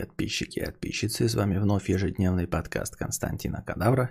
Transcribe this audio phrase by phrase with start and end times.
[0.00, 4.10] Подписчики и подписчицы, с вами вновь ежедневный подкаст Константина Кадавра.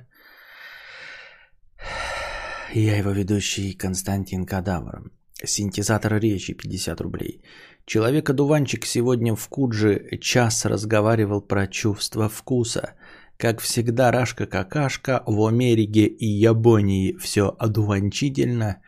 [2.73, 5.11] Я его ведущий Константин Кадавр.
[5.43, 7.41] Синтезатор речи 50 рублей.
[7.85, 12.93] Человек-одуванчик сегодня в Кудже час разговаривал про чувство вкуса.
[13.37, 18.81] Как всегда, Рашка-какашка в Америке и Японии все одуванчительно.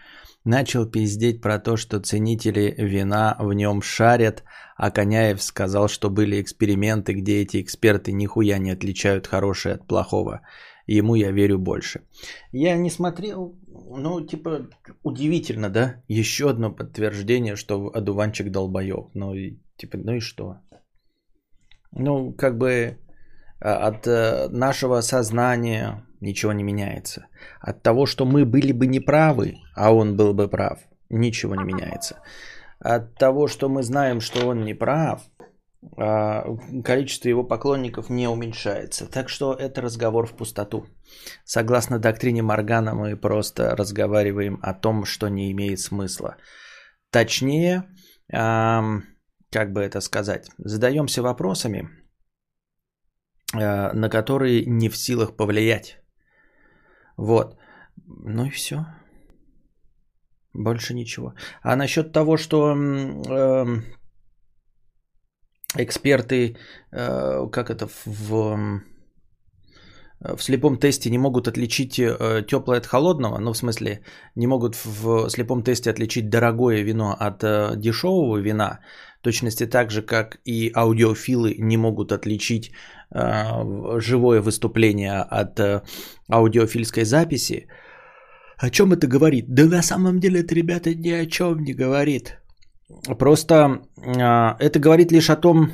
[0.47, 4.43] Начал пиздеть про то, что ценители вина в нем шарят,
[4.77, 10.39] а Коняев сказал, что были эксперименты, где эти эксперты нихуя не отличают хорошее от плохого.
[10.85, 11.99] Ему я верю больше.
[12.53, 14.69] Я не смотрел, ну, типа,
[15.03, 16.01] удивительно, да?
[16.07, 19.09] Еще одно подтверждение, что одуванчик долбоеб.
[19.15, 20.59] Ну, и, типа, ну и что?
[21.91, 22.99] Ну, как бы
[23.59, 27.27] а, от э, нашего сознания ничего не меняется.
[27.59, 32.21] От того, что мы были бы неправы, а он был бы прав, ничего не меняется
[32.79, 35.21] от того, что мы знаем, что он не прав,
[35.97, 36.45] а,
[36.83, 39.07] количество его поклонников не уменьшается.
[39.07, 40.85] Так что это разговор в пустоту.
[41.45, 46.37] Согласно доктрине Моргана, мы просто разговариваем о том, что не имеет смысла.
[47.09, 47.83] Точнее,
[48.29, 51.89] как бы это сказать, задаемся вопросами,
[53.53, 55.99] а, на которые не в силах повлиять.
[57.17, 57.57] Вот.
[58.05, 58.85] Ну и все.
[60.53, 61.33] Больше ничего.
[61.61, 63.65] А насчет того, что э,
[65.75, 66.57] эксперты,
[66.91, 68.81] э, как это, в,
[70.19, 74.01] в слепом тесте не могут отличить э, теплое от холодного, ну, в смысле,
[74.35, 78.79] не могут в слепом тесте отличить дорогое вино от э, дешевого вина,
[79.21, 82.71] точности так же, как и аудиофилы не могут отличить
[83.11, 85.81] э, живое выступление от э,
[86.31, 87.67] аудиофильской записи,
[88.57, 89.45] о чем это говорит?
[89.49, 92.37] Да на самом деле это, ребята, ни о чем не говорит.
[93.19, 93.55] Просто
[93.97, 95.71] э, это говорит лишь о том,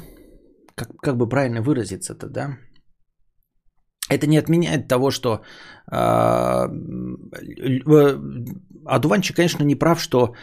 [0.75, 2.57] как, как бы правильно выразиться-то, да?
[4.09, 5.41] Это не отменяет того, что
[5.91, 6.67] э,
[8.85, 10.35] Адуванчик, конечно, не прав, что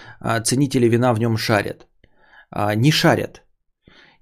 [0.44, 1.89] ценители вина в нем шарят.
[2.54, 3.42] Э, не шарят.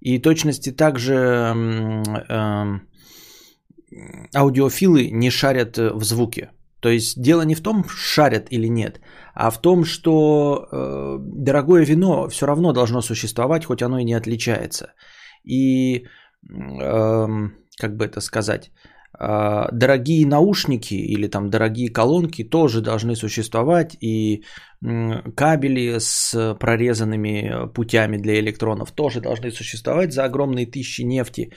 [0.01, 2.79] И точности также э,
[4.35, 6.51] аудиофилы не шарят в звуке.
[6.81, 9.01] То есть дело не в том, шарят или нет,
[9.35, 14.15] а в том, что э, дорогое вино все равно должно существовать, хоть оно и не
[14.15, 14.93] отличается.
[15.45, 16.07] И,
[16.49, 17.27] э,
[17.81, 24.45] как бы это сказать, э, дорогие наушники или там дорогие колонки тоже должны существовать, и
[24.81, 31.53] кабели с прорезанными путями для электронов тоже должны существовать за огромные тысячи нефти,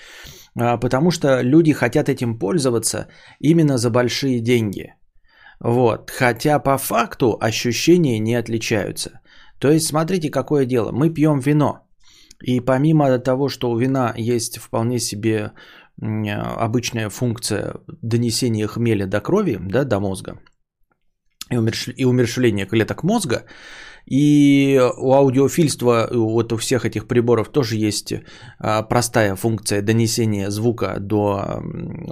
[0.59, 3.07] э, потому что люди хотят этим пользоваться
[3.39, 4.95] именно за большие деньги–
[5.61, 6.09] вот.
[6.09, 9.21] Хотя по факту ощущения не отличаются.
[9.59, 10.91] То есть смотрите, какое дело.
[10.91, 11.87] Мы пьем вино.
[12.41, 15.51] И помимо того, что у вина есть вполне себе
[16.01, 20.39] обычная функция донесения хмеля до крови, да, до мозга,
[21.49, 23.45] и умершления клеток мозга,
[24.05, 28.13] и у аудиофильства, вот у всех этих приборов тоже есть
[28.57, 31.61] а, простая функция донесения звука до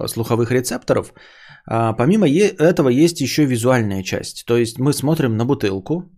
[0.07, 1.13] слуховых рецепторов–
[1.71, 4.45] а, помимо этого есть еще визуальная часть.
[4.45, 6.11] То есть мы смотрим на бутылку.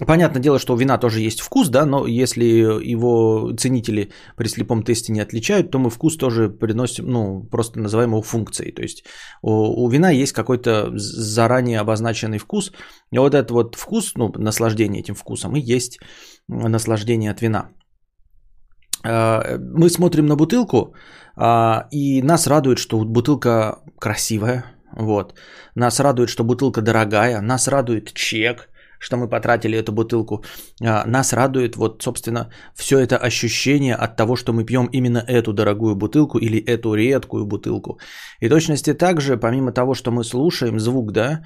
[0.00, 4.82] Понятное дело, что у вина тоже есть вкус, да, но если его ценители при слепом
[4.82, 8.72] тесте не отличают, то мы вкус тоже приносим, ну, просто называем его функцией.
[8.72, 9.04] То есть
[9.42, 12.72] у, у вина есть какой-то заранее обозначенный вкус,
[13.10, 15.98] и вот этот вот вкус, ну, наслаждение этим вкусом, и есть
[16.48, 17.68] наслаждение от вина.
[19.04, 20.94] А, мы смотрим на бутылку,
[21.36, 24.64] а, и нас радует, что бутылка красивая.
[24.96, 25.34] Вот.
[25.74, 27.40] Нас радует, что бутылка дорогая.
[27.40, 28.68] Нас радует чек,
[29.02, 30.44] что мы потратили эту бутылку.
[30.80, 35.52] А, нас радует вот, собственно, все это ощущение от того, что мы пьем именно эту
[35.52, 37.98] дорогую бутылку или эту редкую бутылку.
[38.40, 41.42] И точности также, помимо того, что мы слушаем звук, да,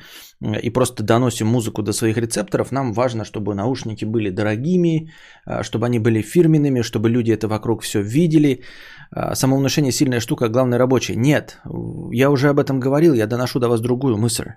[0.63, 5.11] и просто доносим музыку до своих рецепторов, нам важно, чтобы наушники были дорогими,
[5.47, 8.61] а, чтобы они были фирменными, чтобы люди это вокруг все видели.
[9.11, 11.17] А, самовнушение сильная штука, главное рабочая.
[11.17, 11.59] Нет,
[12.13, 14.51] я уже об этом говорил, я доношу до вас другую мысль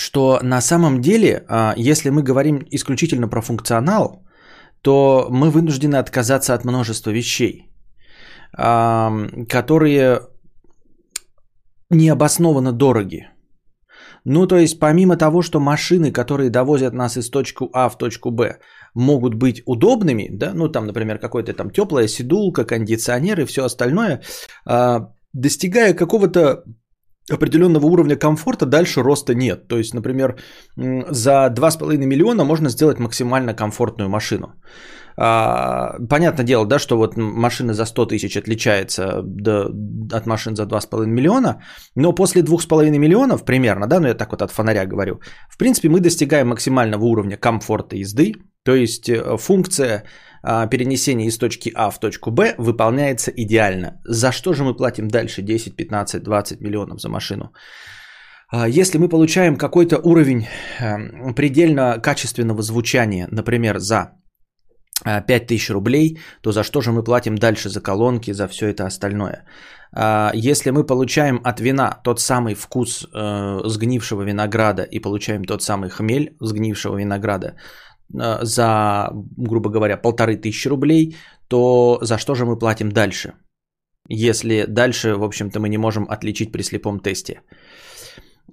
[0.00, 4.26] что на самом деле, а, если мы говорим исключительно про функционал,
[4.82, 7.70] то мы вынуждены отказаться от множества вещей,
[8.52, 10.20] которые
[11.90, 13.28] необоснованно дороги.
[14.24, 18.30] Ну, то есть, помимо того, что машины, которые довозят нас из точки А в точку
[18.30, 18.58] Б,
[18.94, 24.22] могут быть удобными, да, ну, там, например, какой-то там теплая сидулка, кондиционер и все остальное,
[24.66, 26.64] а, достигая какого-то
[27.32, 29.68] определенного уровня комфорта дальше роста нет.
[29.68, 30.38] То есть, например,
[30.76, 34.54] за 2,5 миллиона можно сделать максимально комфортную машину.
[35.16, 39.22] А, понятное дело, да, что вот машина за 100 тысяч отличается
[40.12, 41.62] от машин за 2,5 миллиона,
[41.94, 45.88] но после 2,5 миллионов примерно, да, ну я так вот от фонаря говорю, в принципе
[45.88, 48.34] мы достигаем максимального уровня комфорта езды,
[48.64, 50.04] то есть э, функция
[50.42, 54.00] а, перенесения из точки А в точку Б выполняется идеально.
[54.04, 57.52] За что же мы платим дальше 10, 15, 20 миллионов за машину?
[58.52, 60.46] А, если мы получаем какой-то уровень
[60.80, 64.12] эм, предельно качественного звучания, например, за
[65.04, 68.86] 5000 а, рублей, то за что же мы платим дальше за колонки, за все это
[68.86, 69.44] остальное?
[70.34, 75.90] Если мы получаем от вина тот самый вкус э, сгнившего винограда и получаем тот самый
[75.90, 77.56] хмель сгнившего винограда
[78.12, 81.16] за, грубо говоря, полторы тысячи рублей,
[81.48, 83.34] то за что же мы платим дальше?
[84.08, 87.42] Если дальше, в общем-то, мы не можем отличить при слепом тесте.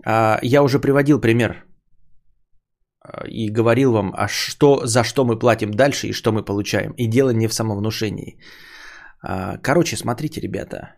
[0.05, 1.65] А, я уже приводил пример
[3.01, 6.91] а, и говорил вам, а что, за что мы платим дальше и что мы получаем.
[6.97, 8.39] И дело не в самовнушении.
[9.23, 10.95] А, короче, смотрите, ребята.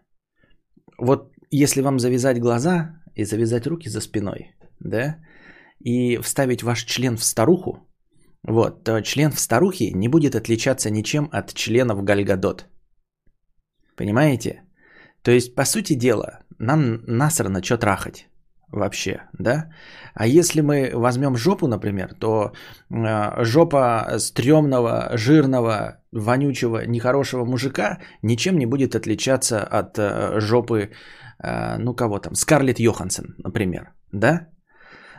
[0.97, 5.17] Вот если вам завязать глаза и завязать руки за спиной, да,
[5.79, 7.88] и вставить ваш член в старуху,
[8.47, 12.65] вот, то член в старухе не будет отличаться ничем от членов Гальгадот.
[13.95, 14.63] Понимаете?
[15.21, 18.29] То есть, по сути дела, нам насрано что трахать
[18.71, 19.69] вообще, да?
[20.13, 22.51] А если мы возьмем жопу, например, то
[22.89, 30.91] э, жопа стрёмного, жирного, вонючего, нехорошего мужика ничем не будет отличаться от э, жопы,
[31.43, 34.47] э, ну кого там, Скарлетт Йоханссон, например, да?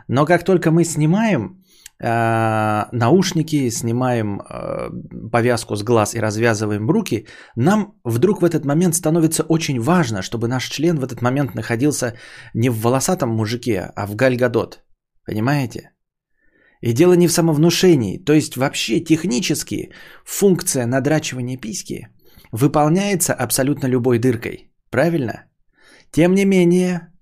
[0.09, 1.60] Но как только мы снимаем
[2.03, 4.91] наушники, снимаем э,
[5.31, 7.27] повязку с глаз и развязываем руки,
[7.57, 12.15] нам вдруг в этот момент становится очень важно, чтобы наш член в этот момент находился
[12.55, 14.83] не в волосатом мужике, а в гальгадот.
[15.27, 15.91] Понимаете?
[16.81, 19.93] И дело не в самовнушении, то есть вообще технически
[20.25, 22.09] функция надрачивания письки
[22.53, 24.73] выполняется абсолютно любой дыркой.
[24.91, 25.45] Правильно?
[26.11, 27.13] Тем не менее,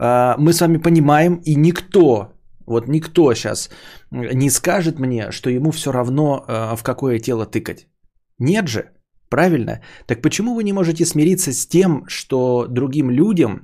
[0.00, 2.33] э, мы с вами понимаем, и никто
[2.66, 3.70] вот никто сейчас
[4.10, 7.88] не скажет мне, что ему все равно э, в какое тело тыкать.
[8.38, 8.90] Нет же,
[9.28, 9.80] правильно?
[10.06, 13.60] Так почему вы не можете смириться с тем, что другим людям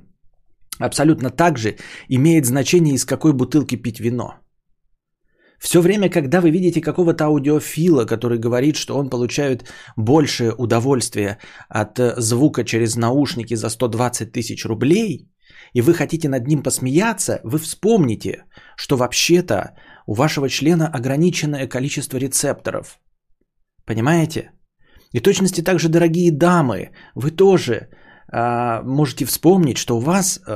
[0.79, 1.77] абсолютно так же
[2.09, 4.35] имеет значение, из какой бутылки пить вино?
[5.61, 11.37] Все время, когда вы видите какого-то аудиофила, который говорит, что он получает большее удовольствие
[11.69, 15.30] от э, звука через наушники за 120 тысяч рублей,
[15.73, 18.45] и вы хотите над ним посмеяться, вы вспомните,
[18.75, 19.75] что вообще-то
[20.05, 22.99] у вашего члена ограниченное количество рецепторов.
[23.85, 24.51] Понимаете?
[25.13, 27.73] И точности также, дорогие дамы, вы тоже
[28.31, 30.51] э, можете вспомнить, что у вас э,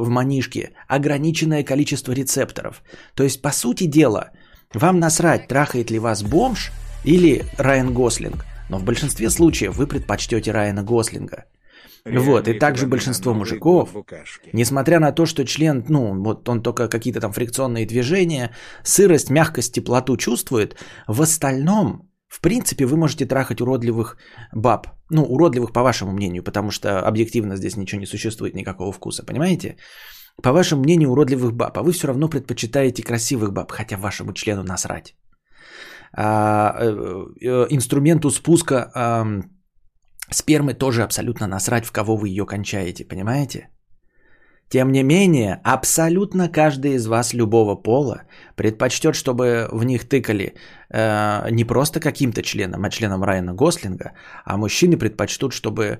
[0.00, 2.82] в манишке ограниченное количество рецепторов.
[3.14, 4.30] То есть, по сути дела,
[4.72, 6.72] вам насрать, трахает ли вас бомж
[7.04, 8.44] или Райан Гослинг.
[8.68, 11.44] Но в большинстве случаев вы предпочтете Райана Гослинга.
[12.04, 13.90] Вот, и также большинство мужиков,
[14.52, 18.50] несмотря на то, что член, ну, вот он только какие-то там фрикционные движения,
[18.82, 20.76] сырость, мягкость, теплоту чувствует,
[21.08, 24.18] в остальном, в принципе, вы можете трахать уродливых
[24.52, 24.86] баб.
[25.10, 29.76] Ну, уродливых по вашему мнению, потому что объективно здесь ничего не существует, никакого вкуса, понимаете?
[30.42, 34.62] По вашему мнению, уродливых баб, а вы все равно предпочитаете красивых баб, хотя вашему члену
[34.62, 35.14] насрать.
[36.12, 38.90] А, э, э, инструменту спуска
[40.30, 43.68] спермы тоже абсолютно насрать, в кого вы ее кончаете, понимаете?
[44.68, 48.22] Тем не менее, абсолютно каждый из вас любого пола
[48.56, 50.54] предпочтет, чтобы в них тыкали
[50.90, 54.12] э, не просто каким-то членом, а членом Райана Гослинга,
[54.44, 55.98] а мужчины предпочтут, чтобы э,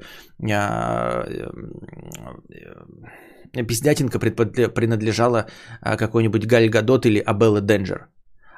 [3.53, 5.47] э, пиздятинка принадлежала
[5.83, 8.09] э, какой-нибудь Галь Гадот или Абелла Денджер,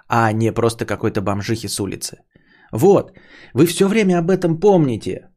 [0.08, 2.16] а не просто какой-то бомжихе с улицы.
[2.72, 3.12] Вот,
[3.54, 5.28] вы все время об этом помните,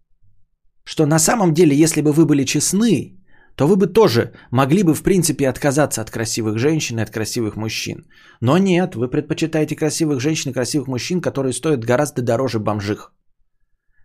[0.89, 3.15] что на самом деле, если бы вы были честны,
[3.55, 7.55] то вы бы тоже могли бы, в принципе, отказаться от красивых женщин и от красивых
[7.55, 8.07] мужчин.
[8.41, 13.13] Но нет, вы предпочитаете красивых женщин и красивых мужчин, которые стоят гораздо дороже бомжих.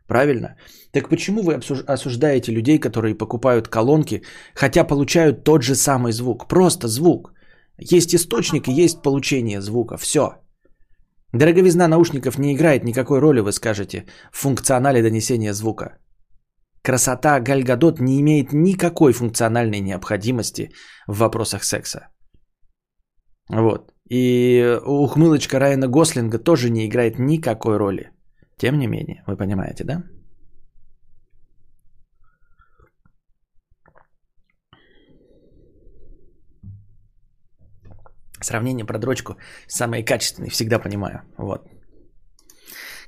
[0.08, 0.56] Правильно?
[0.92, 1.54] Так почему вы
[1.94, 4.22] осуждаете людей, которые покупают колонки,
[4.54, 6.48] хотя получают тот же самый звук?
[6.48, 7.32] Просто звук.
[7.78, 9.96] Есть источник и есть получение звука.
[9.96, 10.34] Все.
[11.32, 15.96] Дороговизна наушников не играет никакой роли, вы скажете, в функционале донесения звука.
[16.84, 20.70] Красота Гальгадот не имеет никакой функциональной необходимости
[21.06, 22.08] в вопросах секса.
[23.48, 23.94] Вот.
[24.10, 28.10] И ухмылочка Райана Гослинга тоже не играет никакой роли.
[28.58, 30.02] Тем не менее, вы понимаете, да?
[38.42, 39.36] Сравнение про дрочку
[39.68, 41.22] самые качественные, всегда понимаю.
[41.38, 41.73] Вот.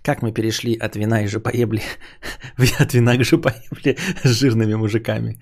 [0.07, 1.83] Как мы перешли от вина и жопоебли,
[2.81, 5.41] от вина к жопоебли с жирными мужиками.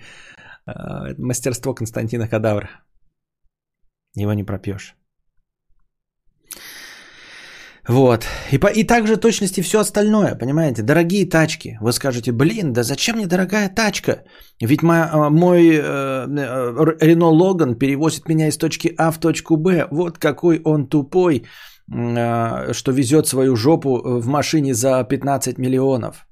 [0.66, 2.70] А, мастерство Константина Кадавра.
[4.16, 4.96] Его не пропьешь.
[7.88, 8.26] Вот.
[8.52, 10.82] И, по, и также точности все остальное, понимаете?
[10.82, 11.76] Дорогие тачки.
[11.82, 14.24] Вы скажете, блин, да зачем мне дорогая тачка?
[14.62, 19.88] Ведь мой, мой э, э, Рено Логан перевозит меня из точки А в точку Б.
[19.90, 21.44] Вот какой он тупой, э,
[21.88, 26.26] что везет свою жопу в машине за 15 миллионов.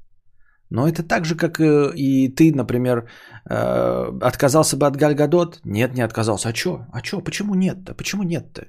[0.71, 3.09] Но это так же, как и ты, например,
[3.45, 5.61] отказался бы от Гальгадот?
[5.65, 6.49] Нет, не отказался.
[6.49, 6.87] А что?
[6.93, 7.21] А что?
[7.21, 7.95] Почему нет-то?
[7.95, 8.63] Почему нет-то?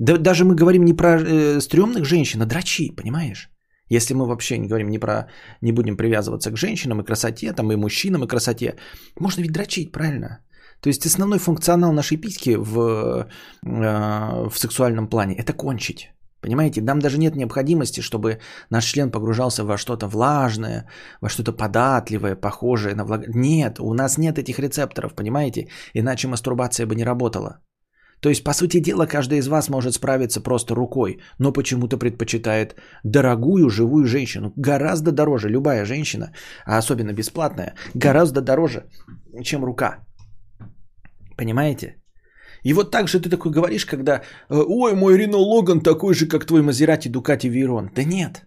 [0.00, 3.50] Да, даже мы говорим не про э, стрёмных женщин, а драчи, понимаешь?
[3.90, 5.26] Если мы вообще не говорим не про,
[5.60, 8.76] не будем привязываться к женщинам и красоте, там и мужчинам и красоте,
[9.20, 10.38] можно ведь дрочить, правильно?
[10.80, 13.26] То есть основной функционал нашей письки в,
[13.66, 16.10] э, в сексуальном плане– это кончить.
[16.40, 18.38] Понимаете, нам даже нет необходимости, чтобы
[18.70, 20.86] наш член погружался во что-то влажное,
[21.20, 23.28] во что-то податливое, похожее на влаг...
[23.34, 25.68] Нет, у нас нет этих рецепторов, понимаете?
[25.94, 27.58] Иначе мастурбация бы не работала.
[28.20, 32.76] То есть, по сути дела, каждый из вас может справиться просто рукой, но почему-то предпочитает
[33.04, 34.52] дорогую живую женщину.
[34.56, 36.32] Гораздо дороже любая женщина,
[36.66, 38.84] а особенно бесплатная, гораздо дороже,
[39.42, 40.06] чем рука.
[41.40, 41.94] Понимаете?
[42.66, 44.20] И вот так же ты такой говоришь, когда э,
[44.50, 47.90] «Ой, мой Рено Логан такой же, как твой Мазерати Дукати Вейрон».
[47.94, 48.46] Да нет.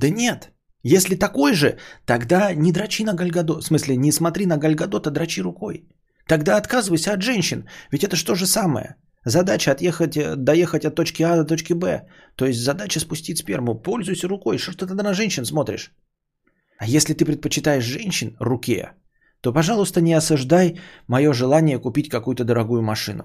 [0.00, 0.50] Да нет.
[0.82, 3.62] Если такой же, тогда не дрочи на Гальгадот.
[3.62, 5.88] В смысле, не смотри на Гальгадот, а дрочи рукой.
[6.26, 7.68] Тогда отказывайся от женщин.
[7.92, 8.96] Ведь это же то же самое.
[9.24, 12.08] Задача отъехать, э, доехать от точки А до точки Б.
[12.34, 13.82] То есть задача спустить сперму.
[13.82, 14.58] Пользуйся рукой.
[14.58, 15.92] Что ты тогда на женщин смотришь?
[16.78, 18.94] А если ты предпочитаешь женщин руке,
[19.40, 23.24] то, пожалуйста, не осуждай мое желание купить какую-то дорогую машину.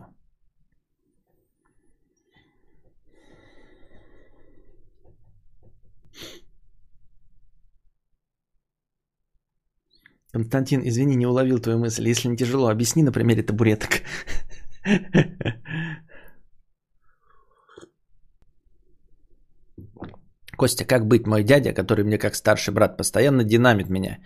[10.33, 12.07] Константин, извини, не уловил твою мысль.
[12.07, 14.01] Если не тяжело, объясни на примере табуреток.
[20.57, 24.19] Костя, как быть мой дядя, который мне как старший брат постоянно динамит меня?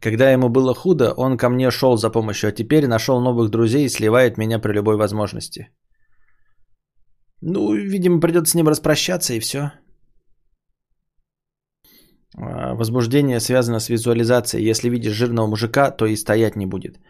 [0.00, 3.84] Когда ему было худо, он ко мне шел за помощью, а теперь нашел новых друзей
[3.84, 5.70] и сливает меня при любой возможности.
[7.40, 9.72] Ну, видимо, придется с ним распрощаться и все.
[12.36, 14.70] А, возбуждение связано с визуализацией.
[14.70, 17.00] Если видишь жирного мужика, то и стоять не будет.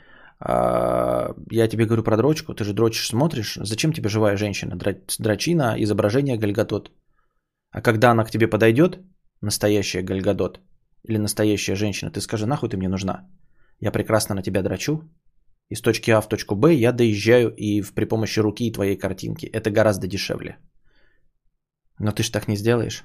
[0.40, 3.58] А, я тебе говорю про дрочку, ты же дрочишь, смотришь.
[3.62, 4.76] Зачем тебе живая женщина?
[5.18, 6.90] Дрочина, изображение Гальгадот.
[7.72, 8.98] А когда она к тебе подойдет,
[9.40, 10.60] настоящая Гальгадот,
[11.02, 13.26] или настоящая женщина, ты скажи, нахуй ты мне нужна?
[13.80, 15.02] Я прекрасно на тебя дрочу.
[15.70, 19.46] Из точки А в точку Б я доезжаю и при помощи руки и твоей картинки.
[19.46, 20.58] Это гораздо дешевле.
[21.98, 23.04] Но ты ж так не сделаешь.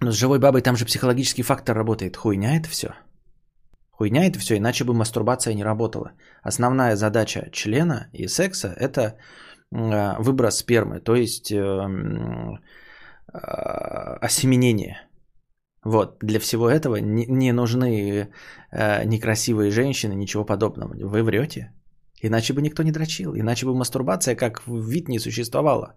[0.00, 2.16] Но с живой бабой там же психологический фактор работает.
[2.16, 2.94] Хуйня это все.
[3.90, 6.12] Хуйня это все, иначе бы мастурбация не работала.
[6.42, 9.18] Основная задача члена и секса– это
[9.70, 12.58] выброс спермы, то есть эм,
[13.32, 15.02] а, осеменение.
[15.84, 18.28] Вот, для всего этого не, не нужны
[18.72, 20.94] э, некрасивые женщины, ничего подобного.
[20.94, 21.72] Вы врете.
[22.22, 25.94] Иначе бы никто не дрочил, иначе бы мастурбация как вид не существовала.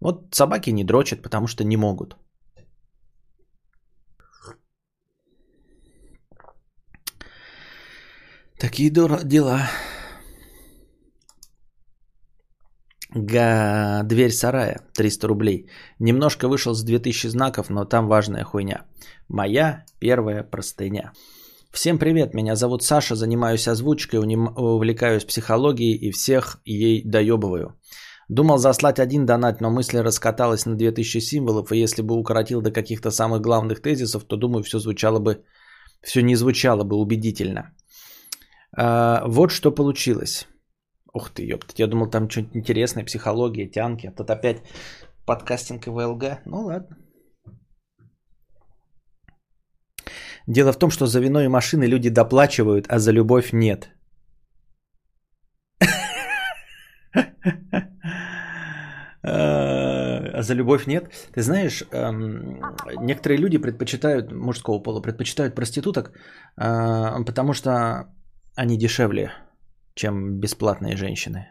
[0.00, 2.16] Вот собаки не дрочат, потому что не могут.
[8.58, 9.70] Такие дела.
[13.18, 15.70] Га, дверь сарая, 300 рублей.
[15.98, 18.84] Немножко вышел с 2000 знаков, но там важная хуйня.
[19.28, 21.12] Моя первая простыня.
[21.72, 27.80] Всем привет, меня зовут Саша, занимаюсь озвучкой, увлекаюсь психологией и всех ей доебываю.
[28.28, 32.70] Думал заслать один донат, но мысль раскаталась на 2000 символов, и если бы укоротил до
[32.70, 35.42] каких-то самых главных тезисов, то думаю, все звучало бы,
[36.02, 37.74] все не звучало бы убедительно.
[38.76, 40.46] А, вот что получилось.
[41.16, 44.06] Ух ты, ёпта, я думал там что-нибудь интересное, психология, тянки.
[44.06, 44.62] А тут опять
[45.26, 46.24] подкастинг и ВЛГ.
[46.44, 46.96] Ну ладно.
[50.46, 53.88] Дело в том, что за вино и машины люди доплачивают, а за любовь нет.
[59.22, 61.04] А за любовь нет.
[61.32, 62.60] Ты знаешь, эм,
[63.00, 66.12] некоторые люди предпочитают, мужского пола, предпочитают проституток,
[66.60, 67.70] э, потому что
[68.54, 69.30] они дешевле,
[69.96, 71.48] чем бесплатные женщины.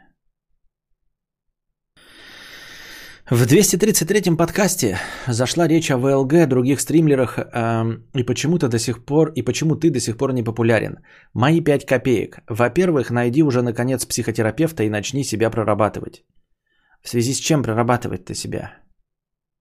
[3.32, 7.84] В 233-м подкасте зашла речь о ВЛГ, других стримлерах э,
[8.14, 11.00] и почему-то до сих пор и почему ты до сих пор не популярен.
[11.34, 12.44] Мои 5 копеек.
[12.48, 16.24] Во-первых, найди уже наконец психотерапевта и начни себя прорабатывать.
[17.02, 18.78] В связи с чем прорабатывать-то себя?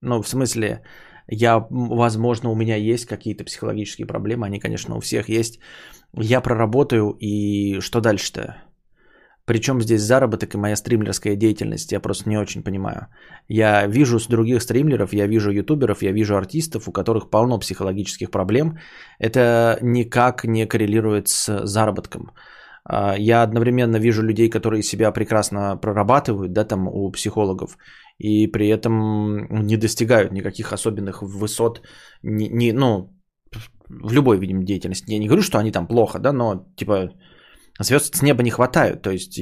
[0.03, 0.83] Ну, в смысле,
[1.27, 5.59] я, возможно, у меня есть какие-то психологические проблемы, они, конечно, у всех есть.
[6.13, 8.57] Я проработаю, и что дальше-то?
[9.47, 13.09] Причем здесь заработок и моя стримлерская деятельность, я просто не очень понимаю.
[13.49, 18.31] Я вижу с других стримлеров, я вижу ютуберов, я вижу артистов, у которых полно психологических
[18.31, 18.79] проблем.
[19.19, 22.33] Это никак не коррелирует с заработком.
[22.85, 27.77] А, я одновременно вижу людей, которые себя прекрасно прорабатывают, да, там у психологов,
[28.19, 31.83] и при этом не достигают никаких особенных высот,
[32.23, 33.11] не, не, ну,
[33.89, 35.13] в любой, видимо, деятельности.
[35.13, 37.11] Я не говорю, что они там плохо, да, но, типа,
[37.79, 39.39] звезд с неба не хватают, то есть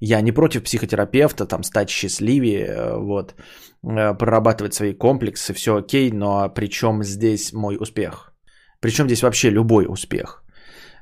[0.00, 3.34] я не против психотерапевта, там, стать счастливее, э, вот,
[3.82, 8.32] э, прорабатывать свои комплексы, все окей, но при чем здесь мой успех?
[8.80, 10.42] Причем здесь вообще любой успех?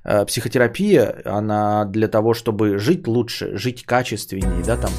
[0.05, 4.90] Э, психотерапия, она для того, чтобы жить лучше, жить качественнее, да, там.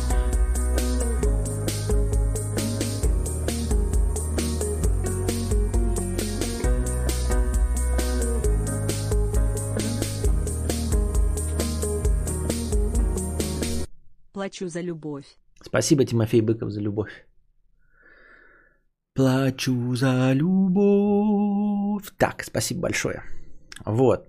[14.49, 15.25] Плачу за любовь.
[15.61, 17.11] Спасибо, Тимофей Быков, за любовь.
[19.13, 22.11] Плачу за любовь.
[22.17, 23.21] Так, спасибо большое.
[23.85, 24.27] Вот.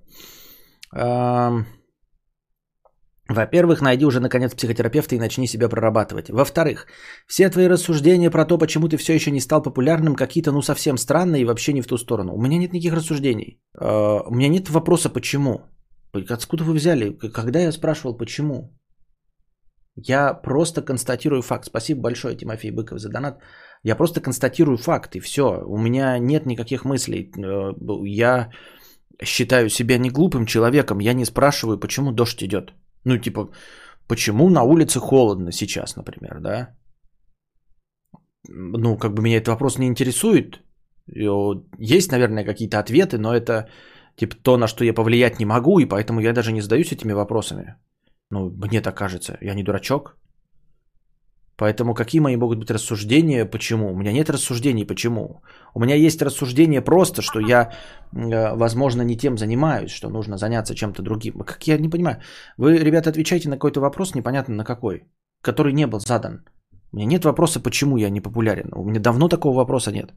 [3.29, 6.29] Во-первых, найди уже наконец психотерапевта и начни себя прорабатывать.
[6.29, 6.87] Во-вторых,
[7.27, 10.99] все твои рассуждения про то, почему ты все еще не стал популярным, какие-то ну совсем
[10.99, 12.35] странные и вообще не в ту сторону.
[12.35, 13.63] У меня нет никаких рассуждений.
[13.75, 15.61] А, у меня нет вопроса почему.
[16.13, 17.17] Откуда вы взяли?
[17.33, 18.80] Когда я спрашивал почему?
[20.09, 21.67] Я просто констатирую факт.
[21.67, 23.41] Спасибо большое, Тимофей Быков, за донат.
[23.83, 25.63] Я просто констатирую факт, и все.
[25.67, 27.31] У меня нет никаких мыслей.
[27.39, 27.73] Э,
[28.05, 28.51] я
[29.25, 32.73] считаю себя не глупым человеком, я не спрашиваю, почему дождь идет.
[33.05, 33.51] Ну, типа,
[34.09, 36.77] почему на улице холодно сейчас, например, да?
[38.49, 40.63] Ну, как бы меня этот вопрос не интересует.
[41.79, 43.69] Есть, наверное, какие-то ответы, но это
[44.17, 47.13] типа то, на что я повлиять не могу, и поэтому я даже не задаюсь этими
[47.13, 47.77] вопросами.
[48.31, 49.37] Ну, мне так кажется.
[49.41, 50.17] Я не дурачок.
[51.57, 53.93] Поэтому какие мои могут быть рассуждения, почему?
[53.93, 55.43] У меня нет рассуждений, почему.
[55.75, 57.71] У меня есть рассуждение просто, что я,
[58.17, 61.35] э, возможно, не тем занимаюсь, что нужно заняться чем-то другим.
[61.45, 62.17] Как я не понимаю.
[62.57, 65.03] Вы, ребята, отвечаете на какой-то вопрос, непонятно на какой,
[65.43, 66.45] который не был задан.
[66.93, 68.71] У меня нет вопроса, почему я не популярен.
[68.73, 70.15] У меня давно такого вопроса нет.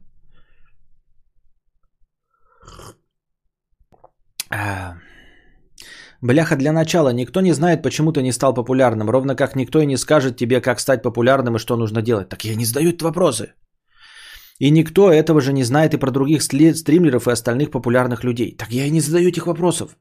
[4.50, 4.94] А...
[6.24, 9.86] Бляха, для начала, никто не знает, почему ты не стал популярным, ровно как никто и
[9.86, 12.28] не скажет тебе, как стать популярным и что нужно делать.
[12.28, 13.52] Так я не задаю вопросы.
[14.58, 18.56] И никто этого же не знает и про других стримеров и остальных популярных людей.
[18.56, 19.98] Так я и не задаю этих вопросов.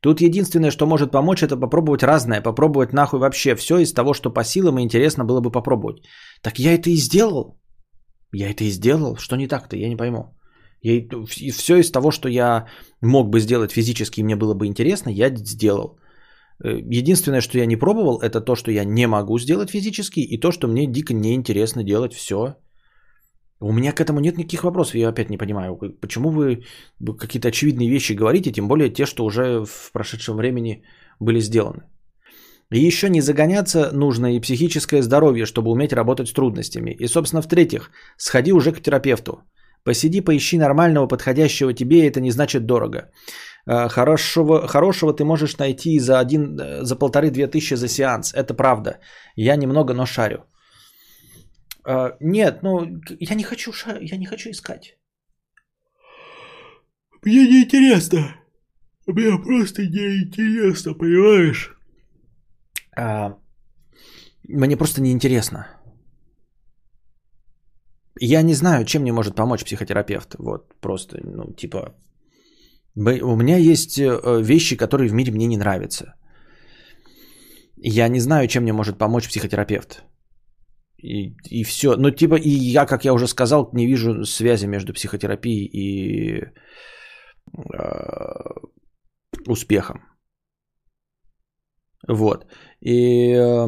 [0.00, 4.34] Тут единственное, что может помочь, это попробовать разное, попробовать нахуй вообще все из того, что
[4.34, 5.98] по силам и интересно было бы попробовать.
[6.42, 7.60] Так я это и сделал.
[8.32, 9.16] Я это и сделал.
[9.16, 10.35] Что не так-то, я не пойму.
[10.82, 11.08] И
[11.52, 12.66] все из того, что я
[13.02, 15.98] мог бы сделать физически, мне было бы интересно, я сделал.
[16.64, 20.40] Э, единственное, что я не пробовал, это то, что я не могу сделать физически, и
[20.40, 22.56] то, что мне дико неинтересно делать все.
[23.60, 26.64] У меня к этому нет никаких вопросов, я опять не понимаю, почему вы
[27.18, 30.82] какие-то очевидные вещи говорите, тем более те, что уже в прошедшем времени
[31.20, 31.82] были сделаны.
[32.72, 36.90] И еще не загоняться нужно и психическое здоровье, чтобы уметь работать с трудностями.
[36.90, 39.42] И, собственно, в-третьих, сходи уже к терапевту.
[39.86, 43.12] Посиди, поищи нормального, подходящего тебе, это не значит дорого.
[43.66, 48.34] А, хорошего, хорошего ты можешь найти за, один, за полторы-две тысячи за сеанс.
[48.34, 48.98] Это правда.
[49.36, 50.38] Я немного, но шарю.
[51.84, 52.84] А, нет, ну,
[53.20, 53.98] я не хочу, шар...
[54.00, 54.98] я не хочу искать.
[57.24, 58.34] Мне не интересно.
[59.06, 61.76] Мне просто не интересно, понимаешь?
[62.96, 63.36] А,
[64.48, 65.64] мне просто не интересно.
[68.20, 70.36] Я не знаю, чем мне может помочь психотерапевт.
[70.38, 71.94] Вот просто, ну, типа,
[72.96, 76.14] у меня есть э, вещи, которые в мире мне не нравятся.
[77.76, 80.04] Я не знаю, чем мне может помочь психотерапевт.
[80.98, 81.96] И, и все.
[81.96, 86.44] Ну, типа, и я, как я уже сказал, не вижу связи между психотерапией и
[87.58, 87.86] э,
[89.46, 90.00] успехом.
[92.08, 92.46] Вот.
[92.80, 93.66] И э,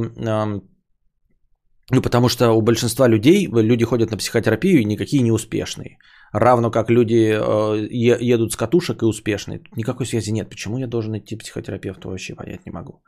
[1.90, 5.98] ну, потому что у большинства людей, люди ходят на психотерапию и никакие не успешные.
[6.32, 7.88] Равно как люди э,
[8.20, 9.62] едут с катушек и успешные.
[9.76, 10.50] Никакой связи нет.
[10.50, 13.02] Почему я должен идти к психотерапевту, вообще понять не могу.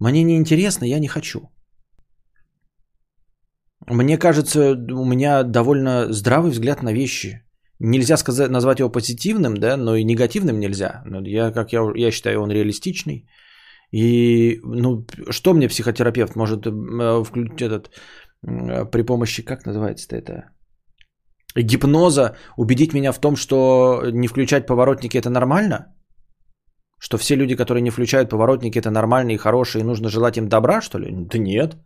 [0.00, 1.40] Мне не интересно, я не хочу.
[3.86, 7.42] Мне кажется, у меня довольно здравый взгляд на вещи.
[7.80, 11.02] Нельзя сказать, назвать его позитивным, да, но и негативным нельзя.
[11.06, 13.26] Но я, как я, я считаю, он реалистичный.
[13.92, 17.90] И, ну, что мне психотерапевт может э, включить этот,
[18.92, 20.50] при помощи, как называется это,
[21.56, 25.94] гипноза убедить меня в том, что не включать поворотники это нормально?
[27.00, 30.48] Что все люди, которые не включают поворотники, это нормальные и хорошие, и нужно желать им
[30.48, 31.10] добра, что ли?
[31.10, 31.76] Да нет.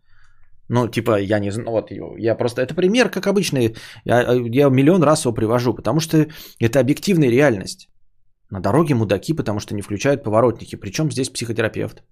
[0.69, 5.03] Ну, типа, я не знаю, вот, я просто, это пример, как обычный, я, я миллион
[5.03, 6.27] раз его привожу, потому что
[6.61, 7.89] это объективная реальность.
[8.53, 10.77] На дороге мудаки, потому что не включают поворотники.
[10.77, 12.03] Причем здесь психотерапевт?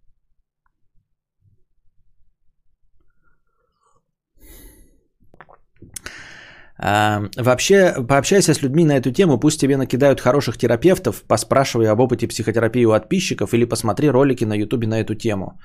[6.79, 12.01] А, вообще, пообщайся с людьми на эту тему, пусть тебе накидают хороших терапевтов, поспрашивай об
[12.01, 15.61] опыте психотерапии у подписчиков или посмотри ролики на ютубе на эту тему.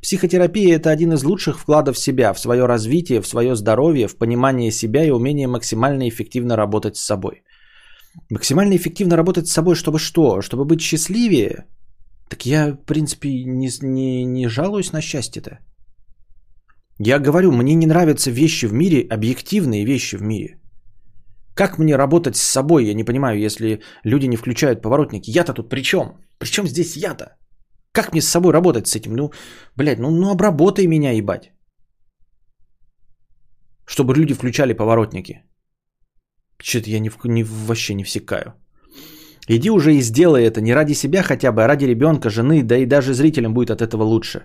[0.00, 4.16] Психотерапия– это один из лучших вкладов в себя, в свое развитие, в свое здоровье, в
[4.16, 7.42] понимание себя и умение максимально эффективно работать с собой.
[8.30, 10.42] Максимально эффективно работать с собой, чтобы что?
[10.42, 11.66] Чтобы быть счастливее?
[12.28, 15.58] Так я, в принципе, не, не, не жалуюсь на счастье-то.
[16.98, 20.60] Я говорю, мне не нравятся вещи в мире, объективные вещи в мире.
[21.54, 25.30] Как мне работать с собой, я не понимаю, если люди не включают поворотники.
[25.30, 26.18] Я-то тут при чем?
[26.38, 27.36] При чем здесь я-то?
[27.92, 29.16] Как мне с собой работать с этим?
[29.16, 29.30] Ну,
[29.76, 31.52] блядь, ну, ну обработай меня, ебать.
[33.86, 35.42] Чтобы люди включали поворотники.
[36.62, 38.54] Что-то я не, не, вообще не всекаю.
[39.48, 42.76] Иди уже и сделай это не ради себя хотя бы, а ради ребенка, жены, да
[42.76, 44.42] и даже зрителям будет от этого лучше.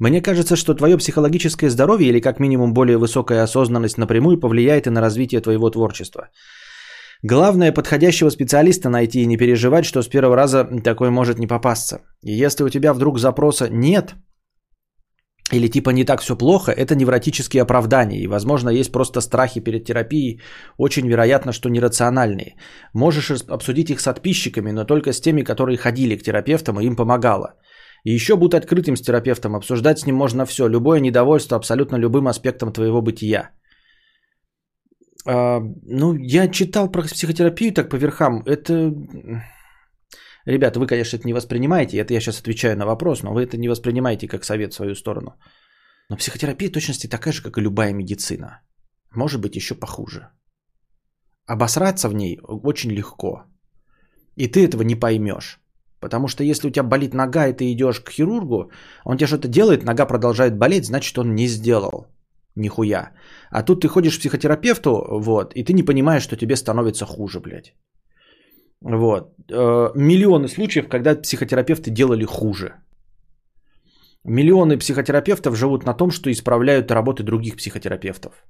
[0.00, 4.90] Мне кажется, что твое психологическое здоровье или как минимум более высокая осознанность напрямую повлияет и
[4.90, 6.28] на развитие твоего творчества.
[7.22, 12.00] Главное подходящего специалиста найти и не переживать, что с первого раза такой может не попасться.
[12.24, 14.14] И если у тебя вдруг запроса нет,
[15.52, 18.20] или типа не так все плохо, это невротические оправдания.
[18.20, 20.40] И, возможно, есть просто страхи перед терапией,
[20.78, 22.56] очень вероятно, что нерациональные.
[22.94, 26.96] Можешь обсудить их с подписчиками, но только с теми, которые ходили к терапевтам и им
[26.96, 27.54] помогало.
[28.04, 32.28] И еще будь открытым с терапевтом, обсуждать с ним можно все, любое недовольство абсолютно любым
[32.28, 33.50] аспектом твоего бытия.
[35.26, 38.42] А, ну, я читал про психотерапию так по верхам.
[38.46, 38.94] Это...
[40.46, 41.98] Ребята, вы, конечно, это не воспринимаете.
[41.98, 44.94] Это я сейчас отвечаю на вопрос, но вы это не воспринимаете как совет в свою
[44.94, 45.34] сторону.
[46.08, 48.60] Но психотерапия точности такая же, как и любая медицина.
[49.14, 50.30] Может быть, еще похуже.
[51.46, 53.44] Обосраться в ней очень легко.
[54.36, 55.60] И ты этого не поймешь.
[56.00, 58.70] Потому что если у тебя болит нога, и ты идешь к хирургу,
[59.04, 62.06] он тебе что-то делает, нога продолжает болеть, значит, он не сделал
[62.54, 63.12] нихуя.
[63.50, 67.40] А тут ты ходишь к психотерапевту, вот, и ты не понимаешь, что тебе становится хуже,
[67.40, 67.74] блядь.
[68.82, 69.34] Вот.
[69.50, 72.74] Э, миллионы случаев, когда психотерапевты делали хуже.
[74.24, 78.44] Миллионы психотерапевтов живут на том, что исправляют работы других психотерапевтов.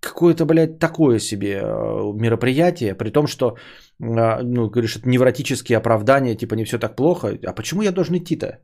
[0.00, 3.56] Какое-то, блядь, такое себе э, мероприятие, при том, что,
[4.00, 7.38] э, ну, говоришь, это невротические оправдания, типа не все так плохо.
[7.46, 8.58] А почему я должен идти-то?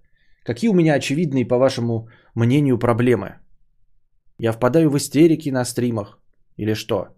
[0.44, 3.38] Какие у меня очевидные, по вашему мнению, проблемы?
[4.38, 6.18] Я впадаю в истерики на стримах
[6.57, 7.09] или что?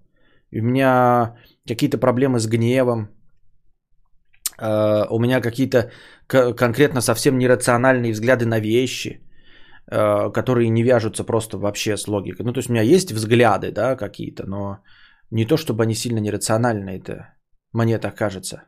[0.60, 1.36] У меня
[1.68, 3.08] какие-то проблемы с гневом,
[4.58, 5.90] э, у меня какие-то
[6.28, 9.20] конкретно совсем нерациональные взгляды на вещи,
[9.90, 12.44] э, которые не вяжутся просто вообще с логикой.
[12.44, 14.78] Ну, то есть у меня есть взгляды, да, какие-то, но
[15.30, 17.34] не то, чтобы они сильно нерациональные, это
[17.72, 18.62] мне так кажется.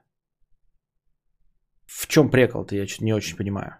[1.87, 3.77] В чем прикол-то, я что-то не очень понимаю.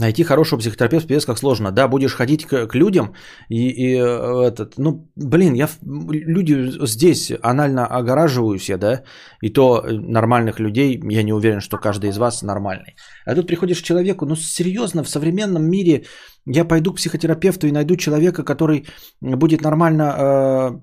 [0.00, 1.72] Найти хорошего психотерапевта пипец как сложно.
[1.72, 3.14] Да, будешь ходить к, к людям
[3.48, 9.02] и, и э, этот, ну, блин, я люди здесь анально огораживаюсь я, да,
[9.42, 12.94] и то нормальных людей, я не уверен, что каждый из вас нормальный.
[13.26, 16.04] А тут приходишь к человеку, ну, серьезно, в современном мире
[16.46, 18.86] я пойду к психотерапевту и найду человека, который
[19.20, 20.02] будет нормально...
[20.02, 20.80] Э...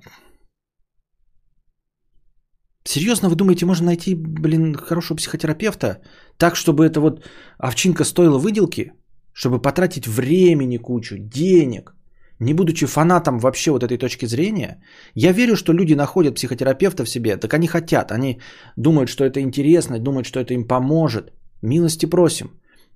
[2.83, 6.01] Серьезно, вы думаете, можно найти, блин, хорошего психотерапевта
[6.37, 7.25] так, чтобы эта вот
[7.57, 8.93] овчинка стоила выделки?
[9.37, 11.95] Чтобы потратить времени кучу, денег,
[12.39, 14.81] не будучи фанатом вообще вот этой точки зрения,
[15.15, 18.41] я верю, что люди находят психотерапевта в себе, так они хотят, они
[18.77, 21.33] думают, что это интересно, думают, что это им поможет.
[21.61, 22.47] Милости просим.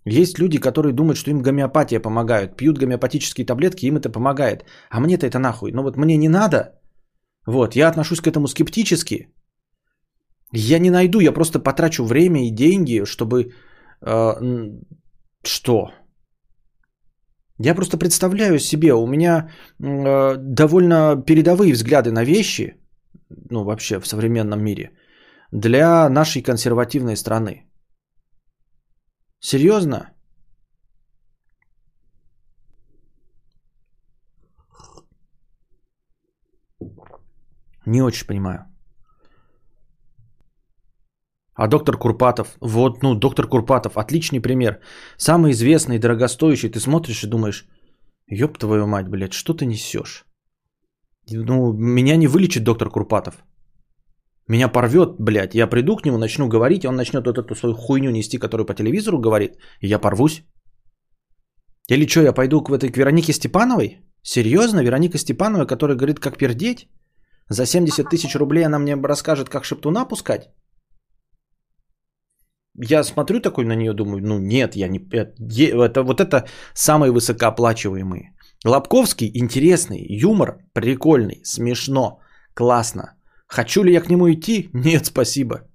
[0.06, 4.66] Есть люди, которые думают, что им гомеопатия помогает, пьют гомеопатические таблетки, им это помогает.
[4.90, 5.72] А мне-то это нахуй.
[5.72, 6.58] Ну вот мне не надо.
[7.48, 9.28] Вот, я отношусь к этому скептически.
[10.54, 13.54] Я не найду, я просто потрачу время и деньги, чтобы...
[14.02, 14.34] Э,
[15.44, 15.92] что?
[17.64, 22.78] Я просто представляю себе, у меня э, довольно передовые взгляды на вещи,
[23.50, 24.92] ну вообще в современном мире,
[25.52, 27.68] для нашей консервативной страны.
[29.40, 30.14] Серьезно?
[37.86, 38.71] Не очень понимаю.
[41.62, 44.80] А доктор Курпатов, вот, ну, доктор Курпатов, отличный пример.
[45.18, 46.70] Самый известный, дорогостоящий.
[46.70, 47.66] Ты смотришь и думаешь,
[48.28, 50.26] ёб твою мать, блядь, что ты несешь?
[51.30, 53.44] Ну, меня не вылечит доктор Курпатов.
[54.48, 55.54] Меня порвет, блядь.
[55.54, 58.74] Я приду к нему, начну говорить, он начнет вот эту свою хуйню нести, которую по
[58.74, 60.42] телевизору говорит, и я порвусь.
[61.92, 64.00] Или что, я пойду к, этой, к Веронике Степановой?
[64.24, 64.80] Серьезно?
[64.80, 66.90] Вероника Степанова, которая говорит, как пердеть?
[67.50, 70.50] За 70 тысяч рублей она мне расскажет, как шептуна пускать?
[72.78, 75.00] Я смотрю такой на нее, думаю, ну нет, я не...
[75.00, 78.34] Это, вот это самые высокооплачиваемые.
[78.66, 82.20] Лобковский интересный, юмор прикольный, смешно,
[82.54, 83.16] классно.
[83.48, 84.70] Хочу ли я к нему идти?
[84.74, 85.68] Нет, спасибо.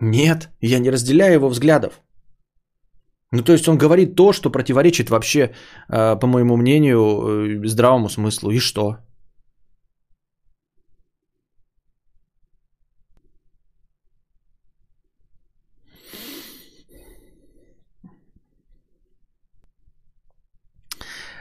[0.00, 2.00] Нет, я не разделяю его взглядов.
[3.32, 8.08] Ну, то есть он говорит то, что противоречит вообще, э, по моему мнению, э, здравому
[8.08, 8.50] смыслу.
[8.50, 8.96] И что?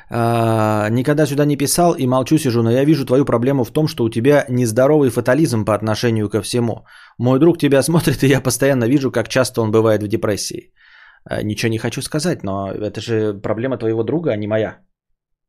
[0.09, 3.87] А, никогда сюда не писал и молчу сижу, но я вижу твою проблему в том,
[3.87, 6.85] что у тебя нездоровый фатализм по отношению ко всему.
[7.17, 10.73] Мой друг тебя смотрит, и я постоянно вижу, как часто он бывает в депрессии.
[11.25, 14.79] А, ничего не хочу сказать, но это же проблема твоего друга, а не моя.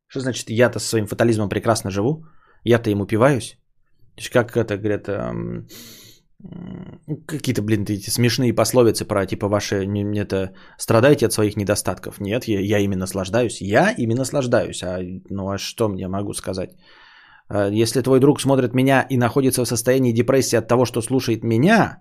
[0.07, 2.25] Что значит, я-то своим фатализмом прекрасно живу?
[2.63, 3.57] Я-то им упиваюсь?
[4.33, 5.67] Как это, говорят, эм,
[7.27, 12.19] какие-то, блин, эти смешные пословицы про, типа, ваши, это, страдаете от своих недостатков.
[12.19, 13.61] Нет, я, я ими наслаждаюсь.
[13.61, 14.83] Я ими наслаждаюсь.
[14.83, 14.99] А,
[15.29, 16.71] ну, а что мне могу сказать?
[17.49, 21.43] А, если твой друг смотрит меня и находится в состоянии депрессии от того, что слушает
[21.43, 21.97] меня,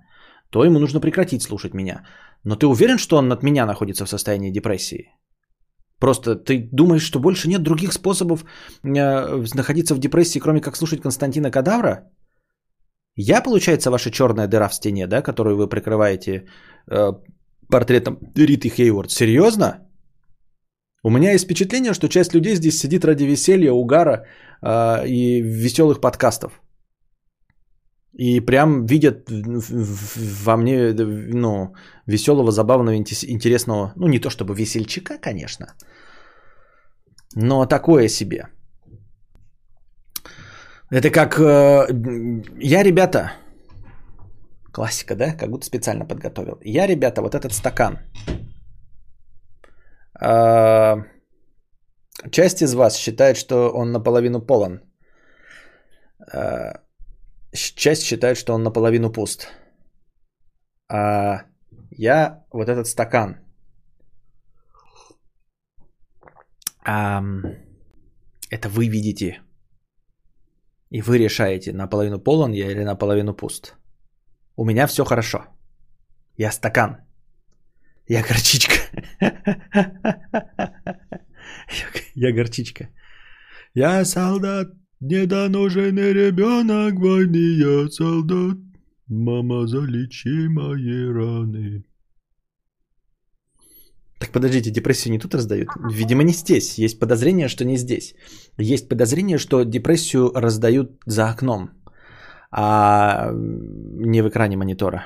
[0.51, 2.05] то ему нужно прекратить слушать меня.
[2.45, 5.11] Но ты уверен, что он от меня находится в состоянии депрессии?
[5.99, 8.45] Просто ты думаешь, что больше нет других способов
[8.85, 12.09] э, находиться в депрессии, кроме как слушать Константина Кадавра?
[13.21, 16.45] Я, получается, ваша черная дыра в стене, да, которую вы прикрываете
[16.89, 17.13] э,
[17.69, 19.11] портретом Риты Хейворд.
[19.11, 19.89] Серьезно?
[21.03, 24.25] У меня есть впечатление, что часть людей здесь сидит ради веселья, угара
[24.63, 26.63] э, и веселых подкастов.
[28.13, 31.75] И прям видят во мне ну,
[32.07, 35.67] веселого, забавного, интересного, ну не то чтобы весельчака, конечно,
[37.35, 38.47] но такое себе–
[40.91, 41.87] это как э,
[42.59, 43.33] я, ребята,
[44.73, 46.59] классика, да, как будто специально подготовил.
[46.65, 47.99] Я, ребята, вот этот стакан.
[50.21, 50.97] Э,
[52.31, 54.81] часть из вас считает, что он наполовину полон.
[56.33, 56.73] Э,
[57.53, 59.49] часть считает, что он наполовину пуст.
[60.91, 61.43] А
[61.91, 63.37] я вот этот стакан.
[68.51, 69.43] это вы видите
[70.91, 73.77] и вы решаете, наполовину полон я или наполовину пуст.
[74.57, 75.47] У меня все хорошо.
[76.37, 76.97] Я стакан.
[78.07, 78.75] Я горчичка.
[82.15, 82.89] Я горчичка.
[83.75, 84.69] Я солдат,
[85.01, 88.59] недонуженный ребенок войны, я солдат.
[89.07, 91.85] Мама, залечи мои раны.
[94.19, 95.69] Так подождите, депрессию не тут раздают?
[95.93, 96.79] Видимо, не здесь.
[96.79, 98.15] Есть подозрение, что не здесь.
[98.59, 101.71] Есть подозрение, что депрессию раздают за окном,
[102.51, 105.05] а не в экране монитора.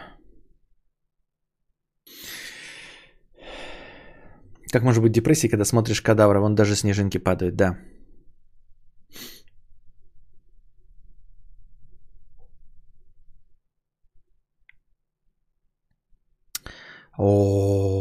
[4.72, 7.76] Как может быть депрессия, когда смотришь кадавра, вон даже снежинки падают, да.
[17.18, 17.91] О.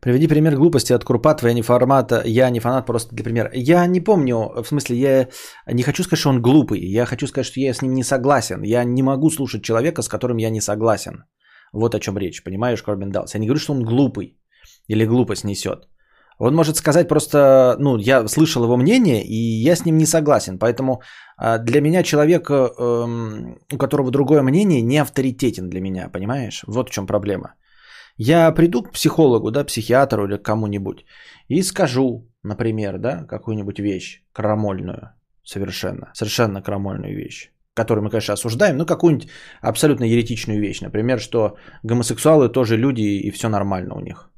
[0.00, 3.50] Приведи пример глупости от Курпатова, я не формата, я не фанат, просто для примера.
[3.52, 5.28] Я не помню, в смысле, я
[5.66, 8.62] не хочу сказать, что он глупый, я хочу сказать, что я с ним не согласен.
[8.62, 11.24] Я не могу слушать человека, с которым я не согласен.
[11.72, 13.34] Вот о чем речь, понимаешь, Корбин Далс.
[13.34, 14.38] Я не говорю, что он глупый
[14.86, 15.88] или глупость несет.
[16.38, 20.58] Он может сказать просто, ну, я слышал его мнение, и я с ним не согласен.
[20.58, 21.02] Поэтому
[21.36, 26.62] а, для меня человек, эм, у которого другое мнение, не авторитетен для меня, понимаешь?
[26.66, 27.54] Вот в чем проблема.
[28.18, 31.04] Я приду к психологу, да, психиатру или к кому-нибудь
[31.46, 35.10] и скажу, например, да, какую-нибудь вещь крамольную,
[35.44, 39.28] совершенно, совершенно крамольную вещь, которую мы, конечно, осуждаем, но какую-нибудь
[39.62, 44.30] абсолютно еретичную вещь, например, что гомосексуалы тоже люди и все нормально у них.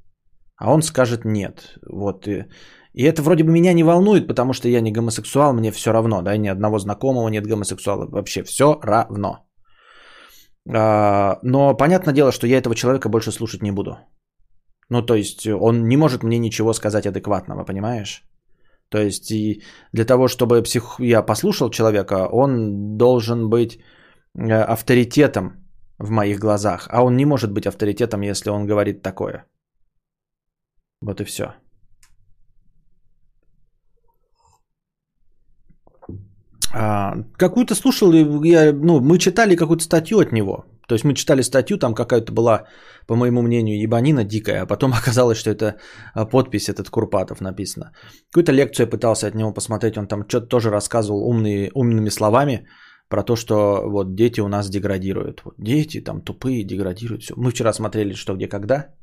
[0.57, 1.79] А он скажет нет.
[1.91, 2.29] Вот.
[2.29, 2.45] И,
[2.93, 6.21] и это вроде бы меня не волнует, потому что я не гомосексуал, мне все равно,
[6.21, 9.47] да, ни одного знакомого нет гомосексуала, вообще все равно.
[10.69, 13.99] А, но понятное дело, что я этого человека больше слушать не буду.
[14.89, 18.25] Ну, то есть он не может мне ничего сказать адекватного, понимаешь?
[18.89, 20.97] То есть и для того, чтобы псих...
[20.99, 23.79] я послушал человека, он должен быть
[24.35, 25.65] э, авторитетом
[25.99, 26.89] в моих глазах.
[26.91, 29.45] А он не может быть авторитетом, если он говорит такое.
[31.01, 31.55] Вот и все.
[36.73, 38.13] А, какую-то слушал,
[38.45, 40.65] я, ну, мы читали какую-то статью от него.
[40.89, 42.65] То есть мы читали статью, там какая-то была,
[43.07, 45.77] по моему мнению, ебанина дикая, а потом оказалось, что это
[46.15, 47.93] а, подпись этот Курпатов написана.
[48.33, 52.67] Какую-то лекцию я пытался от него посмотреть, он там что-то тоже рассказывал умные, умными словами
[53.09, 55.43] про то, что вот дети у нас деградируют.
[55.45, 57.23] Вот дети там тупые, деградируют.
[57.23, 57.35] Все.
[57.37, 58.95] Мы вчера смотрели «Что, где, когда»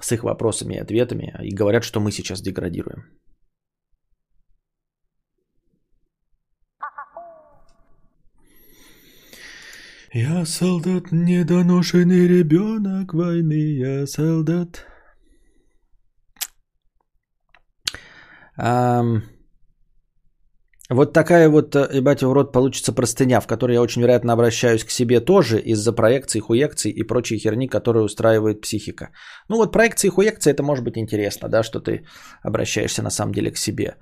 [0.00, 3.04] с их вопросами и ответами и говорят, что мы сейчас деградируем.
[10.18, 14.86] Я солдат, недоношенный ребенок войны, я солдат.
[18.58, 19.20] Um,
[20.88, 24.84] вот такая вот, э, ебать, в рот получится простыня, в которой я очень вероятно обращаюсь
[24.84, 29.10] к себе тоже из-за проекций, хуекций и прочей херни, которые устраивает психика.
[29.50, 32.06] Ну вот проекции, хуекции, это может быть интересно, да, что ты
[32.42, 33.96] обращаешься на самом деле к себе.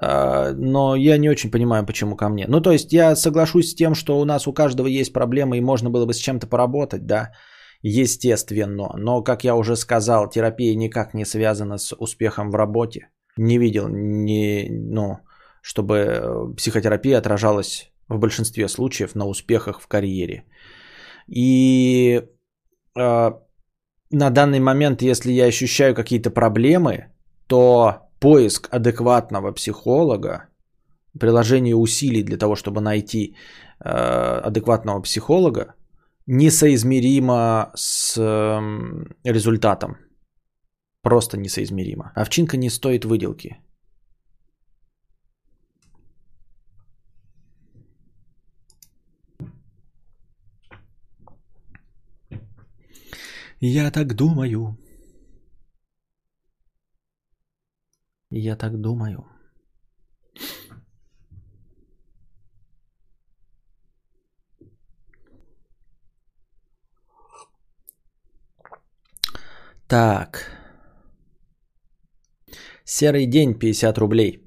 [0.00, 2.46] А, но я не очень понимаю, почему ко мне.
[2.48, 5.62] Ну, то есть я соглашусь с тем, что у нас у каждого есть проблемы и
[5.62, 7.32] можно было бы с чем-то поработать, да,
[7.82, 8.92] естественно.
[8.96, 13.08] Но, как я уже сказал, терапия никак не связана с успехом в работе.
[13.36, 15.18] Не видел, не, ну,
[15.62, 20.44] чтобы психотерапия отражалась в большинстве случаев на успехах в карьере.
[21.26, 22.22] И
[22.96, 23.30] э,
[24.10, 27.06] на данный момент, если я ощущаю какие-то проблемы,
[27.46, 30.48] то поиск адекватного психолога,
[31.18, 33.36] приложение усилий для того, чтобы найти
[33.80, 35.74] э, адекватного психолога,
[36.26, 38.60] несоизмеримо с э,
[39.24, 39.96] результатом.
[41.02, 42.12] Просто несоизмеримо.
[42.16, 43.56] Овчинка не стоит выделки.
[53.60, 54.76] Я так думаю.
[58.30, 59.24] Я так думаю.
[69.88, 70.50] Так.
[72.84, 74.42] Серый день 50 рублей.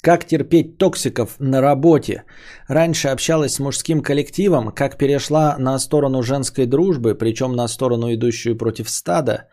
[0.00, 2.22] Как терпеть токсиков на работе?
[2.68, 8.56] Раньше общалась с мужским коллективом, как перешла на сторону женской дружбы, причем на сторону, идущую
[8.56, 9.48] против стада,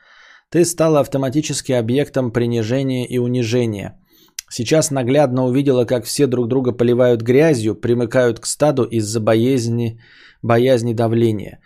[0.53, 3.99] ты стала автоматически объектом принижения и унижения.
[4.51, 9.99] Сейчас наглядно увидела, как все друг друга поливают грязью, примыкают к стаду из-за боязни,
[10.43, 11.59] боязни давления.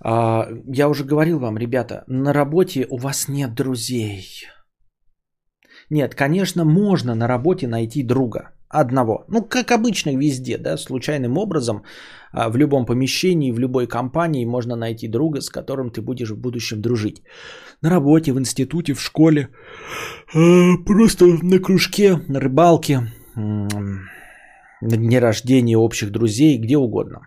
[0.00, 4.24] А, я уже говорил вам, ребята, на работе у вас нет друзей.
[5.90, 8.53] Нет, конечно, можно на работе найти друга.
[8.68, 9.24] Одного.
[9.28, 11.82] Ну, как обычно везде, да, случайным образом
[12.32, 16.40] а, в любом помещении, в любой компании можно найти друга, с которым ты будешь в
[16.40, 17.22] будущем дружить.
[17.82, 19.48] На работе, в институте, в школе,
[20.34, 27.20] а, просто на кружке, на рыбалке, на дне рождения общих друзей, где угодно.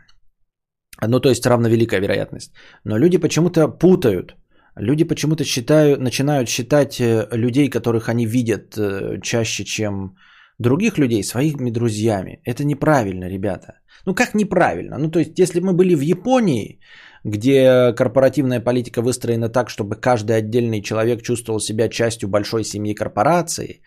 [1.08, 2.54] Ну, то есть равно великая вероятность.
[2.84, 4.36] Но люди почему-то путают–
[4.80, 10.16] Люди почему-то считают, начинают считать э, людей, которых они видят э, чаще, чем
[10.60, 12.40] других людей, своими друзьями.
[12.44, 13.80] Это неправильно, ребята.
[14.06, 14.98] Ну как неправильно?
[14.98, 16.80] Ну то есть, если мы были в Японии,
[17.24, 23.82] где корпоративная политика выстроена так, чтобы каждый отдельный человек чувствовал себя частью большой семьи корпорации,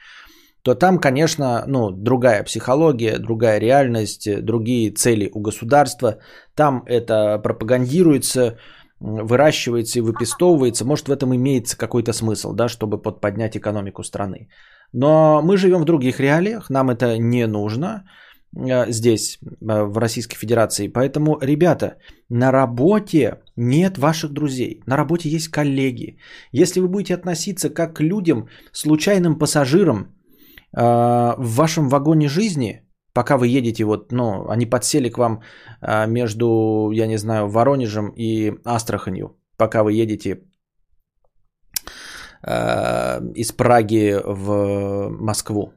[0.63, 6.19] то там, конечно, ну, другая психология, другая реальность, другие цели у государства.
[6.55, 8.59] Там это пропагандируется,
[9.01, 14.49] выращивается и выпестовывается, может в этом имеется какой-то смысл, да, чтобы поднять экономику страны.
[14.93, 18.05] Но мы живем в других реалиях, нам это не нужно
[18.57, 20.89] э, здесь, э, в Российской Федерации.
[20.89, 21.97] Поэтому, ребята,
[22.29, 26.19] на работе нет ваших друзей, на работе есть коллеги.
[26.53, 30.81] Если вы будете относиться как к людям, случайным пассажирам э,
[31.39, 32.83] в вашем вагоне жизни,
[33.13, 35.43] пока вы едете, вот, ну, они подсели к вам
[36.07, 40.43] между, я не знаю, Воронежем и Астраханью, пока вы едете
[42.43, 45.73] а, из Праги в Москву.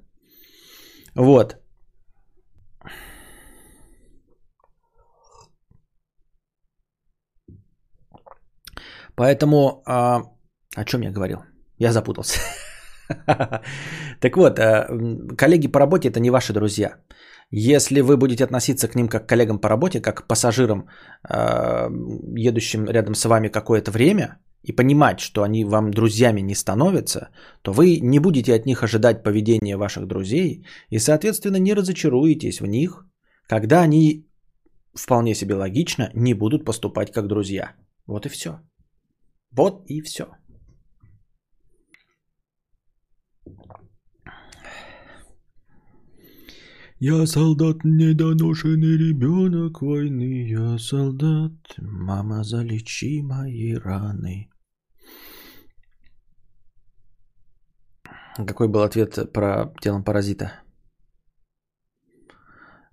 [1.16, 1.57] Вот.
[9.16, 10.24] Поэтому, а,
[10.76, 11.43] о чем я говорил?
[11.78, 12.39] Я запутался.
[14.20, 14.57] Так вот,
[15.38, 16.95] коллеги по работе это не ваши друзья.
[17.51, 20.88] Если вы будете относиться к ним как к коллегам по работе, как к пассажирам,
[21.30, 21.89] э,
[22.36, 27.30] едущим рядом с вами какое-то время, и понимать, что они вам друзьями не становятся,
[27.61, 32.66] то вы не будете от них ожидать поведения ваших друзей и, соответственно, не разочаруетесь в
[32.66, 33.05] них,
[33.47, 34.26] когда они
[34.95, 37.76] вполне себе логично не будут поступать как друзья.
[38.07, 38.59] Вот и все.
[39.51, 40.26] Вот и все.
[46.99, 54.53] Я солдат, недоношенный ребенок войны, я солдат, мама, залечи мои раны.
[58.36, 60.53] Какой был ответ про тело паразита?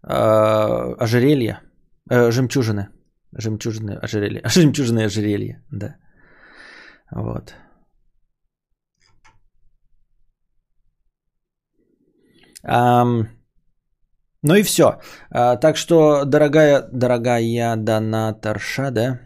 [0.03, 1.61] А, ожерелье,
[2.11, 2.88] а, жемчужины,
[3.32, 5.97] жемчужины, ожерелье, жемчужины, ожерелье, да.
[7.11, 7.55] Вот.
[12.62, 13.26] Um,
[14.43, 15.01] ну и все.
[15.30, 19.20] А, так что, дорогая, дорогая донаторша, да?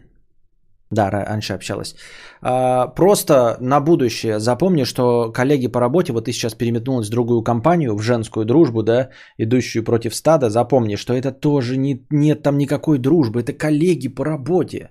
[0.91, 1.95] Да, раньше общалась.
[2.41, 7.43] А, просто на будущее запомни, что коллеги по работе, вот ты сейчас переметнулась в другую
[7.43, 9.09] компанию, в женскую дружбу, да,
[9.39, 14.23] идущую против стада, запомни, что это тоже не, нет там никакой дружбы, это коллеги по
[14.23, 14.89] работе.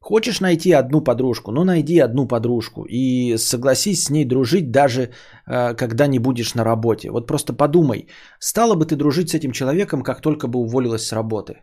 [0.00, 1.50] Хочешь найти одну подружку?
[1.52, 5.10] Ну, найди одну подружку и согласись с ней дружить даже
[5.46, 7.10] э, когда не будешь на работе.
[7.10, 8.06] Вот просто подумай,
[8.38, 11.62] стала бы ты дружить с этим человеком, как только бы уволилась с работы?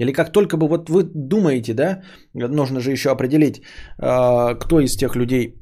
[0.00, 2.02] Или как только бы, вот вы думаете, да,
[2.34, 3.60] нужно же еще определить,
[3.98, 5.54] э, кто из тех людей,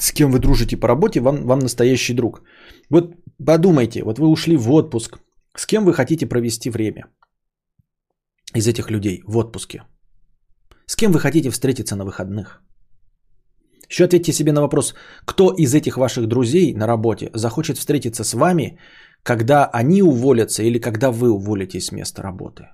[0.00, 2.42] с кем вы дружите по работе, вам, вам настоящий друг.
[2.90, 3.16] Вот
[3.46, 5.18] подумайте, вот вы ушли в отпуск,
[5.56, 7.02] с кем вы хотите провести время
[8.54, 9.82] из этих людей в отпуске?
[10.86, 12.62] С кем вы хотите встретиться на выходных?
[13.90, 18.34] Еще ответьте себе на вопрос, кто из этих ваших друзей на работе захочет встретиться с
[18.34, 18.78] вами,
[19.24, 22.68] когда они уволятся или когда вы уволитесь с места работы.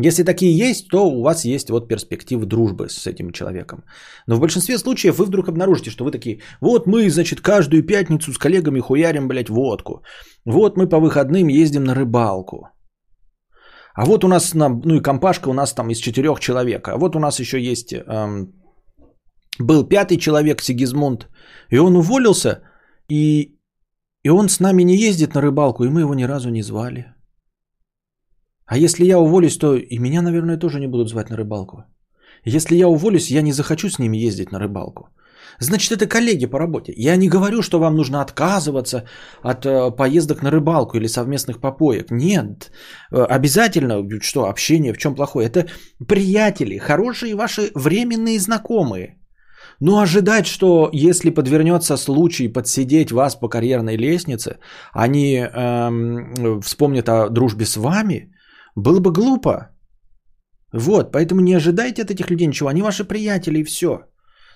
[0.00, 3.82] Если такие есть, то у вас есть вот перспективы дружбы с этим человеком.
[4.28, 8.32] Но в большинстве случаев вы вдруг обнаружите, что вы такие, вот мы, значит, каждую пятницу
[8.32, 10.02] с коллегами хуярим, блядь, водку.
[10.44, 12.68] Вот мы по выходным ездим на рыбалку.
[13.94, 16.88] А вот у нас, ну и компашка у нас там из четырех человек.
[16.88, 18.52] А вот у нас еще есть, эм,
[19.58, 21.28] был пятый человек, Сигизмунд,
[21.70, 22.62] и он уволился,
[23.10, 23.58] и,
[24.22, 27.17] и он с нами не ездит на рыбалку, и мы его ни разу не звали.
[28.68, 31.84] А если я уволюсь, то и меня, наверное, тоже не будут звать на рыбалку.
[32.44, 35.08] Если я уволюсь, я не захочу с ними ездить на рыбалку.
[35.60, 36.92] Значит, это коллеги по работе.
[36.96, 39.04] Я не говорю, что вам нужно отказываться
[39.42, 42.10] от э, поездок на рыбалку или совместных попоек.
[42.10, 42.70] Нет.
[43.10, 45.48] Э, обязательно, что общение, в чем плохое?
[45.48, 45.66] Это
[46.06, 49.16] приятели, хорошие ваши временные знакомые.
[49.80, 54.58] Но ожидать, что если подвернется случай подсидеть вас по карьерной лестнице,
[54.92, 58.32] они эм, вспомнят о дружбе с вами,
[58.78, 59.68] было бы глупо.
[60.72, 62.68] Вот, поэтому не ожидайте от этих людей ничего.
[62.68, 64.04] Они ваши приятели и все.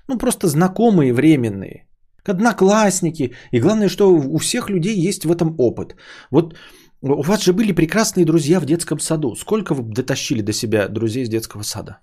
[0.09, 1.89] Ну, просто знакомые временные.
[2.29, 3.35] Одноклассники.
[3.53, 5.97] И главное, что у всех людей есть в этом опыт.
[6.31, 6.55] Вот
[7.03, 9.35] у вас же были прекрасные друзья в детском саду.
[9.35, 11.99] Сколько вы дотащили до себя друзей из детского сада?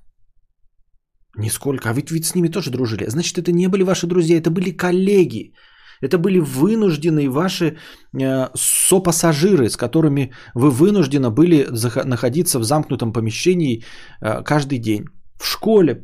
[1.38, 1.90] Нисколько.
[1.90, 3.06] А ведь, ведь с ними тоже дружили.
[3.08, 5.54] Значит, это не были ваши друзья, это были коллеги.
[6.02, 11.68] Это были вынужденные ваши э, сопассажиры, с которыми вы вынуждены были
[12.06, 13.84] находиться в замкнутом помещении
[14.22, 15.06] э, каждый день.
[15.36, 15.96] В школе,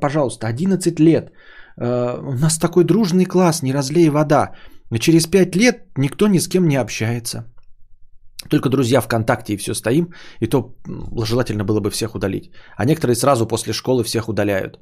[0.00, 1.32] пожалуйста, 11 лет.
[1.80, 4.52] Э, у нас такой дружный класс, не разлей вода.
[4.98, 7.44] Через 5 лет никто ни с кем не общается.
[8.50, 10.74] Только друзья ВКонтакте и все стоим, и то
[11.24, 12.50] желательно было бы всех удалить.
[12.76, 14.78] А некоторые сразу после школы всех удаляют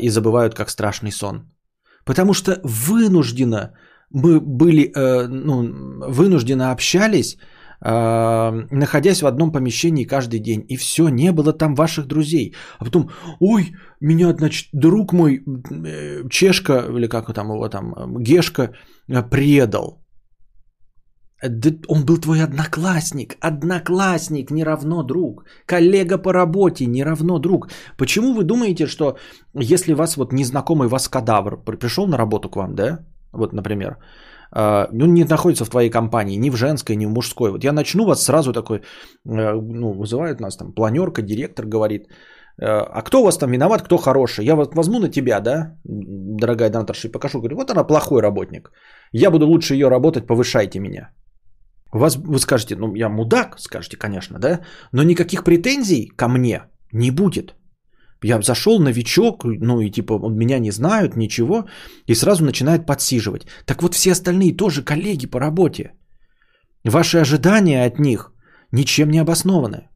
[0.00, 1.50] и забывают как страшный сон.
[2.04, 3.72] Потому что вынужденно
[4.14, 7.36] мы были, э, ну, вынужденно общались
[7.84, 10.64] находясь в одном помещении каждый день.
[10.68, 12.54] И все, не было там ваших друзей.
[12.78, 13.10] А потом,
[13.40, 17.92] ой, меня, значит, друг мой, э, Чешка, или как там его там,
[18.22, 18.70] Гешка,
[19.08, 20.00] э, предал.
[21.48, 23.36] Да он был твой одноклассник.
[23.40, 25.44] Одноклассник не равно друг.
[25.66, 27.68] Коллега по работе не равно друг.
[27.98, 29.18] Почему вы думаете, что
[29.52, 32.98] если вас вот незнакомый вас кадавр пришел на работу к вам, да?
[33.34, 33.98] Вот, например,
[34.56, 37.50] а, ну, не находится в твоей компании, ни в женской, ни в мужской.
[37.50, 38.82] Вот я начну вас сразу такой, э,
[39.24, 42.06] ну, вызывает нас там планерка, директор говорит,
[42.62, 44.44] э, а кто у вас там виноват, кто хороший?
[44.44, 48.70] Я вот возьму на тебя, да, дорогая донаторша, и покажу, говорю, вот она плохой работник.
[49.12, 51.10] Я буду лучше ее работать, повышайте меня.
[51.92, 54.60] Вас, вы скажете, ну, я мудак, скажете, конечно, да,
[54.92, 56.62] но никаких претензий ко мне
[56.92, 57.54] не будет.
[58.24, 61.64] Я зашел новичок, ну и типа меня не знают, ничего,
[62.06, 63.46] и сразу начинают подсиживать.
[63.66, 65.92] Так вот все остальные тоже коллеги по работе.
[66.84, 68.32] Ваши ожидания от них
[68.72, 69.88] ничем не обоснованы.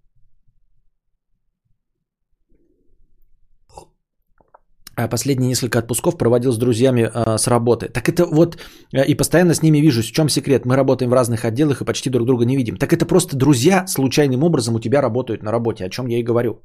[5.00, 7.88] а последние несколько отпусков проводил с друзьями э, с работы.
[7.88, 8.56] Так это вот,
[8.92, 10.10] э, и постоянно с ними вижусь.
[10.10, 10.66] В чем секрет?
[10.66, 12.76] Мы работаем в разных отделах и почти друг друга не видим.
[12.76, 16.24] Так это просто друзья случайным образом у тебя работают на работе, о чем я и
[16.24, 16.62] говорю.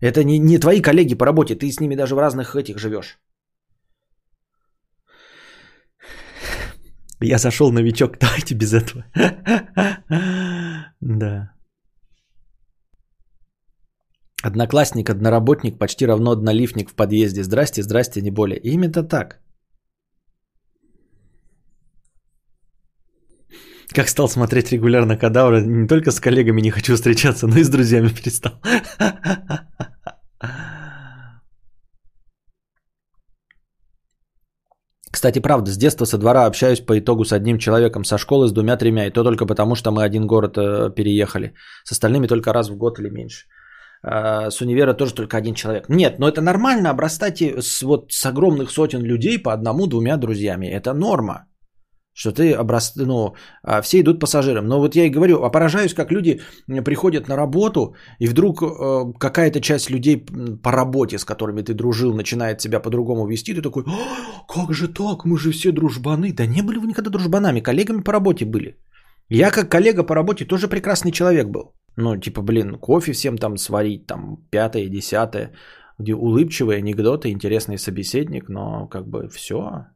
[0.00, 3.18] Это не, не твои коллеги по работе, ты с ними даже в разных этих живешь.
[7.20, 9.04] Я зашел новичок, давайте без этого.
[11.00, 11.52] Да.
[14.42, 17.42] Одноклассник, одноработник почти равно однолифник в подъезде.
[17.42, 18.58] Здрасте, здрасте, не более.
[18.58, 19.40] Именно так.
[23.94, 27.68] Как стал смотреть регулярно кадавра, не только с коллегами не хочу встречаться, но и с
[27.68, 28.60] друзьями перестал.
[35.18, 38.52] Кстати, правда, с детства со двора общаюсь по итогу с одним человеком, со школы с
[38.52, 41.54] двумя-тремя, и то только потому, что мы один город э, переехали.
[41.82, 43.46] С остальными только раз в год или меньше.
[44.04, 45.88] А, с универа тоже только один человек.
[45.88, 50.68] Нет, но это нормально обрастать с, вот, с огромных сотен людей по одному-двумя друзьями.
[50.68, 51.47] Это норма.
[52.18, 52.96] Что ты обраст...
[52.96, 54.66] ну, а, все идут пассажирам.
[54.66, 56.40] Но вот я и говорю, а поражаюсь, как люди
[56.84, 60.26] приходят на работу, и вдруг э, какая-то часть людей
[60.62, 63.54] по работе, с которыми ты дружил, начинает себя по-другому вести.
[63.54, 63.84] Ты такой,
[64.48, 66.32] как же так, мы же все дружбаны.
[66.32, 68.76] Да не были вы никогда дружбанами, коллегами по работе были.
[69.28, 71.72] Я как коллега по работе тоже прекрасный человек был.
[71.96, 75.52] Ну, типа, блин, кофе всем там сварить, там, пятое, десятое.
[75.98, 79.86] Улыбчивый анекдоты, интересный собеседник, но как бы все.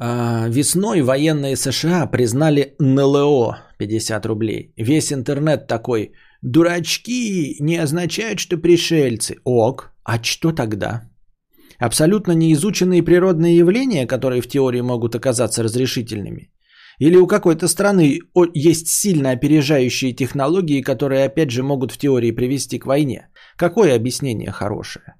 [0.00, 4.72] Весной военные США признали НЛО 50 рублей.
[4.76, 9.36] Весь интернет такой, дурачки не означают, что пришельцы.
[9.44, 11.02] Ок, а что тогда?
[11.78, 16.50] Абсолютно неизученные природные явления, которые в теории могут оказаться разрешительными.
[16.98, 18.20] Или у какой-то страны
[18.54, 23.28] есть сильно опережающие технологии, которые опять же могут в теории привести к войне.
[23.56, 25.14] Какое объяснение хорошее?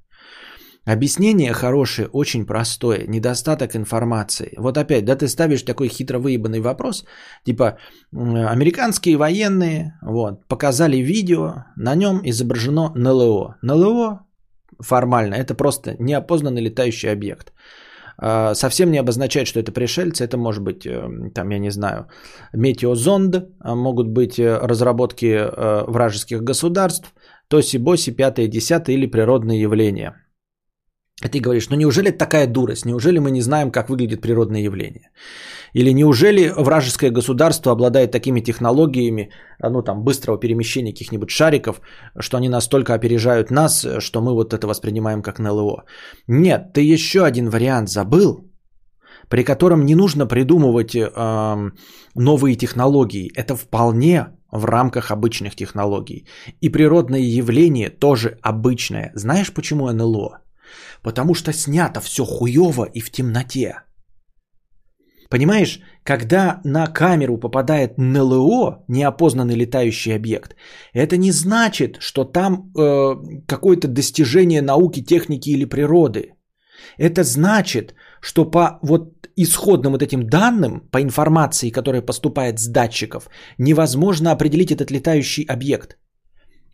[0.87, 4.55] Объяснение хорошее, очень простое, недостаток информации.
[4.57, 7.05] Вот опять, да, ты ставишь такой хитро выебанный вопрос,
[7.45, 7.79] типа,
[8.13, 13.57] американские военные вот, показали видео, на нем изображено НЛО.
[13.63, 14.21] НЛО
[14.81, 17.53] формально это просто неопознанный летающий объект.
[18.23, 20.25] А, совсем не обозначает, что это пришельцы.
[20.25, 22.07] Это может быть, э, там, я не знаю,
[22.53, 27.15] метеозонд, а могут быть э, разработки э, вражеских государств,
[27.49, 30.15] тоси-боси, пятое, десятое или природные явления.
[31.25, 32.87] И ты говоришь, ну неужели такая дурость?
[32.87, 35.11] Неужели мы не знаем, как выглядит природное явление?
[35.75, 39.31] Или неужели вражеское государство обладает такими технологиями,
[39.63, 41.81] а, ну там, быстрого перемещения каких-нибудь шариков,
[42.19, 45.85] что они настолько опережают нас, что мы вот это воспринимаем как НЛО?
[46.27, 48.51] Нет, ты еще один вариант забыл,
[49.29, 51.71] при котором не нужно придумывать э,
[52.15, 53.31] новые технологии.
[53.37, 56.27] Это вполне в рамках обычных технологий.
[56.61, 59.13] И природное явление тоже обычное.
[59.15, 60.41] Знаешь, почему НЛО?
[61.03, 63.75] Потому что снято все хуево и в темноте.
[65.31, 70.57] Понимаешь, когда на камеру попадает НЛО, неопознанный летающий объект,
[70.93, 73.15] это не значит, что там э,
[73.47, 76.35] какое-то достижение науки, техники или природы.
[76.99, 83.29] Это значит, что по вот исходным вот этим данным, по информации, которая поступает с датчиков,
[83.59, 85.97] невозможно определить этот летающий объект.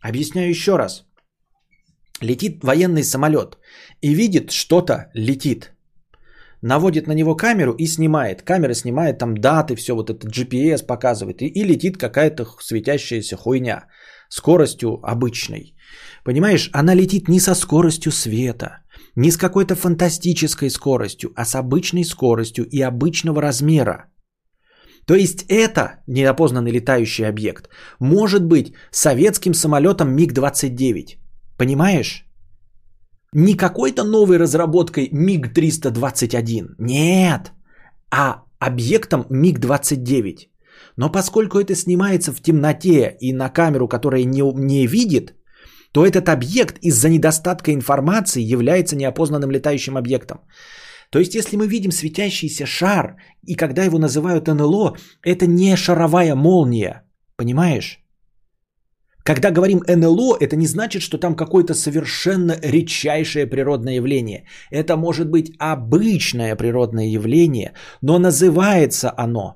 [0.01, 1.05] Объясняю еще раз.
[2.21, 3.57] Летит военный самолет
[4.01, 5.73] и видит, что-то летит–
[6.61, 8.41] наводит на него камеру и снимает.
[8.41, 11.41] Камера снимает там даты, все вот это GPS показывает.
[11.41, 13.85] И, и летит какая-то светящаяся хуйня
[14.29, 15.75] скоростью обычной.
[16.23, 18.79] Понимаешь, она летит не со скоростью света,
[19.15, 24.05] не с какой-то фантастической скоростью, а с обычной скоростью и обычного размера.
[25.05, 31.26] То есть это неопознанный летающий объект может быть советским самолетом МиГ-29.
[31.57, 32.25] Понимаешь?
[33.33, 36.75] Не какой-то новой разработкой МиГ-321.
[36.79, 37.51] Нет.
[38.09, 40.47] А объектом МиГ-29.
[40.95, 45.35] Но поскольку это снимается в темноте и на камеру, которая не, не видит,
[45.91, 50.37] то этот объект из-за недостатка информации является неопознанным летающим объектом.
[51.09, 56.35] То есть, если мы видим светящийся шар, и когда его называют НЛО, это не шаровая
[56.35, 57.03] молния.
[57.35, 57.99] Понимаешь?
[59.27, 64.45] Когда говорим НЛО, это не значит, что там какое-то совершенно редчайшее природное явление.
[64.71, 69.55] Это может быть обычное природное явление, но называется оно,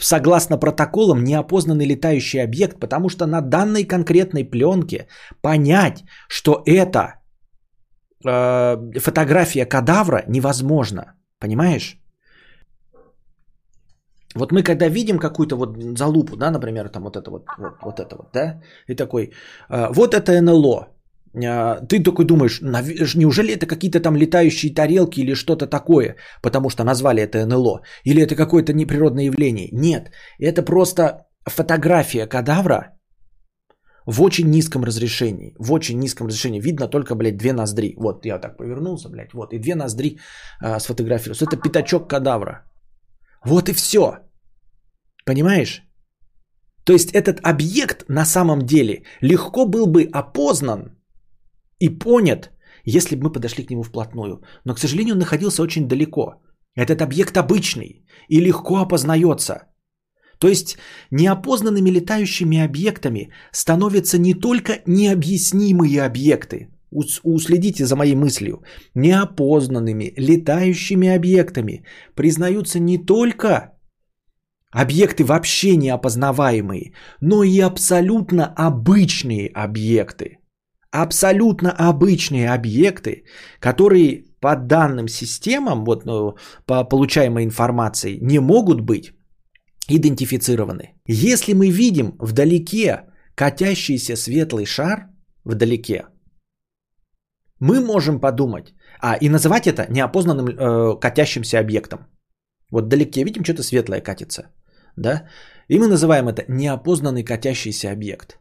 [0.00, 5.06] согласно протоколам, неопознанный летающий объект, потому что на данной конкретной пленке
[5.42, 7.14] понять, что это
[8.26, 11.04] э, фотография кадавра невозможно.
[11.38, 12.03] Понимаешь?
[14.34, 18.00] Вот мы когда видим какую-то вот залупу, да, например, там вот это вот, вот, вот
[18.00, 19.32] это вот, да, и такой,
[19.70, 20.88] э, вот это НЛО,
[21.34, 22.60] э, ты такой думаешь,
[23.14, 28.22] неужели это какие-то там летающие тарелки или что-то такое, потому что назвали это НЛО, или
[28.22, 29.68] это какое-то неприродное явление?
[29.72, 30.10] Нет,
[30.40, 32.90] это просто фотография кадавра
[34.06, 38.38] в очень низком разрешении, в очень низком разрешении, видно только, блядь, две ноздри, вот я
[38.38, 40.18] так повернулся, блядь, вот, и две ноздри
[40.62, 42.64] э, сфотографировал, это пятачок кадавра,
[43.44, 44.18] вот и все.
[45.24, 45.82] Понимаешь?
[46.84, 50.98] То есть этот объект на самом деле легко был бы опознан
[51.78, 52.50] и понят,
[52.84, 54.42] если бы мы подошли к нему вплотную.
[54.64, 56.42] Но, к сожалению, он находился очень далеко.
[56.74, 59.68] Этот объект обычный и легко опознается.
[60.38, 60.76] То есть
[61.10, 66.68] неопознанными летающими объектами становятся не только необъяснимые объекты.
[66.94, 68.62] Уследите за моей мыслью.
[68.94, 71.84] Неопознанными летающими объектами
[72.14, 73.72] признаются не только
[74.70, 80.38] объекты вообще неопознаваемые, но и абсолютно обычные объекты.
[80.90, 83.24] Абсолютно обычные объекты,
[83.60, 86.36] которые по данным системам, вот, ну,
[86.66, 89.12] по получаемой информации, не могут быть
[89.88, 90.94] идентифицированы.
[91.06, 93.00] Если мы видим вдалеке
[93.34, 95.08] катящийся светлый шар,
[95.44, 96.04] вдалеке,
[97.60, 101.98] мы можем подумать, а и называть это неопознанным э, катящимся объектом.
[102.70, 104.50] Вот вдалеке видим, что-то светлое катится
[104.96, 105.24] да?
[105.68, 108.38] И мы называем это неопознанный катящийся объект.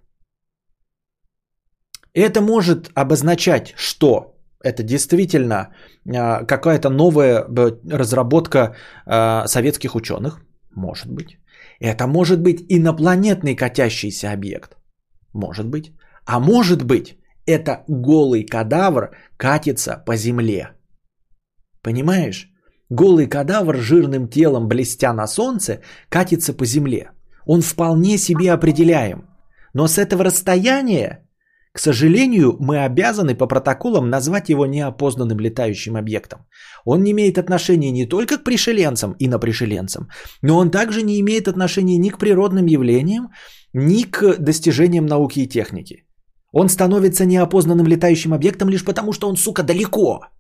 [2.14, 5.74] Это может обозначать, что это действительно
[6.05, 7.45] а, какая-то новая
[7.89, 10.41] разработка а, советских ученых,
[10.76, 11.38] может быть.
[11.80, 14.78] Это может быть инопланетный катящийся объект,
[15.34, 15.91] может быть.
[16.26, 20.71] А может быть, это голый кадавр катится по земле.
[21.81, 22.49] Понимаешь?
[22.89, 27.11] Голый кадавр жирным телом, блестя на солнце, катится по земле.
[27.45, 29.27] Он вполне себе определяем.
[29.73, 31.27] Но с этого расстояния,
[31.73, 36.45] к сожалению, мы обязаны по протоколам назвать его неопознанным летающим объектом.
[36.85, 40.09] Он не имеет отношения не только к пришеленцам и на пришеленцам,
[40.41, 43.31] но он также не имеет отношения ни к природным явлениям,
[43.73, 46.05] ни к достижениям науки и техники.
[46.53, 50.21] Он становится неопознанным летающим объектом лишь потому, что он, сука, далеко–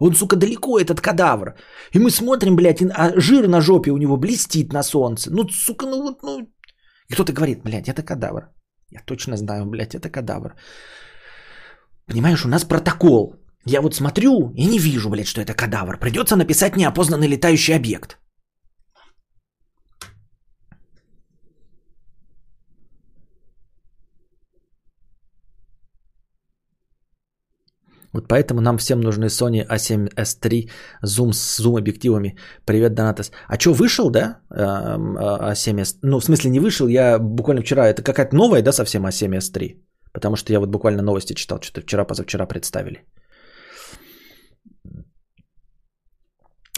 [0.00, 1.54] он, сука, далеко, этот кадавр.
[1.94, 5.30] И мы смотрим, блядь, а жир на жопе у него блестит на солнце.
[5.30, 6.40] Ну, сука, ну вот, ну...
[7.10, 8.48] И кто-то говорит, блядь, это кадавр.
[8.90, 10.54] Я точно знаю, блядь, это кадавр.
[12.06, 13.34] Понимаешь, у нас протокол.
[13.66, 15.98] Я вот смотрю и не вижу, блядь, что это кадавр.
[15.98, 18.18] Придется написать неопознанный летающий объект.
[28.12, 30.70] Вот поэтому нам всем нужны Sony A7S3
[31.04, 32.36] Zoom с зум объективами.
[32.64, 33.30] Привет, Донатас.
[33.48, 34.40] А что, вышел, да?
[34.50, 35.98] A7S?
[36.02, 36.88] Ну, в смысле, не вышел.
[36.88, 37.88] Я буквально вчера...
[37.88, 39.76] Это какая-то новая, да, совсем A7S3?
[40.12, 43.04] Потому что я вот буквально новости читал, что-то вчера-позавчера представили.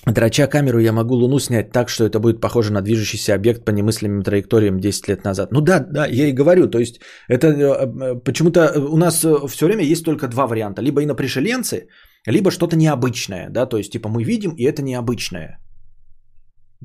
[0.06, 3.70] Драча камеру я могу Луну снять так, что это будет похоже на движущийся объект по
[3.70, 5.52] немыслимым траекториям 10 лет назад.
[5.52, 6.68] Ну да, да, я и говорю.
[6.68, 10.82] То есть это э, э, почему-то у нас э, все время есть только два варианта.
[10.82, 11.86] Либо инопришеленцы,
[12.26, 13.48] либо что-то необычное.
[13.50, 13.66] Да?
[13.66, 15.60] То есть типа мы видим, и это необычное.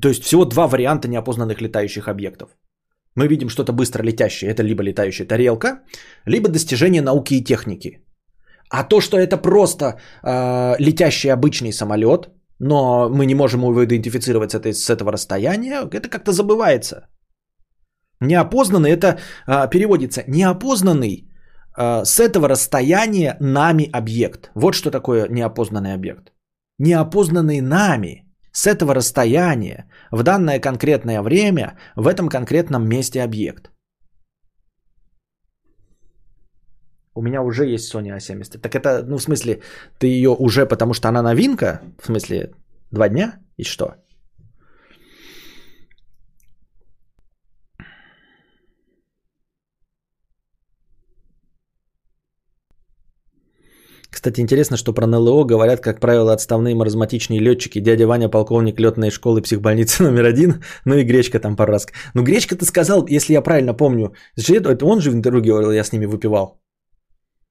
[0.00, 2.50] То есть всего два варианта неопознанных летающих объектов.
[3.16, 4.50] Мы видим что-то быстро летящее.
[4.50, 5.80] Это либо летающая тарелка,
[6.24, 7.98] либо достижение науки и техники.
[8.70, 12.28] А то, что это просто э, летящий обычный самолет–
[12.58, 17.08] но мы не можем его идентифицировать с, этой, с этого расстояния, это как-то забывается.
[18.20, 21.28] Неопознанный это а, переводится неопознанный
[21.76, 24.50] а, с этого расстояния нами объект.
[24.54, 26.32] Вот что такое неопознанный объект.
[26.78, 33.70] Неопознанный нами с этого расстояния в данное конкретное время в этом конкретном месте объект.
[37.18, 38.60] У меня уже есть Sony A70.
[38.60, 39.60] Так это, ну, в смысле,
[39.98, 41.80] ты ее уже, потому что она новинка?
[42.00, 42.52] В смысле,
[42.92, 43.40] два дня?
[43.56, 43.96] И что?
[54.10, 57.80] Кстати, интересно, что про НЛО говорят, как правило, отставные маразматичные летчики.
[57.80, 60.62] Дядя Ваня, полковник летной школы психбольницы номер один.
[60.84, 61.88] Ну и Гречка там пару раз.
[62.14, 64.14] Ну, Гречка ты сказал, если я правильно помню.
[64.36, 66.60] Это он же в интервью говорил, я с ними выпивал.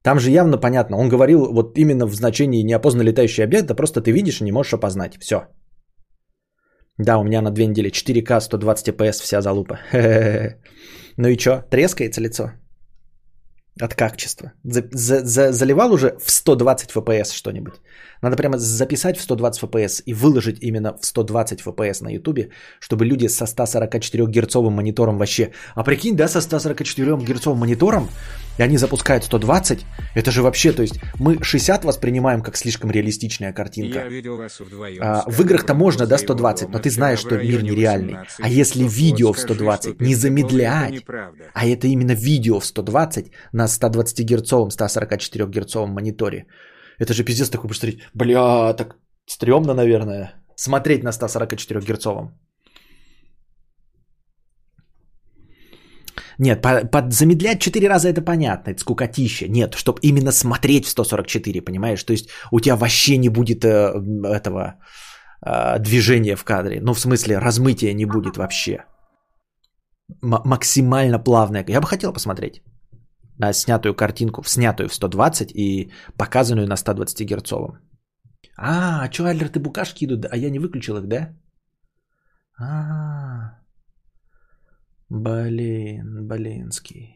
[0.07, 0.97] Там же явно понятно.
[0.97, 4.51] Он говорил вот именно в значении неопознанный летающий объект, да просто ты видишь и не
[4.51, 5.17] можешь опознать.
[5.19, 5.35] Все.
[6.97, 9.79] Да, у меня на две недели 4К 120 FPS вся залупа.
[11.17, 12.51] Ну и что, трескается лицо?
[13.81, 14.53] От качества.
[14.63, 14.83] За,
[15.23, 17.73] за, заливал уже в 120 FPS что-нибудь?
[18.21, 23.05] Надо прямо записать в 120 FPS и выложить именно в 120 FPS на YouTube, чтобы
[23.05, 25.51] люди со 144 герцовым монитором вообще...
[25.75, 28.09] А прикинь, да, со 144 герцовым монитором,
[28.57, 33.53] и они запускают 120, это же вообще, то есть мы 60 воспринимаем как слишком реалистичная
[33.53, 34.05] картинка.
[34.59, 35.01] Вдвоем.
[35.01, 38.17] А, в играх-то можно, да, 120, но ты знаешь, что мир нереальный.
[38.39, 41.03] А если видео в 120, не замедлять,
[41.53, 46.45] а это именно видео в 120 на 120 герцовом, 144 герцовом мониторе,
[46.99, 47.99] это же пиздец такой посмотреть.
[48.13, 48.95] Бля, так
[49.25, 50.33] стрёмно, наверное.
[50.55, 52.31] Смотреть на 144 герцовом.
[56.39, 59.47] Нет, под замедлять 4 раза это понятно, это скукотища.
[59.47, 62.03] Нет, чтобы именно смотреть в 144, понимаешь?
[62.03, 63.93] То есть у тебя вообще не будет э,
[64.23, 64.75] этого
[65.45, 66.79] э, движения в кадре.
[66.81, 68.85] Ну, в смысле, размытия не будет вообще.
[70.23, 71.65] М- максимально плавное.
[71.67, 72.61] Я бы хотел посмотреть
[73.37, 77.79] на снятую картинку, снятую в 120 и показанную на 120 герцовом.
[78.57, 81.35] А, а что алерты букашки идут, а я не выключил их, да?
[82.59, 83.59] А,
[85.09, 87.13] блин, блинский.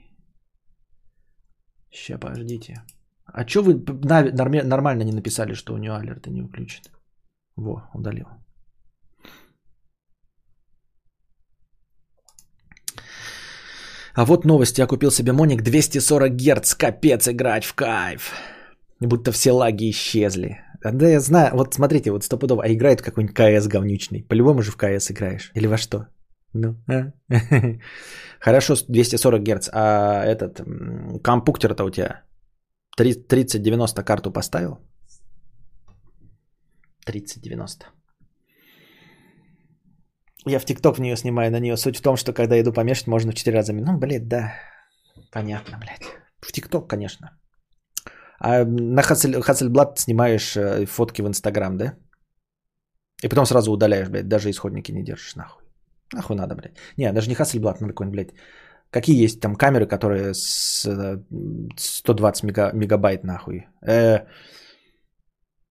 [1.92, 2.84] Сейчас, подождите.
[3.26, 3.74] А что вы
[4.64, 6.90] нормально не написали, что у нее алерты не выключены?
[7.56, 8.28] Во, удалил.
[14.14, 14.82] А вот новости.
[14.82, 16.76] Я купил себе Моник 240 Гц.
[16.76, 18.34] Капец, играть в кайф.
[19.00, 20.60] Будто все лаги исчезли.
[20.84, 21.56] Да я знаю.
[21.56, 22.64] Вот смотрите, вот стопудово.
[22.64, 24.24] А играет какой-нибудь КС говнючный.
[24.24, 25.52] По-любому же в КС играешь.
[25.56, 26.08] Или во что?
[26.54, 27.12] Ну, а?
[28.40, 29.70] Хорошо, 240 Гц.
[29.74, 30.62] А этот
[31.24, 32.24] компуктер-то у тебя
[32.98, 34.80] 3090 карту поставил?
[37.06, 37.86] 3090.
[40.46, 41.78] Я в ТикТок в нее снимаю, на нее.
[41.78, 43.74] Суть в том, что когда иду помешать, можно в 4 раза.
[43.74, 44.54] Ну, блядь, да.
[45.32, 46.04] Понятно, блядь.
[46.40, 47.30] В ТикТок, конечно.
[48.40, 51.94] А на Хасельблат снимаешь э, фотки в Инстаграм, да?
[53.24, 55.64] И потом сразу удаляешь, блядь, даже исходники не держишь, нахуй.
[56.14, 56.78] Нахуй надо, блядь.
[56.98, 58.34] Не, даже не Хасельблат, надо какой-нибудь, блядь.
[58.90, 60.88] Какие есть там камеры, которые с
[61.78, 63.68] 120 мега, мегабайт, нахуй?
[63.88, 64.26] Э,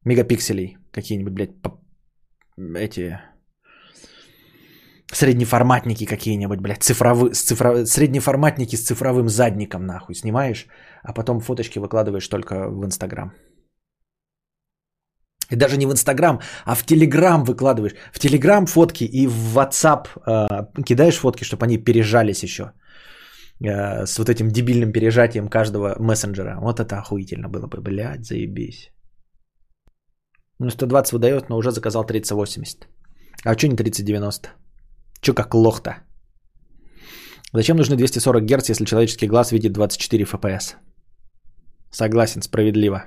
[0.04, 1.50] мегапикселей какие-нибудь, блядь,
[2.76, 3.20] эти
[5.12, 7.84] Среднеформатники какие-нибудь, блядь, цифровые, с цифро...
[7.84, 10.66] среднеформатники с цифровым задником, нахуй, снимаешь,
[11.02, 13.32] а потом фоточки выкладываешь только в Инстаграм.
[15.50, 17.94] И даже не в Инстаграм, а в Телеграм выкладываешь.
[18.12, 22.72] В Телеграм фотки и в WhatsApp э, кидаешь фотки, чтобы они пережались еще.
[23.60, 26.56] Э, с вот этим дебильным пережатием каждого мессенджера.
[26.60, 28.90] Вот это охуительно было бы, блядь, заебись.
[30.60, 32.86] Ну, 120 выдает, но уже заказал 3080.
[33.44, 34.50] А что не 3090?
[35.20, 35.90] Че как лох-то?
[37.52, 40.76] Зачем нужны 240 Гц, если человеческий глаз видит 24 FPS?
[41.90, 43.04] Согласен, справедливо.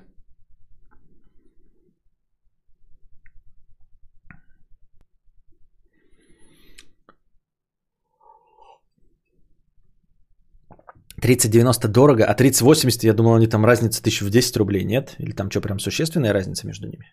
[11.22, 14.84] Тридцать девяносто дорого, а тридцать восемьдесят, я думал, они там разница тысячу в 10 рублей,
[14.84, 15.16] нет?
[15.20, 17.06] Или там что, прям существенная разница между ними?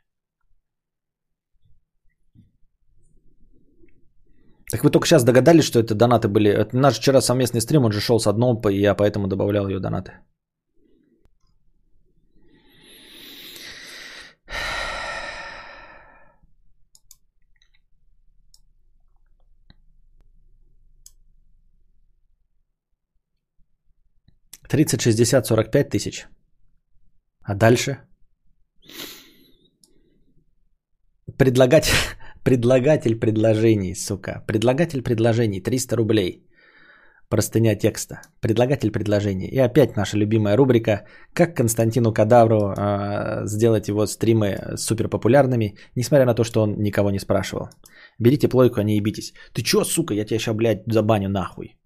[4.70, 6.48] Так вы только сейчас догадались, что это донаты были.
[6.48, 9.80] Это наш вчера совместный стрим, он же шел с одном, и я поэтому добавлял ее
[9.80, 10.12] донаты.
[24.68, 26.28] Тридцать, шестьдесят, сорок пять тысяч.
[27.42, 27.98] А дальше?
[31.36, 31.90] Предлагать
[32.44, 34.44] Предлагатель предложений, сука.
[34.46, 36.46] Предлагатель предложений, 300 рублей.
[37.28, 38.22] Простыня текста.
[38.40, 39.48] Предлагатель предложений.
[39.52, 46.26] И опять наша любимая рубрика «Как Константину Кадавру э, сделать его стримы супер популярными, несмотря
[46.26, 47.68] на то, что он никого не спрашивал».
[48.18, 49.32] Берите плойку, а не ебитесь.
[49.52, 51.76] Ты чё, сука, я тебя сейчас, блядь, забаню нахуй.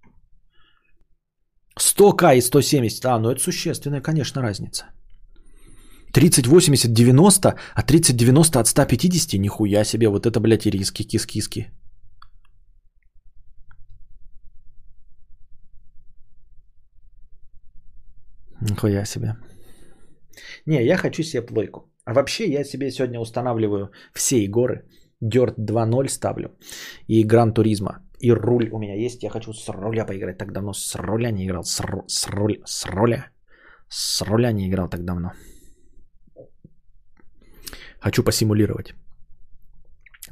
[1.79, 3.05] 100к и 170.
[3.05, 4.87] А, ну это существенная, конечно, разница.
[6.15, 11.03] 30, 80, 90, а 30, 90 от 150, нихуя себе, вот это, блядь, и риски,
[11.03, 11.67] кис-киски.
[18.61, 19.37] Нихуя себе.
[20.67, 21.81] Не, я хочу себе плойку.
[22.07, 24.85] А вообще я себе сегодня устанавливаю все игры.
[25.23, 26.49] Dirt 2.0 ставлю.
[27.09, 28.03] И Гран Туризма.
[28.21, 29.23] И руль у меня есть.
[29.23, 30.39] Я хочу с руля поиграть.
[30.39, 31.65] Так давно с руля не играл.
[31.65, 33.31] С, ру, с, руль, с руля.
[33.89, 35.33] С руля не играл так давно.
[38.05, 38.95] Хочу посимулировать.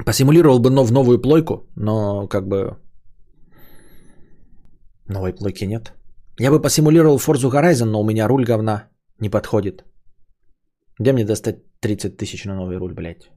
[0.05, 2.77] Посимулировал бы но в новую плойку, но как бы
[5.09, 5.93] новой плойки нет.
[6.41, 8.89] Я бы посимулировал Forza Horizon, но у меня руль говна
[9.21, 9.85] не подходит.
[11.01, 13.31] Где мне достать 30 тысяч на новый руль, блядь.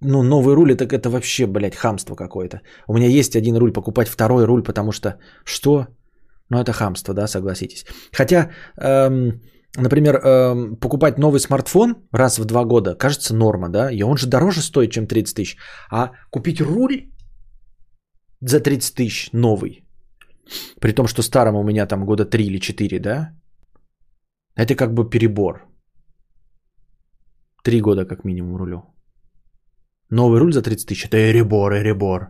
[0.00, 2.62] Ну, новый руль, так это вообще, блядь, хамство какое-то.
[2.86, 5.18] У меня есть один руль, покупать второй руль, потому что...
[5.44, 5.86] Что?
[6.50, 7.84] Ну, это хамство, да, согласитесь.
[8.10, 9.42] Хотя, эм,
[9.78, 14.26] например, эм, покупать новый смартфон раз в два года, кажется норма, да, и он же
[14.26, 15.56] дороже стоит, чем 30 тысяч.
[15.90, 17.10] А купить руль
[18.40, 19.84] за 30 тысяч новый,
[20.80, 23.34] при том, что старому у меня там года 3 или 4, да,
[24.56, 25.68] это как бы перебор.
[27.64, 28.82] Три года как минимум рулю.
[30.10, 31.04] Новый руль за 30 тысяч.
[31.04, 32.28] Это эребор, эребор.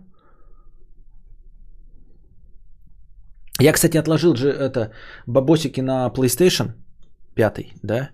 [3.60, 4.92] Я, кстати, отложил же это
[5.26, 6.74] бабосики на PlayStation
[7.38, 8.10] 5, да?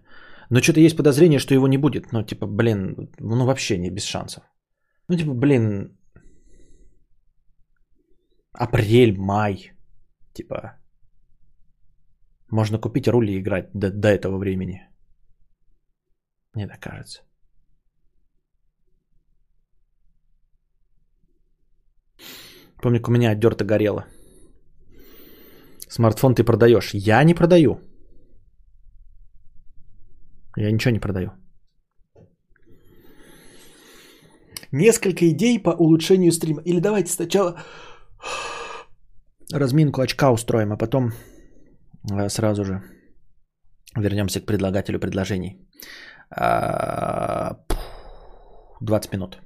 [0.50, 2.12] Но что-то есть подозрение, что его не будет.
[2.12, 4.42] Ну, типа, блин, ну вообще не без шансов.
[5.08, 5.96] Ну, типа, блин,
[8.52, 9.72] апрель, май,
[10.34, 10.78] типа,
[12.50, 14.88] можно купить руль и играть до, до этого времени.
[16.54, 17.22] Мне так кажется.
[22.82, 24.04] Помню, у меня отдерто горело.
[25.88, 26.94] Смартфон ты продаешь.
[26.94, 27.80] Я не продаю.
[30.56, 31.32] Я ничего не продаю.
[34.72, 36.62] Несколько идей по улучшению стрима.
[36.64, 37.62] Или давайте сначала
[39.52, 41.12] разминку очка устроим, а потом
[42.10, 42.82] э, сразу же
[43.96, 45.58] вернемся к предлагателю предложений.
[46.30, 47.56] 20 а,
[49.12, 49.38] минут.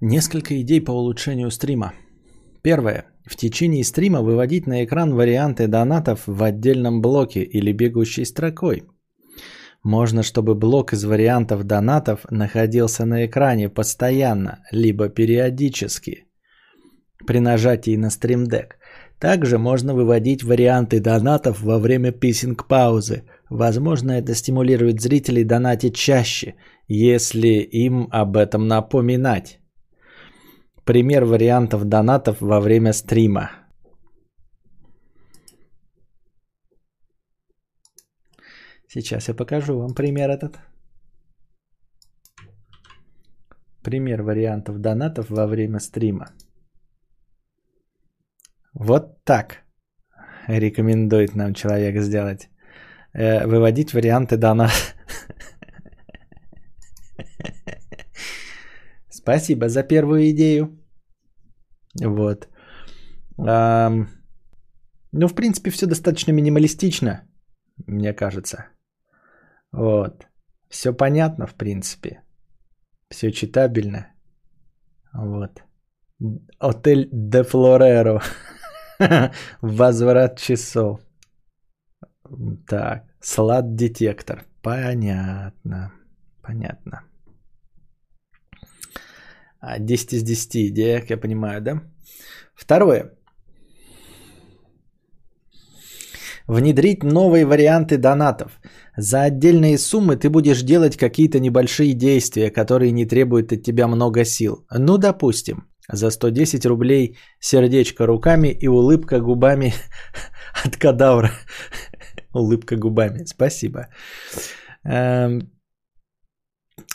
[0.00, 1.92] Несколько идей по улучшению стрима.
[2.62, 3.13] Первое.
[3.24, 8.84] В течение стрима выводить на экран варианты донатов в отдельном блоке или бегущей строкой.
[9.82, 16.24] Можно, чтобы блок из вариантов донатов находился на экране постоянно, либо периодически
[17.26, 18.72] при нажатии на Deck.
[19.18, 23.22] Также можно выводить варианты донатов во время писинг-паузы.
[23.48, 26.54] Возможно, это стимулирует зрителей донатить чаще,
[26.88, 29.60] если им об этом напоминать.
[30.84, 33.50] Пример вариантов донатов во время стрима.
[38.86, 40.58] Сейчас я покажу вам пример этот.
[43.82, 46.26] Пример вариантов донатов во время стрима.
[48.74, 49.64] Вот так
[50.48, 52.50] рекомендует нам человек сделать.
[53.14, 54.94] Э, выводить варианты донатов.
[59.24, 60.78] Спасибо за первую идею.
[62.04, 62.48] Вот.
[63.38, 67.22] Ну, в принципе, все достаточно минималистично,
[67.86, 68.66] мне кажется.
[69.72, 70.26] Вот.
[70.68, 72.22] Все понятно, в принципе.
[73.10, 74.08] Все читабельно.
[75.14, 75.62] Вот.
[76.58, 78.20] Отель Де Флореро.
[79.62, 81.00] Возврат часов.
[82.66, 83.04] Так.
[83.20, 84.44] Слад-детектор.
[84.62, 85.92] Понятно.
[86.42, 87.00] Понятно.
[89.78, 91.82] 10 из 10 идея, как я понимаю, да?
[92.54, 93.12] Второе.
[96.46, 98.60] Внедрить новые варианты донатов.
[98.96, 104.24] За отдельные суммы ты будешь делать какие-то небольшие действия, которые не требуют от тебя много
[104.24, 104.66] сил.
[104.70, 109.72] Ну, допустим, за 110 рублей сердечко руками и улыбка губами
[110.64, 111.30] от кадавра.
[112.34, 113.24] Улыбка губами.
[113.24, 113.88] Спасибо.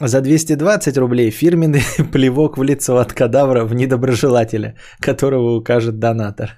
[0.02, 1.82] За 220 рублей фирменный
[2.14, 6.52] плевок в лицо от кадавра в недоброжелателя, которого укажет донатор.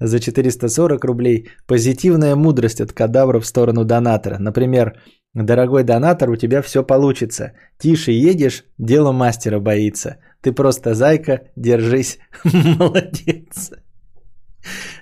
[0.00, 4.38] За 440 рублей позитивная мудрость от кадавра в сторону донатора.
[4.38, 4.92] Например,
[5.34, 7.52] дорогой донатор, у тебя все получится.
[7.78, 10.18] Тише едешь, дело мастера боится.
[10.40, 13.72] Ты просто зайка, держись, молодец.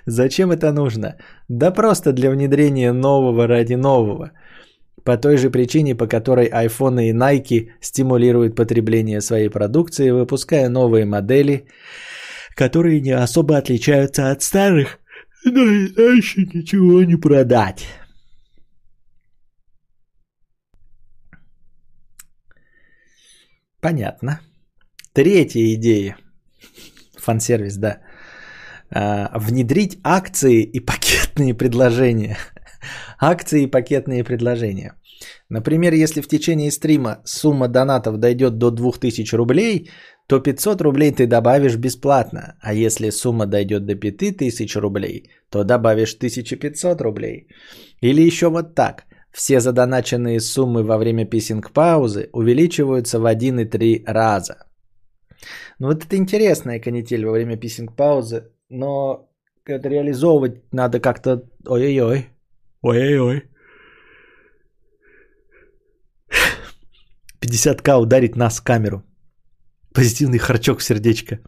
[0.07, 1.17] Зачем это нужно?
[1.47, 4.31] Да просто для внедрения нового ради нового–
[5.07, 11.05] по той же причине, по которой iPhone и Nike стимулируют потребление своей продукции, выпуская новые
[11.05, 11.65] модели,
[12.57, 14.99] которые не особо отличаются от старых,
[15.45, 17.87] но иначе ничего не продать.
[23.79, 24.41] Понятно.
[25.13, 26.17] Третья идея.
[27.17, 28.01] Фан-сервис, да.
[28.89, 32.37] А, внедрить акции и пакетные предложения–
[33.19, 34.93] Акции и пакетные предложения.
[35.49, 39.89] Например, если в течение стрима сумма донатов дойдет до 2000 рублей,
[40.27, 42.55] то 500 рублей ты добавишь бесплатно.
[42.61, 47.47] А если сумма дойдет до 5000 рублей, то добавишь 1500 рублей.
[48.01, 49.05] Или еще вот так.
[49.31, 54.55] Все задоначенные суммы во время писинг-паузы увеличиваются в 1,3 раза.
[55.79, 59.29] Ну вот это интересная канитель во время писинг-паузы, но
[59.65, 61.43] это реализовывать надо как-то...
[61.65, 62.27] Ой-ой-ой.
[62.87, 63.41] Ой-ой-ой.
[67.41, 69.03] 50к ударить нас в камеру.
[69.93, 71.39] Позитивный харчок в сердечко.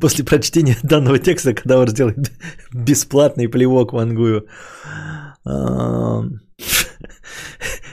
[0.00, 2.32] После прочтения данного текста Кадавр сделает
[2.72, 4.48] бесплатный плевок вангую.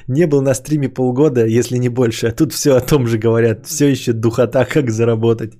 [0.07, 3.67] Не был на стриме полгода, если не больше, а тут все о том же говорят.
[3.67, 5.53] Все еще духота, как заработать.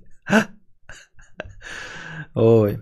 [2.34, 2.80] Ой.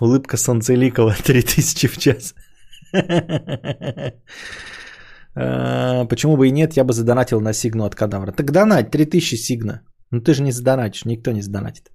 [0.00, 2.34] Улыбка Солнцеликова 3000 в час.
[5.38, 8.32] А, почему бы и нет, я бы задонатил на сигну от кадавра.
[8.32, 9.82] Так донать, 3000 сигна.
[10.10, 11.90] Ну ты же не задонатишь, никто не задонатит.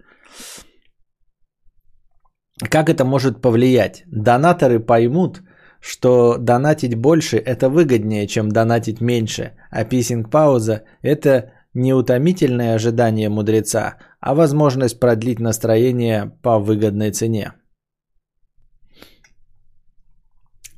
[2.69, 4.03] Как это может повлиять?
[4.05, 5.41] Донаторы поймут,
[5.79, 13.97] что донатить больше– это выгоднее, чем донатить меньше, а писинг-пауза– это не утомительное ожидание мудреца,
[14.19, 17.53] а возможность продлить настроение по выгодной цене.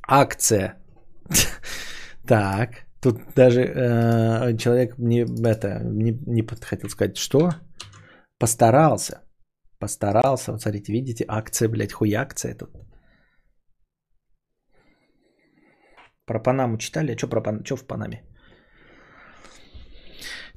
[0.08, 0.74] Акция.
[2.26, 7.50] Так, тут даже э, человек не это не, не хотел сказать, что
[8.38, 9.20] постарался,
[9.78, 10.52] постарался.
[10.52, 12.70] Вот смотрите, видите, акция, блядь, хуякция тут.
[16.26, 17.12] Про Панаму читали?
[17.12, 17.62] А что про Пан...
[17.64, 18.22] что в Панаме?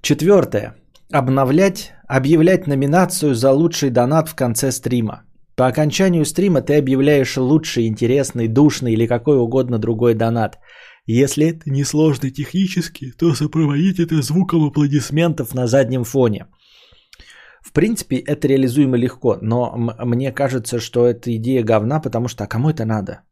[0.02, 0.76] Четвертое.
[1.12, 5.27] Обновлять, объявлять номинацию за лучший донат в конце стрима.
[5.58, 10.60] По окончанию стрима ты объявляешь лучший, интересный, душный или какой угодно другой донат.
[11.08, 16.46] Если это не сложно технически, то сопроводить это звуком аплодисментов на заднем фоне.
[17.64, 19.74] В принципе, это реализуемо легко, но
[20.06, 23.24] мне кажется, что эта идея говна, потому что а кому это надо?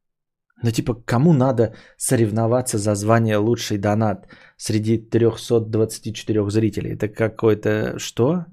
[0.63, 6.93] Ну типа, кому надо соревноваться за звание лучший донат среди 324 зрителей?
[6.93, 8.45] Это какой-то что?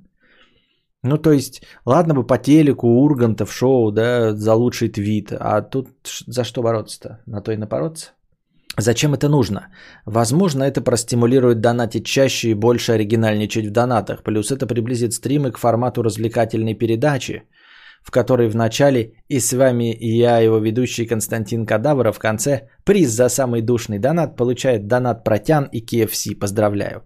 [1.05, 5.61] Ну, то есть, ладно бы по телеку, Урганта в шоу, да, за лучший твит, а
[5.63, 5.89] тут
[6.27, 7.21] за что бороться-то?
[7.27, 8.13] На то и напороться?
[8.79, 9.67] Зачем это нужно?
[10.07, 14.23] Возможно, это простимулирует донатить чаще и больше оригинальничать в донатах.
[14.23, 17.43] Плюс это приблизит стримы к формату развлекательной передачи,
[18.03, 22.19] в которой в начале и с вами и я, его ведущий Константин Кадавр, а в
[22.19, 26.39] конце приз за самый душный донат получает донат Протян и KFC.
[26.39, 27.03] Поздравляю.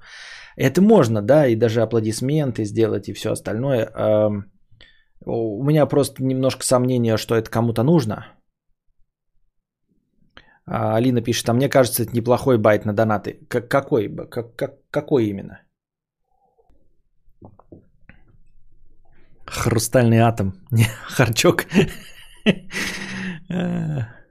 [0.56, 3.90] Это можно, да, и даже аплодисменты сделать и все остальное.
[5.24, 8.26] У меня просто немножко сомнения, что это кому-то нужно–
[10.66, 13.38] а, Алина пишет, а мне кажется, это неплохой байт на донаты.
[13.48, 15.60] Как, какой, как, как, какой именно?
[19.46, 20.54] Хрустальный атом.
[20.70, 21.64] Не, харчок.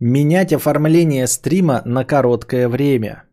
[0.00, 3.24] Менять оформление стрима на короткое время.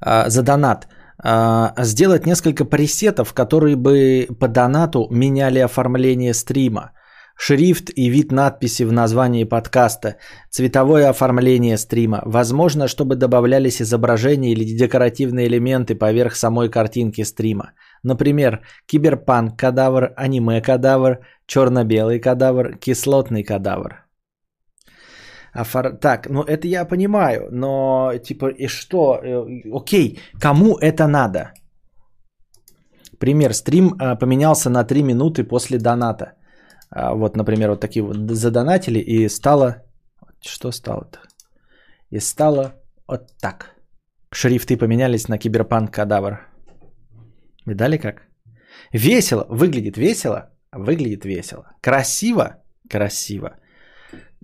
[0.00, 0.86] А, за донат.
[1.18, 6.92] А, сделать несколько пресетов, которые бы по донату меняли оформление стрима.
[7.36, 10.16] Шрифт и вид надписи в названии подкаста,
[10.50, 12.22] цветовое оформление стрима.
[12.24, 17.72] Возможно, чтобы добавлялись изображения или декоративные элементы поверх самой картинки стрима.
[18.04, 24.02] Например, киберпанк кадавр, аниме кадавр, черно-белый кадавр, кислотный кадавр.
[25.54, 25.98] А фор...
[26.00, 29.20] Так, ну это я понимаю, но типа и что?
[29.22, 31.52] Э, окей, кому это надо?
[33.18, 36.32] Пример, стрим а, поменялся на 3 минуты после доната.
[36.90, 39.76] А, вот, например, вот такие вот задонатили и стало...
[40.40, 41.18] Что стало-то?
[42.10, 42.72] И стало
[43.06, 43.76] вот так.
[44.32, 46.51] Шрифты поменялись на киберпанк кадавр.
[47.66, 48.22] Видали как?
[48.92, 51.64] Весело, выглядит весело, выглядит весело.
[51.80, 53.56] Красиво, красиво.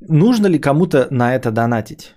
[0.01, 2.15] Нужно ли кому-то на это донатить?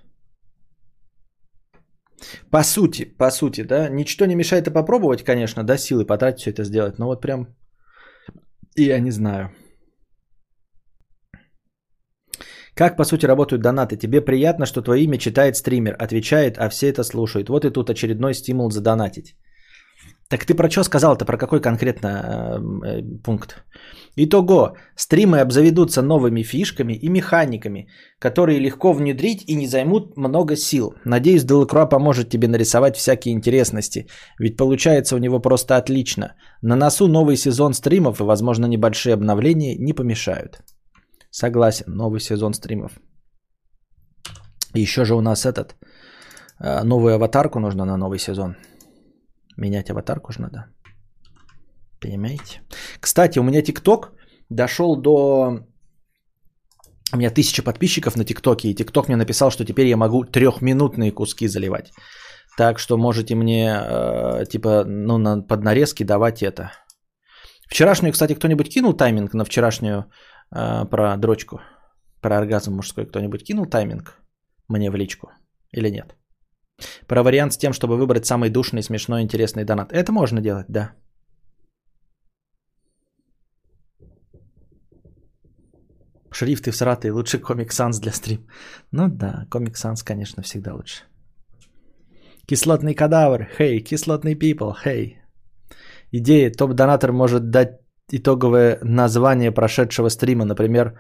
[2.52, 6.52] По сути, по сути, да, ничто не мешает это попробовать, конечно, да, силы потратить все
[6.52, 7.48] это сделать, но вот прям
[8.76, 9.52] я не знаю.
[12.76, 13.98] Как, по сути, работают донаты?
[13.98, 17.50] Тебе приятно, что твое имя читает стример, отвечает, а все это слушают.
[17.50, 19.36] Вот и тут очередной стимул задонатить.
[20.32, 23.66] Так ты про что сказал Это Про какой конкретно э, э, пункт?
[24.16, 27.88] Итого, стримы обзаведутся новыми фишками и механиками,
[28.20, 30.94] которые легко внедрить и не займут много сил.
[31.06, 34.08] Надеюсь, Делакруа поможет тебе нарисовать всякие интересности,
[34.40, 36.36] ведь получается у него просто отлично.
[36.62, 40.62] На носу новый сезон стримов и, возможно, небольшие обновления не помешают.
[41.30, 42.92] Согласен, новый сезон стримов.
[44.76, 45.76] Еще же у нас этот,
[46.60, 48.56] э, новую аватарку нужно на новый сезон.
[49.62, 50.66] Менять аватарку же надо.
[52.00, 52.62] Понимаете?
[53.00, 54.12] Кстати, у меня ТикТок
[54.50, 55.68] дошел до
[57.14, 61.12] У меня тысяча подписчиков на ТикТоке, и ТикТок мне написал, что теперь я могу трехминутные
[61.12, 61.92] куски заливать.
[62.58, 66.72] Так что можете мне, э, типа, ну, на, под нарезки давать это.
[67.70, 70.06] Вчерашнюю, кстати, кто-нибудь кинул тайминг на вчерашнюю
[70.56, 71.62] э, про дрочку?
[72.22, 74.18] Про оргазм мужской кто-нибудь кинул тайминг
[74.68, 75.30] мне в личку?
[75.72, 76.16] Или нет?
[77.08, 79.92] Про вариант с тем, чтобы выбрать самый душный, смешной, интересный донат.
[79.92, 80.92] Это можно делать, да.
[86.34, 88.48] Шрифты в Саратове лучше Comic Sans для стрим.
[88.92, 91.04] Ну да, Comic Sans, конечно, всегда лучше.
[92.48, 95.06] Кислотный кадавр, хей, hey, кислотный people, хей.
[95.06, 95.22] Hey.
[96.12, 97.80] Идея, топ-донатор может дать
[98.12, 101.00] итоговое название прошедшего стрима, например,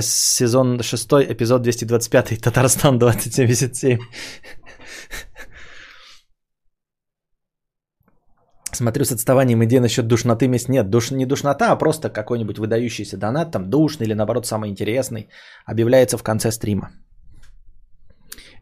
[0.00, 3.98] сезон 6, эпизод 225, Татарстан 2077.
[8.74, 10.68] Смотрю с отставанием идеи насчет душноты мест.
[10.68, 15.28] Нет, душ, не душнота, а просто какой-нибудь выдающийся донат, там душный или наоборот самый интересный,
[15.66, 16.90] объявляется в конце стрима.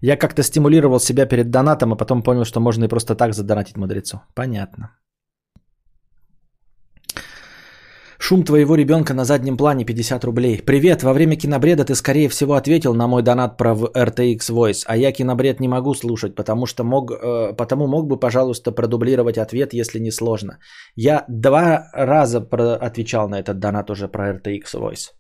[0.03, 3.77] Я как-то стимулировал себя перед донатом, а потом понял, что можно и просто так задонатить
[3.77, 4.21] мудрецу.
[4.35, 4.91] Понятно.
[8.23, 10.63] Шум твоего ребенка на заднем плане 50 рублей.
[10.67, 14.97] Привет, во время кинобреда ты скорее всего ответил на мой донат про RTX Voice, а
[14.97, 19.73] я кинобред не могу слушать, потому что мог, э, потому мог бы, пожалуйста, продублировать ответ,
[19.73, 20.59] если не сложно.
[20.97, 25.15] Я два раза про- отвечал на этот донат уже про RTX Voice.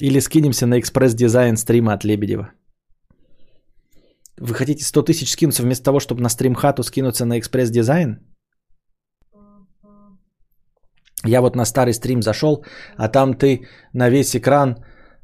[0.00, 2.52] Или скинемся на экспресс-дизайн стрима от Лебедева.
[4.40, 8.27] Вы хотите 100 тысяч скинуться вместо того, чтобы на стрим хату скинуться на экспресс-дизайн?
[11.26, 12.64] Я вот на старый стрим зашел,
[12.96, 14.76] а там ты на весь экран,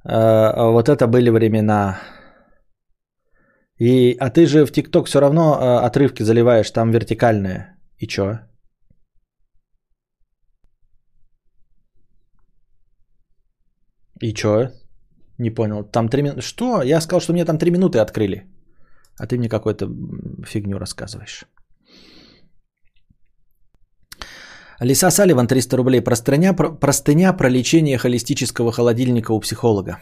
[0.05, 2.01] э, вот это были времена.
[3.79, 7.77] И, а ты же в ТикТок все равно э, отрывки заливаешь, там вертикальные.
[7.99, 8.39] И чё?
[14.21, 14.71] И чё?
[15.39, 15.85] Не понял.
[15.85, 16.41] Там три минуты.
[16.43, 16.83] Что?
[16.83, 18.47] Я сказал, что мне там три минуты открыли.
[19.19, 19.89] А ты мне какую-то
[20.47, 21.45] фигню рассказываешь.
[24.81, 26.01] Лиса Салливан 300 рублей.
[26.01, 29.99] Простыня, простыня про лечение холистического холодильника у психолога.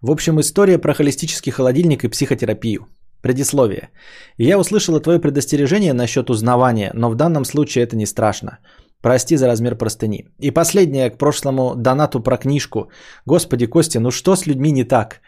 [0.00, 2.86] В общем, история про холистический холодильник и психотерапию.
[3.20, 3.90] Предисловие.
[4.36, 8.58] Я услышала твое предостережение насчет узнавания, но в данном случае это не страшно.
[9.00, 10.28] Прости за размер простыни.
[10.40, 12.90] И последнее к прошлому донату про книжку.
[13.26, 15.20] Господи, Костя, ну что с людьми не так?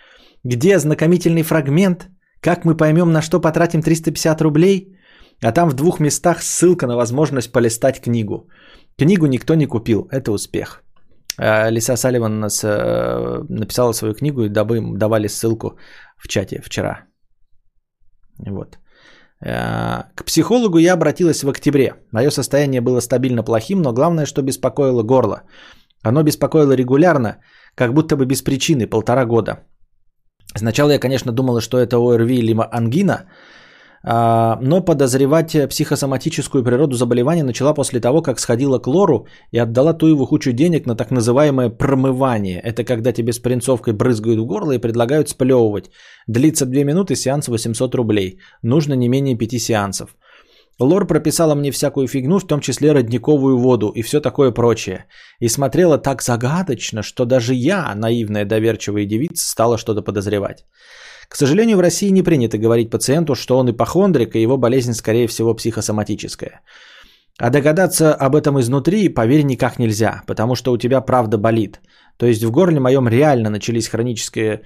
[0.44, 2.08] Где ознакомительный фрагмент?
[2.40, 4.93] Как мы поймем, на что потратим 350 рублей?
[5.43, 8.49] А там в двух местах ссылка на возможность полистать книгу.
[8.99, 10.09] Книгу никто не купил.
[10.11, 10.82] Это успех.
[11.39, 15.78] А, Лиса Салливан нас э, написала свою книгу и давали ссылку
[16.16, 17.07] в чате вчера.
[18.39, 18.78] Вот.
[19.45, 21.95] Э, к психологу я обратилась в октябре.
[22.12, 25.43] Мое состояние было стабильно плохим, но главное, что беспокоило горло.
[26.03, 27.39] Оно беспокоило регулярно,
[27.74, 29.64] как будто бы без причины, полтора года.
[30.57, 33.28] Сначала я, конечно, думала, что это ОРВИ или ангина,
[34.07, 40.26] но подозревать психосоматическую природу заболевания начала после того, как сходила к лору и отдала Туеву
[40.26, 42.61] кучу денег на так называемое промывание.
[42.61, 45.90] Это когда тебе с принцовкой брызгают в горло и предлагают сплевывать.
[46.26, 48.40] Длится 2 минуты, сеанс 800 рублей.
[48.62, 50.16] Нужно не менее 5 сеансов.
[50.80, 55.07] Лор прописала мне всякую фигню, в том числе родниковую воду и все такое прочее.
[55.40, 60.66] И смотрела так загадочно, что даже я, наивная доверчивая девица, стала что-то подозревать.
[61.28, 65.26] К сожалению, в России не принято говорить пациенту, что он ипохондрик, и его болезнь, скорее
[65.26, 66.60] всего, психосоматическая.
[67.38, 71.80] А догадаться об этом изнутри, поверь, никак нельзя, потому что у тебя правда болит.
[72.16, 74.62] То есть в горле моем реально начались хронические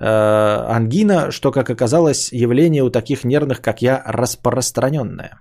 [0.00, 5.40] э, ангина, что, как оказалось, явление у таких нервных, как я, распространенное.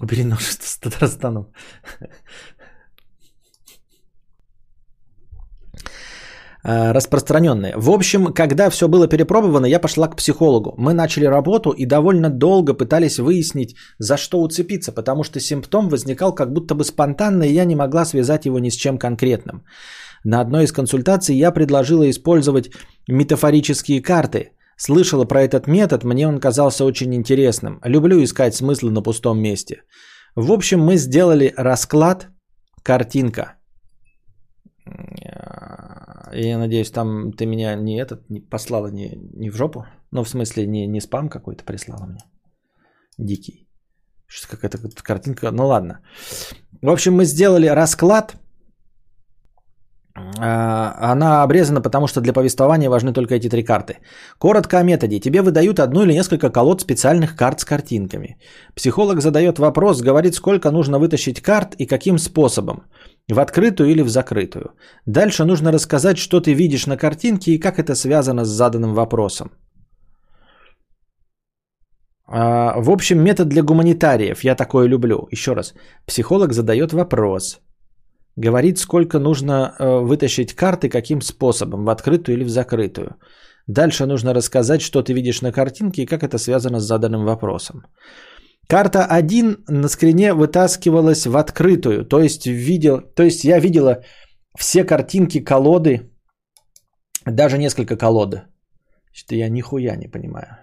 [0.00, 1.52] Убери множество с Татарстаном.
[6.64, 7.74] Распространенные.
[7.76, 10.74] В общем, когда все было перепробовано, я пошла к психологу.
[10.78, 16.34] Мы начали работу и довольно долго пытались выяснить, за что уцепиться, потому что симптом возникал
[16.34, 19.64] как будто бы спонтанно, и я не могла связать его ни с чем конкретным.
[20.24, 22.70] На одной из консультаций я предложила использовать
[23.08, 24.52] метафорические карты.
[24.78, 27.78] Слышала про этот метод, мне он казался очень интересным.
[27.84, 29.82] Люблю искать смыслы на пустом месте.
[30.34, 32.28] В общем, мы сделали расклад
[32.82, 33.54] картинка.
[34.86, 39.86] Я надеюсь, там ты меня не этот не послала не, не в жопу.
[40.10, 42.20] Ну, в смысле, не, не спам какой-то прислала мне.
[43.18, 43.68] Дикий.
[44.26, 45.52] Что какая-то картинка.
[45.52, 46.00] Ну ладно.
[46.82, 48.36] В общем, мы сделали расклад
[50.16, 53.98] А, она обрезана, потому что для повествования важны только эти три карты.
[54.38, 55.20] Коротко о методе.
[55.20, 58.36] Тебе выдают одну или несколько колод специальных карт с картинками.
[58.74, 62.84] Психолог задает вопрос, говорит, сколько нужно вытащить карт и каким способом.
[63.32, 64.74] В открытую или в закрытую.
[65.06, 69.50] Дальше нужно рассказать, что ты видишь на картинке и как это связано с заданным вопросом.
[72.26, 74.44] А, в общем, метод для гуманитариев.
[74.44, 75.28] Я такое люблю.
[75.30, 75.74] Еще раз.
[76.06, 77.60] Психолог задает вопрос.
[78.36, 83.16] Говорит, сколько нужно э, вытащить карты, каким способом, в открытую или в закрытую.
[83.66, 87.84] Дальше нужно рассказать, что ты видишь на картинке и как это связано с заданным вопросом.
[88.68, 94.02] Карта 1 на скрине вытаскивалась в открытую, то есть, видел, то есть я видела
[94.58, 96.10] все картинки колоды,
[97.26, 98.42] даже несколько колоды.
[99.12, 100.58] Что я нихуя не понимаю.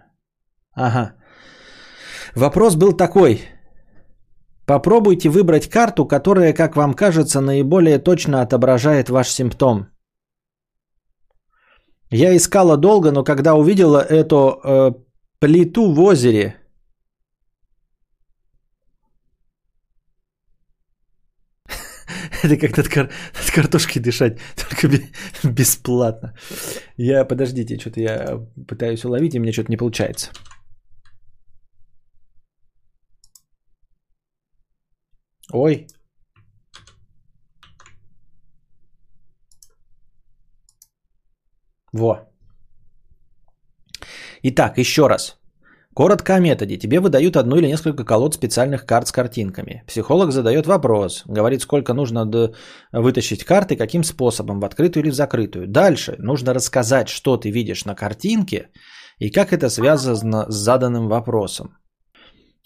[0.73, 1.13] Ага.
[2.35, 3.41] Вопрос был такой.
[4.65, 9.87] Попробуйте выбрать карту, которая, как вам кажется, наиболее точно отображает ваш симптом.
[12.09, 14.91] Я искала долго, но когда увидела эту э,
[15.39, 16.60] плиту в озере,
[22.43, 23.09] Это как над, кар...
[23.33, 24.87] над картошкой дышать, только
[25.43, 26.33] бесплатно.
[26.97, 30.31] Я, подождите, что-то я пытаюсь уловить, и мне что-то не получается.
[35.53, 35.87] Ой.
[41.93, 42.27] Во.
[44.43, 45.40] Итак, еще раз.
[45.93, 46.77] Коротко о методе.
[46.77, 49.83] Тебе выдают одну или несколько колод специальных карт с картинками.
[49.87, 52.25] Психолог задает вопрос, говорит, сколько нужно
[52.93, 55.67] вытащить карты, каким способом, в открытую или в закрытую.
[55.67, 58.69] Дальше нужно рассказать, что ты видишь на картинке
[59.19, 61.77] и как это связано с заданным вопросом.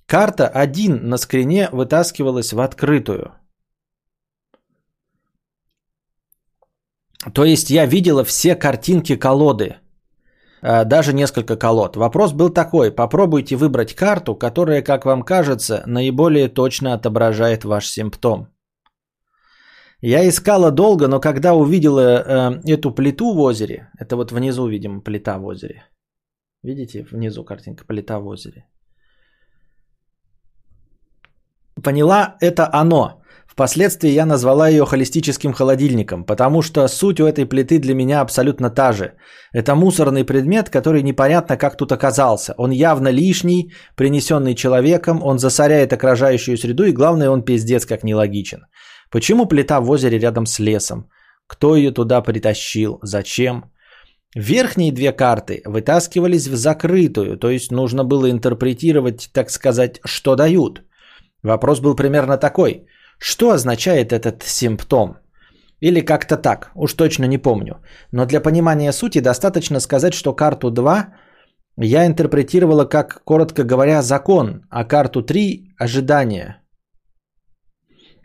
[0.05, 3.31] Карта 1 на скрине вытаскивалась в открытую.
[7.33, 9.77] То есть я видела все картинки колоды.
[10.65, 11.95] Э, даже несколько колод.
[11.95, 12.91] Вопрос был такой.
[12.91, 18.47] Попробуйте выбрать карту, которая, как вам кажется, наиболее точно отображает ваш симптом.
[20.01, 25.01] Я искала долго, но когда увидела э, эту плиту в озере, это вот внизу, видимо,
[25.01, 25.83] плита в озере.
[26.63, 28.65] Видите, внизу картинка плита в озере
[31.85, 33.21] поняла, это оно.
[33.55, 38.69] Впоследствии я назвала ее холистическим холодильником, потому что суть у этой плиты для меня абсолютно
[38.69, 39.13] та же.
[39.53, 42.53] Это мусорный предмет, который непонятно как тут оказался.
[42.57, 48.65] Он явно лишний, принесенный человеком, он засоряет окружающую среду и главное, он пиздец как нелогичен.
[49.09, 51.09] Почему плита в озере рядом с лесом?
[51.47, 52.99] Кто ее туда притащил?
[53.03, 53.71] Зачем?
[54.35, 60.81] Верхние две карты вытаскивались в закрытую, то есть нужно было интерпретировать, так сказать, что дают–
[61.45, 62.87] Вопрос был примерно такой.
[63.17, 65.17] Что означает этот симптом?
[65.81, 67.81] Или как-то так, уж точно не помню.
[68.11, 71.13] Но для понимания сути достаточно сказать, что карту 2
[71.77, 76.61] я интерпретировала как, коротко говоря, закон, а карту 3– ожидание.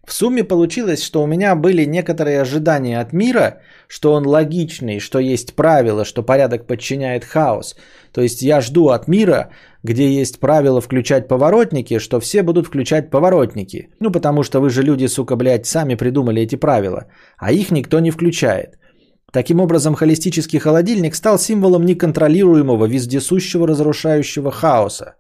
[0.07, 5.19] В сумме получилось, что у меня были некоторые ожидания от мира, что он логичный, что
[5.19, 7.77] есть правила, что порядок подчиняет хаос.
[8.13, 9.51] То есть я жду от мира
[9.83, 13.89] где есть правило включать поворотники, что все будут включать поворотники.
[14.01, 17.07] Ну, потому что вы же люди, сука, блядь, сами придумали эти правила,
[17.39, 18.79] а их никто не включает.
[19.33, 25.15] Таким образом, холистический холодильник стал символом неконтролируемого, вездесущего, разрушающего хаоса.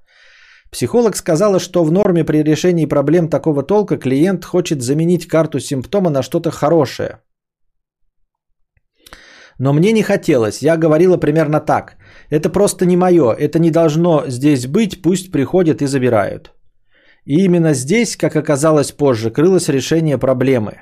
[0.70, 6.11] Психолог сказала, что в норме при решении проблем такого толка клиент хочет заменить карту симптома
[6.11, 7.19] на что-то хорошее.
[9.61, 10.62] Но мне не хотелось.
[10.62, 11.97] Я говорила примерно так.
[12.31, 16.53] Это просто не мое, это не должно здесь быть, пусть приходят и забирают.
[17.27, 20.73] И именно здесь, как оказалось позже, крылось решение проблемы.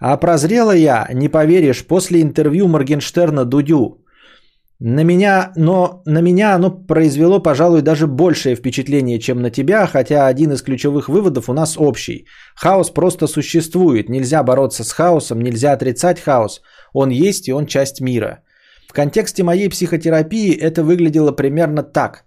[0.00, 4.04] А прозрела я, не поверишь, после интервью Моргенштерна Дудю.
[4.80, 10.28] На меня, но на меня оно произвело, пожалуй, даже большее впечатление, чем на тебя, хотя
[10.28, 12.26] один из ключевых выводов у нас общий.
[12.54, 16.62] Хаос просто существует, нельзя бороться с хаосом, нельзя отрицать хаос.
[16.92, 18.42] Он есть и он часть мира.
[18.88, 22.24] В контексте моей психотерапии это выглядело примерно так.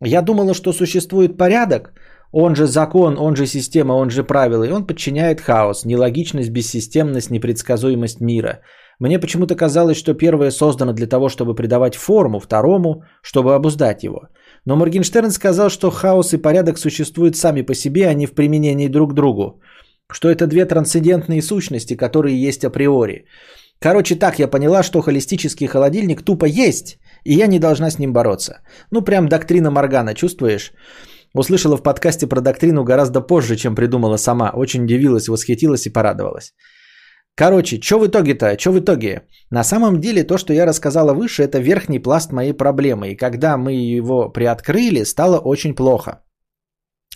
[0.00, 1.92] Я думала, что существует порядок,
[2.32, 7.30] он же закон, он же система, он же правила, и он подчиняет хаос, нелогичность, бессистемность,
[7.30, 8.60] непредсказуемость мира.
[8.98, 14.28] Мне почему-то казалось, что первое создано для того, чтобы придавать форму второму, чтобы обуздать его.
[14.64, 18.88] Но Моргенштерн сказал, что хаос и порядок существуют сами по себе, а не в применении
[18.88, 19.60] друг к другу.
[20.10, 23.26] Что это две трансцендентные сущности, которые есть априори.
[23.78, 28.12] Короче, так я поняла, что холистический холодильник тупо есть, и я не должна с ним
[28.12, 28.60] бороться.
[28.90, 30.72] Ну, прям доктрина Моргана, чувствуешь?
[31.34, 34.50] Услышала в подкасте про доктрину гораздо позже, чем придумала сама.
[34.54, 36.54] Очень удивилась, восхитилась и порадовалась.
[37.36, 38.58] Короче, что в итоге-то?
[38.58, 39.22] Что в итоге?
[39.50, 43.08] На самом деле то, что я рассказала выше, это верхний пласт моей проблемы.
[43.08, 46.22] И когда мы его приоткрыли, стало очень плохо.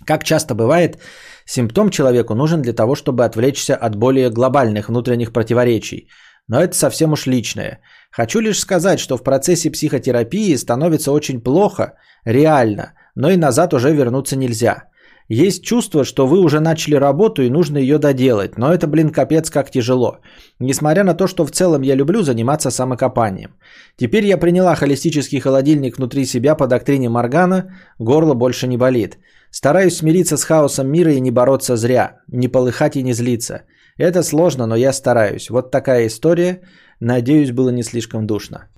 [0.06, 0.98] Как часто бывает,
[1.46, 6.08] симптом человеку нужен для того, чтобы отвлечься от более глобальных внутренних противоречий.
[6.50, 7.78] Но это совсем уж личное.
[8.10, 11.92] Хочу лишь сказать, что в процессе психотерапии становится очень плохо,
[12.24, 14.82] реально, но и назад уже вернуться нельзя.
[15.28, 19.48] Есть чувство, что вы уже начали работу и нужно ее доделать, но это, блин, капец
[19.48, 20.18] как тяжело.
[20.58, 23.54] Несмотря на то, что в целом я люблю заниматься самокопанием.
[23.96, 29.18] Теперь я приняла холистический холодильник внутри себя по доктрине Моргана, горло больше не болит.
[29.52, 33.62] Стараюсь смириться с хаосом мира и не бороться зря, не полыхать и не злиться.
[34.00, 35.50] Это сложно, но я стараюсь.
[35.50, 36.62] Вот такая история.
[37.00, 38.68] Надеюсь, было не слишком душно.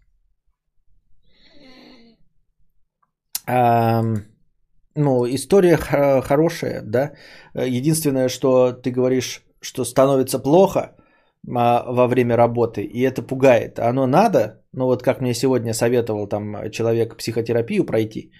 [3.49, 4.23] Um
[4.95, 5.77] ну, история
[6.23, 7.13] хорошая, да.
[7.55, 10.81] Единственное, что ты говоришь, что становится плохо
[11.49, 13.79] а, во время работы, и это пугает.
[13.79, 18.33] Оно надо, ну вот как мне сегодня советовал там человек психотерапию пройти,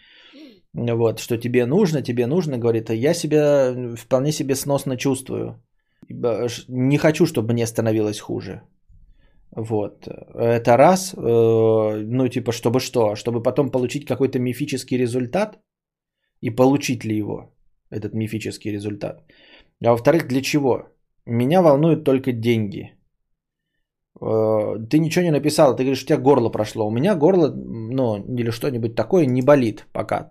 [0.75, 5.63] вот, что тебе нужно, тебе нужно, говорит, а я себя вполне себе сносно чувствую.
[6.09, 8.63] Не хочу, чтобы мне становилось хуже.
[9.57, 10.07] Вот.
[10.35, 11.15] Это раз.
[11.15, 13.15] Э, ну, типа, чтобы что?
[13.17, 15.59] Чтобы потом получить какой-то мифический результат–
[16.43, 17.55] и получить ли его,
[17.91, 19.23] этот мифический результат.
[19.85, 20.89] А во-вторых, для чего?
[21.27, 22.91] Меня волнуют только деньги.
[24.21, 26.87] Э, ты ничего не написал, ты говоришь, у тебя горло прошло.
[26.87, 30.29] У меня горло, ну, или что-нибудь такое не болит пока.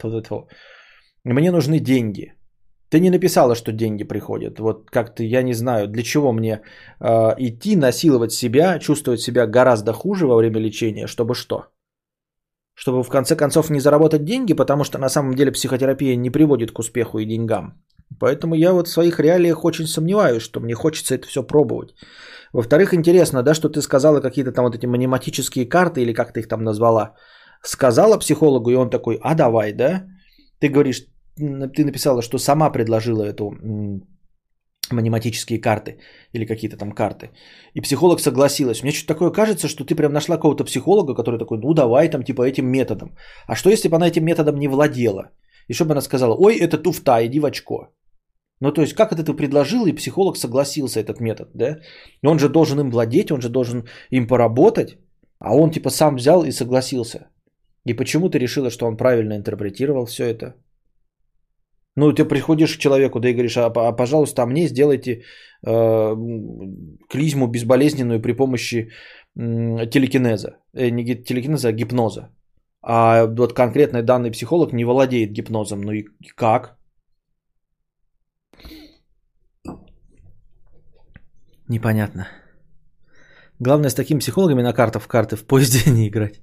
[1.24, 2.34] Мне нужны деньги.
[2.92, 4.60] Ты не написала, что деньги приходят.
[4.60, 6.62] Вот как-то я не знаю, для чего мне
[7.00, 11.66] э, идти, насиловать себя, чувствовать себя гораздо хуже во время лечения, чтобы что?
[12.74, 16.72] чтобы в конце концов не заработать деньги, потому что на самом деле психотерапия не приводит
[16.72, 17.74] к успеху и деньгам.
[18.20, 21.94] Поэтому я вот в своих реалиях очень сомневаюсь, что мне хочется это все пробовать.
[22.54, 26.40] Во-вторых, интересно, да, что ты сказала какие-то там вот эти маниматические карты, или как ты
[26.40, 27.14] их там назвала,
[27.62, 30.08] сказала психологу, и он такой, а давай, да?
[30.60, 31.06] Ты говоришь,
[31.38, 33.52] ты написала, что сама предложила эту
[34.92, 36.00] маниматические карты
[36.34, 37.30] или какие-то там карты.
[37.74, 38.84] И психолог согласилась.
[38.84, 42.24] Мне что-то такое кажется, что ты прям нашла какого-то психолога, который такой, ну давай там
[42.24, 43.16] типа этим методом.
[43.48, 45.32] А что если бы она этим методом не владела?
[45.68, 47.88] И чтобы она сказала, ой, это туфта, иди в очко.
[48.60, 51.80] Ну то есть как это ты предложил, и психолог согласился этот метод, да?
[52.22, 54.98] И он же должен им владеть, он же должен им поработать,
[55.40, 57.30] а он типа сам взял и согласился.
[57.86, 60.54] И почему ты решила, что он правильно интерпретировал все это?
[61.96, 65.24] Ну, ты приходишь к человеку, да и говоришь, а, а пожалуйста, а мне сделайте
[65.66, 66.16] э,
[67.10, 68.78] клизму безболезненную при помощи
[69.36, 70.58] э, телекинеза.
[70.74, 72.30] Э, не телекинеза, а гипноза.
[72.82, 75.82] А вот конкретный данный психолог не владеет гипнозом.
[75.82, 76.06] Ну и
[76.36, 76.78] как?
[81.68, 82.28] Непонятно.
[83.60, 86.42] Главное с такими психологами на картах в карты в поезде не играть.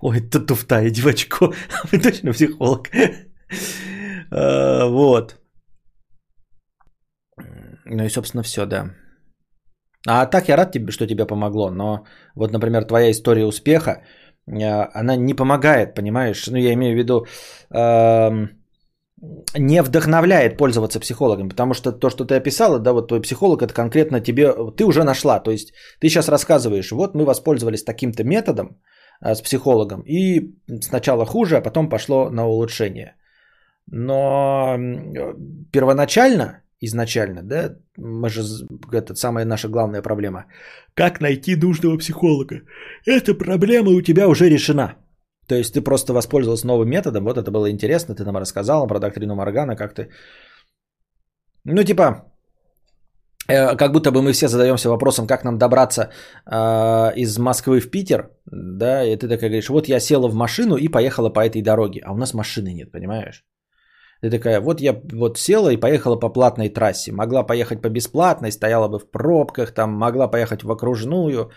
[0.00, 1.52] Ой, это туфта, иди в очко.
[1.92, 2.90] Вы точно психолог.
[4.30, 5.36] А, вот.
[7.84, 8.90] Ну и, собственно, все, да.
[10.08, 12.04] А так я рад тебе, что тебе помогло, но
[12.34, 14.02] вот, например, твоя история успеха,
[14.48, 16.46] а, она не помогает, понимаешь?
[16.46, 17.26] Ну, я имею в виду,
[19.58, 23.72] не вдохновляет пользоваться психологом, потому что то, что ты описала, да, вот твой психолог, это
[23.72, 28.78] конкретно тебе, ты уже нашла, то есть ты сейчас рассказываешь, вот мы воспользовались таким-то методом,
[29.20, 30.02] с психологом.
[30.06, 33.16] И сначала хуже, а потом пошло на улучшение.
[33.86, 34.76] Но
[35.72, 38.42] первоначально, изначально, да, мы же,
[38.92, 40.46] это самая наша главная проблема.
[40.94, 42.62] Как найти нужного психолога?
[43.06, 44.96] Эта проблема у тебя уже решена.
[45.48, 48.98] То есть ты просто воспользовался новым методом, вот это было интересно, ты нам рассказал про
[48.98, 50.08] доктрину Моргана, как ты...
[51.64, 52.35] Ну, типа, Э,
[53.46, 56.10] как будто бы мы все задаемся вопросом, как нам добраться
[56.46, 60.76] э, из Москвы в Питер, да, и ты такая говоришь, вот я села в машину
[60.76, 63.44] и поехала по этой дороге, а у нас машины нет, понимаешь?
[64.22, 68.50] Ты такая, вот я вот села и поехала по платной трассе, могла поехать по бесплатной,
[68.50, 71.50] стояла бы в пробках, там могла поехать в окружную,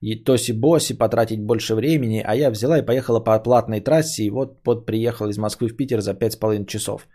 [0.00, 4.58] и тоси-боси, потратить больше времени, а я взяла и поехала по платной трассе, и вот,
[4.66, 7.08] вот приехала из Москвы в Питер за 5,5 часов.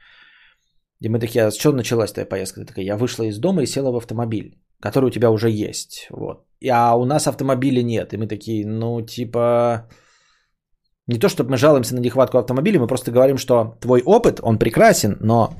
[1.01, 2.61] И мы такие, а с чего началась твоя поездка?
[2.61, 6.07] Ты такая, я вышла из дома и села в автомобиль, который у тебя уже есть.
[6.09, 6.45] Вот.
[6.69, 8.13] А у нас автомобиля нет.
[8.13, 9.87] И мы такие, ну, типа...
[11.07, 14.59] Не то, чтобы мы жалуемся на нехватку автомобиля, мы просто говорим, что твой опыт, он
[14.59, 15.53] прекрасен, но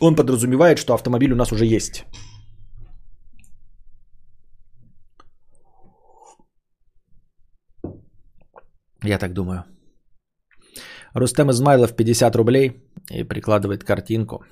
[0.00, 2.06] он подразумевает, что автомобиль у нас уже есть.
[9.04, 9.64] Я так думаю.
[11.14, 14.44] Рустем Измайлов 50 рублей и прикладывает картинку.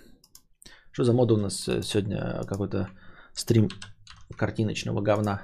[0.92, 2.44] Что за мода у нас э, сегодня?
[2.46, 2.88] Какой-то
[3.34, 3.68] стрим
[4.36, 5.42] картиночного говна.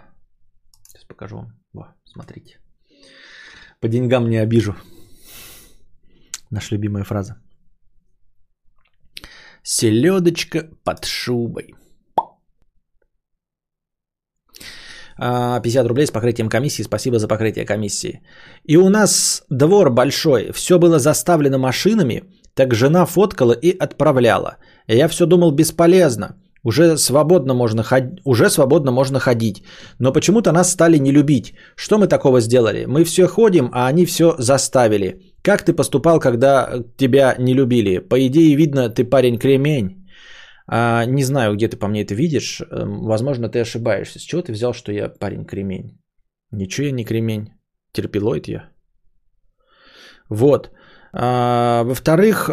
[0.82, 1.52] Сейчас покажу вам.
[1.72, 2.58] Во, смотрите.
[3.80, 4.74] По деньгам не обижу.
[6.50, 7.34] Наша любимая фраза.
[9.62, 11.74] Селедочка под шубой.
[15.20, 16.82] 50 а, рублей с покрытием комиссии.
[16.82, 18.22] Спасибо за покрытие комиссии.
[18.64, 20.52] И у нас двор большой.
[20.52, 22.22] Все было заставлено машинами.
[22.60, 24.56] Так жена фоткала и отправляла.
[24.86, 26.36] Я все думал бесполезно.
[26.64, 29.62] Уже свободно можно ходить, уже свободно можно ходить.
[29.98, 31.54] Но почему-то нас стали не любить.
[31.74, 32.84] Что мы такого сделали?
[32.84, 35.16] Мы все ходим, а они все заставили.
[35.42, 37.98] Как ты поступал, когда тебя не любили?
[37.98, 40.06] По идее, видно, ты парень кремень.
[40.66, 42.60] А, не знаю, где ты по мне это видишь.
[42.60, 44.18] Эм, возможно, ты ошибаешься.
[44.18, 45.98] С чего ты взял, что я парень кремень?
[46.52, 47.48] Ничего я не кремень.
[47.92, 48.68] Терпилоид я.
[50.28, 50.70] Вот.
[51.12, 52.50] А, во-вторых,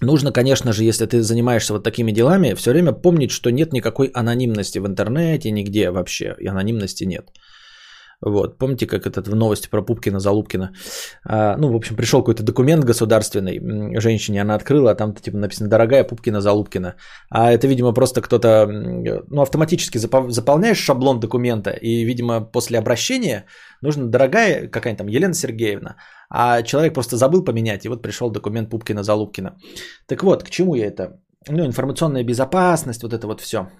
[0.00, 4.08] нужно, конечно же, если ты занимаешься вот такими делами, все время помнить, что нет никакой
[4.08, 6.36] анонимности в интернете, нигде вообще.
[6.38, 7.30] И анонимности нет.
[8.20, 10.72] Вот, помните, как этот в новости про Пупкина, Залупкина?
[11.24, 15.68] А, ну, в общем, пришел какой-то документ государственный женщине, она открыла, а там типа написано
[15.68, 16.94] «Дорогая Пупкина, Залупкина».
[17.30, 23.44] А это, видимо, просто кто-то, ну, автоматически заполняешь шаблон документа, и, видимо, после обращения
[23.82, 25.96] нужно «Дорогая какая-нибудь там Елена Сергеевна»,
[26.28, 29.58] а человек просто забыл поменять, и вот пришел документ Пупкина, Залупкина.
[30.06, 31.20] Так вот, к чему я это?
[31.48, 33.68] Ну, информационная безопасность, вот это вот все–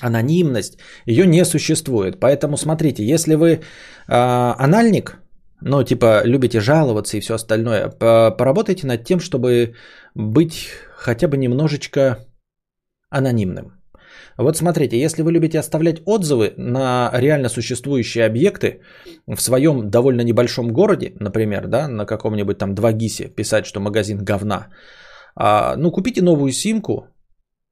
[0.00, 2.20] анонимность, ее не существует.
[2.20, 3.60] Поэтому смотрите, если вы э,
[4.08, 5.18] анальник,
[5.60, 9.74] ну типа любите жаловаться и все остальное, поработайте над тем, чтобы
[10.14, 12.18] быть хотя бы немножечко
[13.10, 13.72] анонимным.
[14.36, 18.80] Вот смотрите, если вы любите оставлять отзывы на реально существующие объекты
[19.26, 24.18] в своем довольно небольшом городе, например, да, на каком-нибудь там 2 гисе писать, что магазин
[24.18, 24.68] говна,
[25.36, 27.08] а, ну купите новую симку,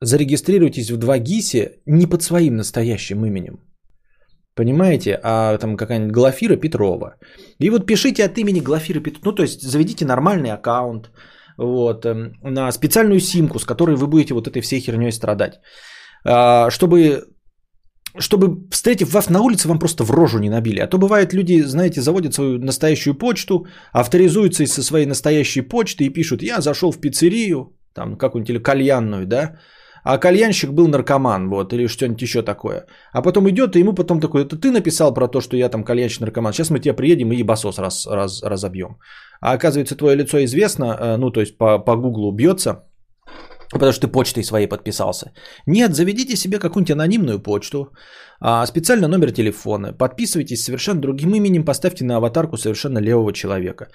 [0.03, 3.61] зарегистрируйтесь в 2GIS не под своим настоящим именем.
[4.55, 5.19] Понимаете?
[5.23, 7.15] А там какая-нибудь Глафира Петрова.
[7.61, 9.24] И вот пишите от имени Глафира Петрова.
[9.24, 11.11] Ну, то есть заведите нормальный аккаунт
[11.57, 15.61] вот, эм, на специальную симку, с которой вы будете вот этой всей херней страдать.
[16.24, 17.24] А, чтобы,
[18.19, 20.81] чтобы встретив вас на улице, вам просто в рожу не набили.
[20.81, 26.12] А то бывает, люди, знаете, заводят свою настоящую почту, авторизуются со своей настоящей почты и
[26.12, 29.59] пишут, я зашел в пиццерию, там какую-нибудь или кальянную, да,
[30.05, 32.87] а кальянщик был наркоман, вот, или что-нибудь еще такое.
[33.12, 35.85] А потом идет, и ему потом такой, это ты написал про то, что я там
[35.85, 38.97] кальянщик наркоман, сейчас мы тебе приедем и ебасос раз, раз, разобьем.
[39.41, 42.85] А оказывается, твое лицо известно, э, ну, то есть по, по гуглу бьется,
[43.73, 45.32] потому что ты почтой своей подписался.
[45.66, 47.93] Нет, заведите себе какую-нибудь анонимную почту,
[48.40, 53.86] а, специально номер телефона, подписывайтесь совершенно другим именем, поставьте на аватарку совершенно левого человека.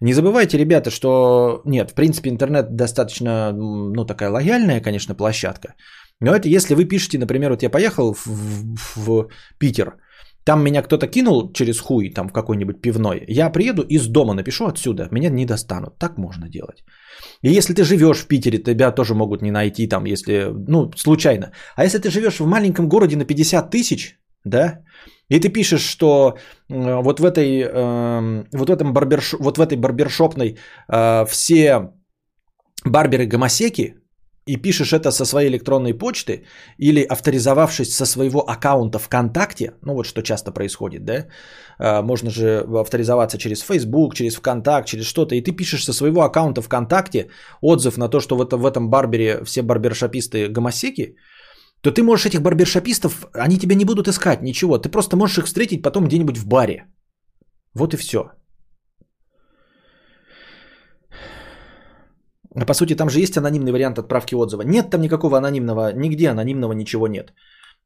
[0.00, 5.74] Не забывайте, ребята, что нет, в принципе, интернет достаточно, ну, такая лояльная, конечно, площадка.
[6.20, 9.28] Но это если вы пишете, например, вот я поехал в, в, в
[9.58, 9.96] Питер,
[10.44, 14.66] там меня кто-то кинул через хуй, там в какой-нибудь пивной, я приеду из дома напишу
[14.66, 15.98] отсюда, меня не достанут.
[15.98, 16.84] Так можно делать.
[17.42, 21.52] И если ты живешь в Питере, тебя тоже могут не найти там, если, ну, случайно.
[21.76, 24.80] А если ты живешь в маленьком городе на 50 тысяч, да,
[25.30, 26.36] и ты пишешь, что
[26.68, 30.58] вот в этой, эм, вот в этом барберш, вот в этой барбершопной
[30.92, 31.90] э, все
[32.84, 33.94] барберы гомосеки,
[34.46, 36.44] и пишешь это со своей электронной почты
[36.78, 41.26] или авторизовавшись со своего аккаунта ВКонтакте, ну вот что часто происходит, да,
[41.78, 46.22] э, можно же авторизоваться через Facebook, через ВКонтакт, через что-то, и ты пишешь со своего
[46.22, 47.28] аккаунта ВКонтакте
[47.62, 51.16] отзыв на то, что в этом, в этом барбере все барбершописты гомосеки,
[51.80, 54.78] то ты можешь этих барбершопистов, они тебя не будут искать, ничего.
[54.78, 56.86] Ты просто можешь их встретить потом где-нибудь в баре.
[57.74, 58.30] Вот и все.
[62.66, 64.62] По сути, там же есть анонимный вариант отправки отзыва.
[64.62, 67.32] Нет там никакого анонимного, нигде анонимного ничего нет.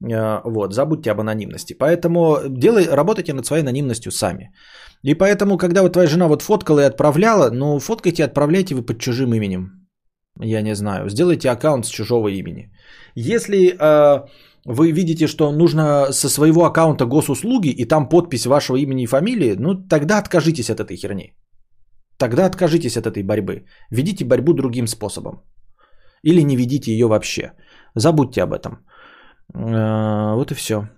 [0.04, 1.74] А, вот, забудьте об анонимности.
[1.78, 4.52] Поэтому делай, работайте над своей анонимностью сами.
[5.02, 8.82] И поэтому, когда вот твоя жена вот фоткала и отправляла, ну, фоткайте и отправляйте вы
[8.82, 9.88] под чужим именем.
[10.40, 11.08] Я не знаю.
[11.08, 12.70] Сделайте аккаунт с чужого имени.
[13.16, 14.26] Если э,
[14.64, 19.56] вы видите, что нужно со своего аккаунта госуслуги и там подпись вашего имени и фамилии,
[19.58, 21.32] ну тогда откажитесь от этой херни.
[22.18, 23.64] Тогда откажитесь от этой борьбы.
[23.90, 25.42] Ведите борьбу другим способом.
[26.22, 27.52] Или не ведите ее вообще.
[27.94, 28.84] Забудьте об этом.
[29.54, 30.88] Э, вот и все.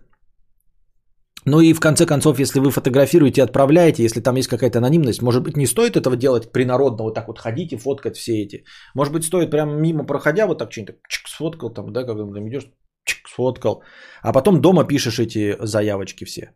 [1.46, 5.22] Ну и в конце концов, если вы фотографируете и отправляете, если там есть какая-то анонимность,
[5.22, 8.64] может быть, не стоит этого делать принародно, вот так вот ходить и фоткать все эти.
[8.94, 12.48] Может быть, стоит прямо мимо проходя, вот так что-нибудь чик, сфоткал там, да, когда там
[12.48, 12.70] идешь,
[13.04, 13.82] чик, сфоткал.
[14.22, 16.52] А потом дома пишешь эти заявочки все.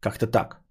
[0.00, 0.63] Как-то так.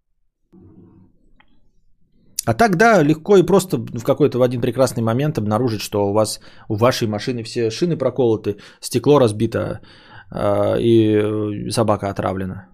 [2.46, 6.14] А так, да, легко и просто в какой-то в один прекрасный момент обнаружить, что у
[6.14, 6.40] вас,
[6.70, 9.80] у вашей машины все шины проколоты, стекло разбито
[10.32, 12.68] э, и собака отравлена.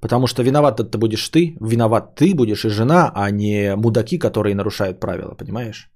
[0.00, 4.54] Потому что виноват ты будешь ты, виноват ты будешь и жена, а не мудаки, которые
[4.54, 5.93] нарушают правила, понимаешь?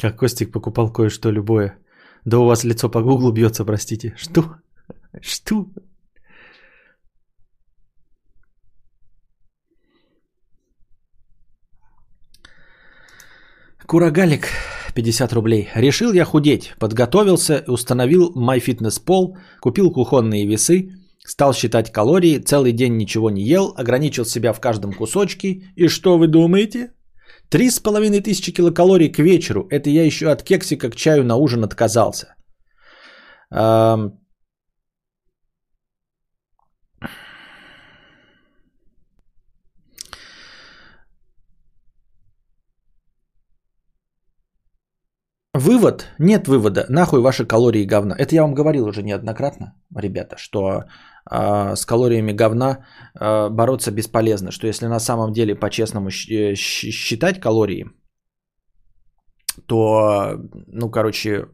[0.00, 1.76] Как Костик покупал кое-что любое.
[2.24, 4.14] Да у вас лицо по гуглу бьется, простите.
[4.16, 4.42] Что?
[5.20, 5.66] Что?
[13.86, 14.48] Курагалик,
[14.94, 15.68] 50 рублей.
[15.74, 16.74] Решил я худеть.
[16.78, 20.90] Подготовился, установил MyFitnessPal, купил кухонные весы,
[21.24, 25.72] стал считать калории, целый день ничего не ел, ограничил себя в каждом кусочке.
[25.74, 26.92] И что вы думаете?
[27.50, 29.66] Три с половиной тысячи килокалорий к вечеру.
[29.70, 32.34] Это я еще от кексика к чаю на ужин отказался.
[45.54, 46.06] Вывод?
[46.18, 46.84] Нет вывода.
[46.88, 48.14] Нахуй ваши калории говна.
[48.16, 50.84] Это я вам говорил уже неоднократно, ребята, что
[51.30, 52.84] с калориями говна
[53.20, 54.50] э, бороться бесполезно.
[54.50, 57.86] Что если на самом деле по-честному э, считать калории,
[59.66, 60.36] то,
[60.66, 61.48] ну, короче,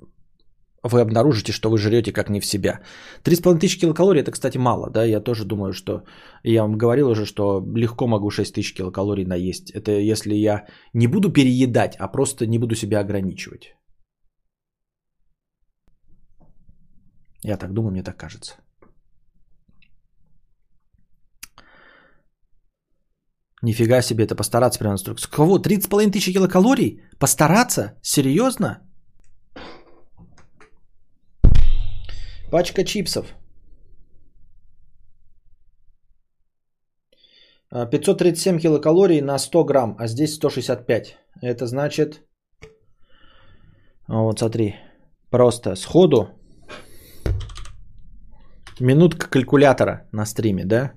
[0.85, 2.81] вы обнаружите, что вы жрете как не в себя.
[3.25, 6.05] 3,5 тысячи килокалорий это, кстати, мало, да, я тоже думаю, что
[6.45, 9.71] я вам говорил уже, что легко могу 6 тысяч килокалорий наесть.
[9.71, 13.75] Это если я не буду переедать, а просто не буду себя ограничивать.
[17.43, 18.64] Я так думаю, мне так кажется.
[23.65, 25.31] Нифига себе, это постараться прямо инструкцию.
[25.31, 25.59] Кого?
[25.59, 27.01] 30,5 тысячи килокалорий?
[27.19, 27.95] Постараться?
[28.03, 28.83] Серьезно?
[32.51, 33.35] Пачка чипсов.
[37.71, 41.17] 537 килокалорий на 100 грамм, а здесь 165.
[41.43, 42.21] Это значит...
[44.09, 44.75] Вот смотри,
[45.31, 46.29] просто сходу
[48.81, 50.93] Минутка калькулятора на стриме, да?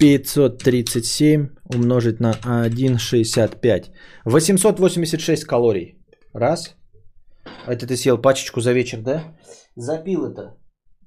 [0.00, 3.90] 537 умножить на 1,65.
[4.24, 5.98] 886 калорий.
[6.32, 6.74] Раз.
[7.66, 9.22] Это ты съел пачечку за вечер, да?
[9.76, 10.56] Запил это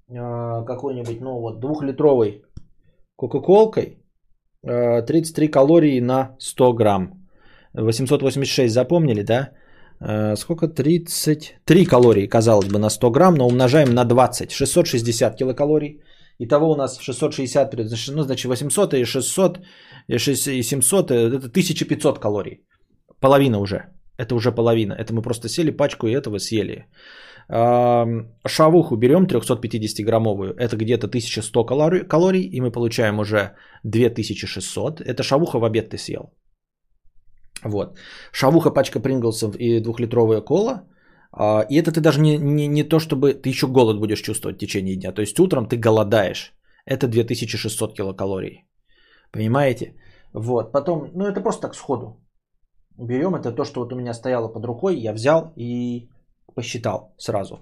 [0.10, 2.44] э, какой-нибудь, ну вот, двухлитровой
[3.16, 3.98] кока-колкой.
[4.64, 7.28] Э, 33 калории на 100 грамм.
[7.74, 9.50] 886 запомнили, да?
[10.02, 10.68] Э, сколько?
[10.68, 14.52] 33 калории, казалось бы, на 100 грамм, но умножаем на 20.
[14.52, 16.04] 660 килокалорий.
[16.40, 17.74] Итого у нас 660,
[18.12, 19.60] ну, значит, 800 и 600,
[20.08, 22.66] и 700, это 1500 калорий.
[23.20, 23.78] Половина уже.
[24.18, 24.94] Это уже половина.
[24.94, 26.86] Это мы просто сели пачку и этого съели.
[27.50, 30.54] Шавуху берем 350-граммовую.
[30.58, 32.50] Это где-то 1100 калорий, калорий.
[32.52, 35.02] И мы получаем уже 2600.
[35.02, 36.34] Это шавуха в обед ты съел.
[37.64, 37.98] Вот.
[38.32, 40.88] Шавуха, пачка Принглсов и двухлитровая кола.
[41.36, 44.58] А, и это ты даже не, не, не то, чтобы ты еще голод будешь чувствовать
[44.58, 45.12] в течение дня.
[45.12, 46.54] То есть утром ты голодаешь.
[46.86, 48.66] Это 2600 килокалорий.
[49.32, 49.96] Понимаете?
[50.34, 50.72] Вот.
[50.72, 52.20] Потом, ну это просто так сходу.
[52.98, 54.96] Берем это то, что вот у меня стояло под рукой.
[54.96, 56.10] Я взял и
[56.56, 57.60] посчитал сразу.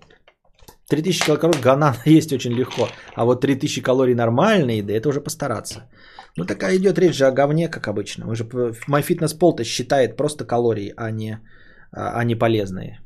[0.90, 2.88] 3000 килокалорий гана есть очень легко.
[3.16, 5.90] А вот 3000 калорий нормальные, да это уже постараться.
[6.38, 8.26] Ну такая идет речь же о говне, как обычно.
[8.26, 11.40] Мы же MyFitnessPal-то считает просто калории, а не,
[11.92, 13.00] а, а не полезные.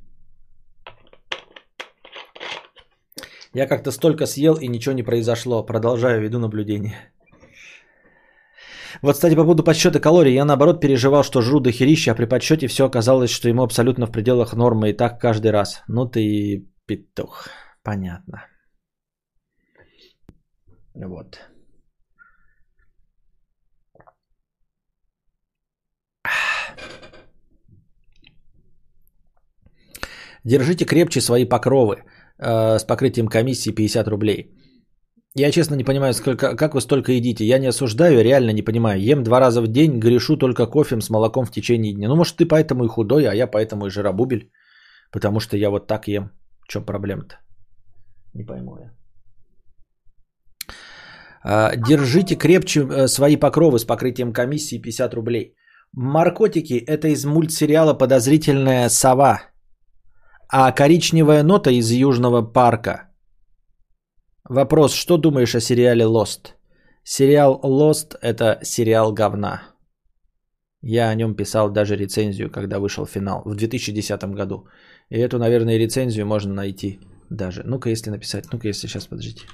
[3.56, 5.66] Я как-то столько съел и ничего не произошло.
[5.66, 6.94] Продолжаю, веду наблюдение.
[9.02, 12.26] Вот, кстати, по поводу подсчета калорий, я наоборот переживал, что жру до херища, а при
[12.26, 15.84] подсчете все оказалось, что ему абсолютно в пределах нормы и так каждый раз.
[15.88, 17.48] Ну ты петух.
[17.82, 18.46] Понятно.
[20.94, 21.40] Вот.
[30.44, 32.04] Держите крепче свои покровы
[32.40, 34.52] э, с покрытием комиссии 50 рублей.
[35.38, 37.46] Я честно не понимаю, сколько, как вы столько едите.
[37.46, 39.02] Я не осуждаю, реально не понимаю.
[39.02, 42.08] Ем два раза в день, грешу только кофем с молоком в течение дня.
[42.08, 44.50] Ну, может, ты поэтому и худой, а я поэтому и жиробубель.
[45.12, 46.32] Потому что я вот так ем.
[46.62, 47.36] В чем проблема-то?
[48.34, 48.92] Не пойму я.
[51.44, 55.56] А, держите крепче э, свои покровы с покрытием комиссии 50 рублей.
[55.92, 59.42] Маркотики– это из мультсериала «Подозрительная сова»,
[60.50, 63.10] а коричневая нота из Южного парка.
[64.44, 66.54] Вопрос, что думаешь о сериале Lost?
[67.04, 69.64] Сериал Lost– это сериал говна.
[70.82, 74.68] Я о нем писал даже рецензию, когда вышел финал в 2010 году.
[75.10, 77.00] И эту, наверное, рецензию можно найти
[77.30, 77.64] даже.
[77.66, 79.46] Ну-ка, если написать, ну-ка, если сейчас, подождите.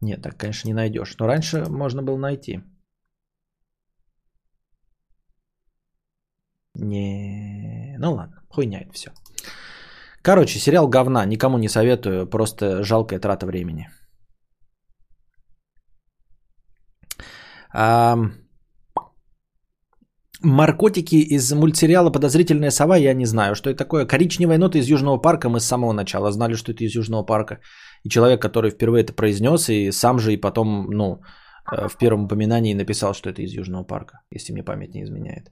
[0.00, 1.16] Нет, так, конечно, не найдешь.
[1.18, 2.60] Но раньше можно было найти.
[6.74, 9.10] Не, ну ладно, хуйня это все.
[10.22, 13.88] Короче, сериал говна, никому не советую, просто жалкая трата времени.
[17.72, 18.16] А,
[20.44, 24.06] Маркотики из мультсериала «Подозрительная сова» я не знаю, что это такое.
[24.06, 27.60] Коричневая нота из Южного парка мы с самого начала знали, что это из Южного парка.
[28.04, 31.22] И человек, который впервые это произнес, и сам же и потом, ну,
[31.72, 35.50] э, в первом упоминании написал, что это из Южного парка, если мне память не изменяет.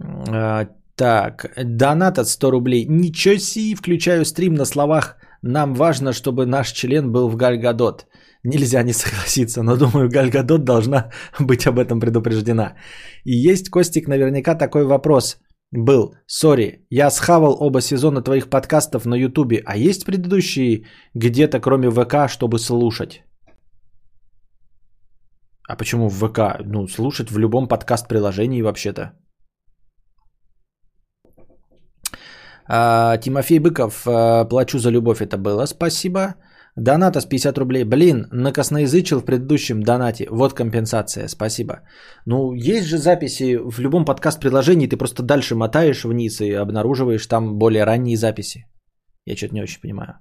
[0.00, 2.86] А, так, донат от 100 рублей.
[2.88, 5.16] Ничего себе, включаю стрим на словах.
[5.42, 8.06] Нам важно, чтобы наш член был в Гальгадот.
[8.44, 11.10] Нельзя не согласиться, но думаю, Гальгадот должна
[11.40, 12.74] быть об этом предупреждена.
[13.24, 15.38] И есть, Костик, наверняка такой вопрос
[15.72, 16.14] был.
[16.26, 22.28] Сори, я схавал оба сезона твоих подкастов на Ютубе, а есть предыдущие где-то кроме ВК,
[22.28, 23.22] чтобы слушать?
[25.68, 26.60] А почему в ВК?
[26.64, 29.12] Ну, слушать в любом подкаст-приложении вообще-то.
[31.36, 36.34] А, Тимофей Быков, а, плачу за любовь, это было, спасибо.
[36.76, 37.84] Доната с 50 рублей.
[37.84, 40.26] Блин, накосноязычил в предыдущем донате.
[40.30, 41.80] Вот компенсация, спасибо.
[42.26, 47.58] Ну, есть же записи в любом подкаст-приложении, ты просто дальше мотаешь вниз и обнаруживаешь там
[47.58, 48.66] более ранние записи.
[49.24, 50.18] Я что-то не очень понимаю.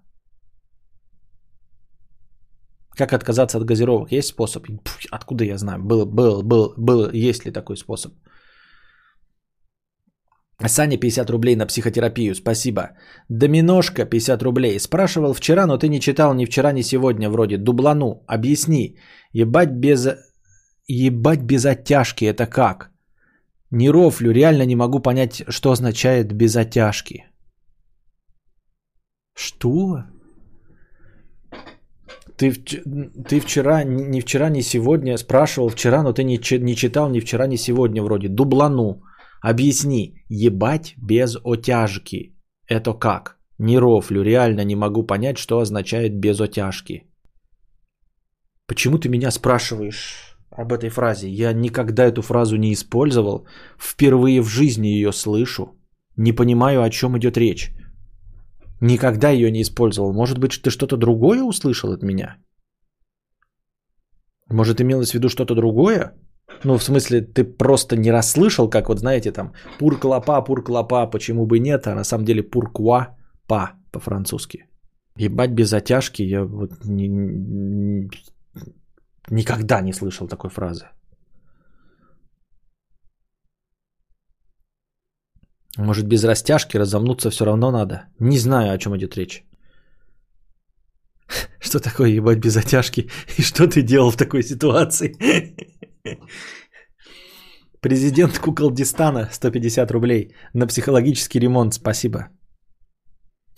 [2.98, 4.12] Как отказаться от газировок?
[4.12, 4.66] Есть способ?
[5.12, 5.84] Откуда я знаю?
[5.84, 8.14] Был, был, был, был, есть ли такой способ?
[10.64, 12.82] Саня 50 рублей на психотерапию, спасибо.
[13.30, 14.80] Доминошка 50 рублей.
[14.80, 17.58] Спрашивал вчера, но ты не читал ни вчера, ни сегодня вроде.
[17.58, 18.98] Дублану, объясни.
[19.34, 20.08] Ебать без...
[20.88, 22.92] Ебать без оттяжки, это как?
[23.72, 27.26] Не рофлю, реально не могу понять, что означает без оттяжки.
[29.34, 30.04] Что?
[32.38, 37.20] Ты, ты вчера, ни вчера, ни сегодня спрашивал вчера, но ты не, не читал ни
[37.20, 38.30] вчера, ни сегодня вроде.
[38.30, 39.02] Дублану.
[39.50, 42.34] Объясни, ебать без отяжки.
[42.68, 43.38] Это как?
[43.60, 47.04] Не рофлю, реально не могу понять, что означает без отяжки.
[48.66, 51.30] Почему ты меня спрашиваешь об этой фразе?
[51.30, 53.46] Я никогда эту фразу не использовал.
[53.78, 55.76] Впервые в жизни ее слышу.
[56.18, 57.72] Не понимаю, о чем идет речь.
[58.82, 60.12] Никогда ее не использовал.
[60.12, 62.38] Может быть, ты что-то другое услышал от меня?
[64.50, 66.14] Может, имелось в виду что-то другое?
[66.64, 71.60] Ну, в смысле, ты просто не расслышал, как вот, знаете, там, пур-клопа, пур-клопа, почему бы
[71.60, 73.16] нет, а на самом деле пур-куа,
[73.48, 74.66] па по-французски.
[75.18, 78.10] Ебать без затяжки, я вот ни, ни,
[79.30, 80.86] никогда не слышал такой фразы.
[85.78, 88.06] Может, без растяжки разомнуться все равно надо?
[88.20, 89.44] Не знаю, о чем идет речь.
[91.60, 93.10] Что такое ебать без затяжки?
[93.38, 95.16] И что ты делал в такой ситуации?
[97.82, 101.74] Президент Куколдистана 150 рублей на психологический ремонт.
[101.74, 102.30] Спасибо.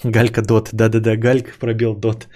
[0.03, 0.69] Галька Дот.
[0.73, 2.27] Да-да-да, Галька пробил Дот.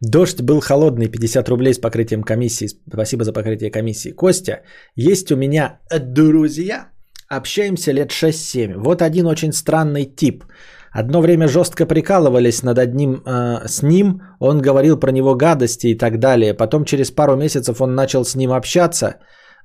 [0.00, 2.68] Дождь был холодный, 50 рублей с покрытием комиссии.
[2.92, 4.10] Спасибо за покрытие комиссии.
[4.10, 4.62] Костя,
[4.96, 6.90] есть у меня друзья.
[7.28, 8.74] Общаемся лет 6-7.
[8.76, 10.44] Вот один очень странный тип.
[10.92, 15.98] Одно время жестко прикалывались над одним э, с ним, он говорил про него гадости и
[15.98, 16.54] так далее.
[16.54, 19.16] Потом через пару месяцев он начал с ним общаться,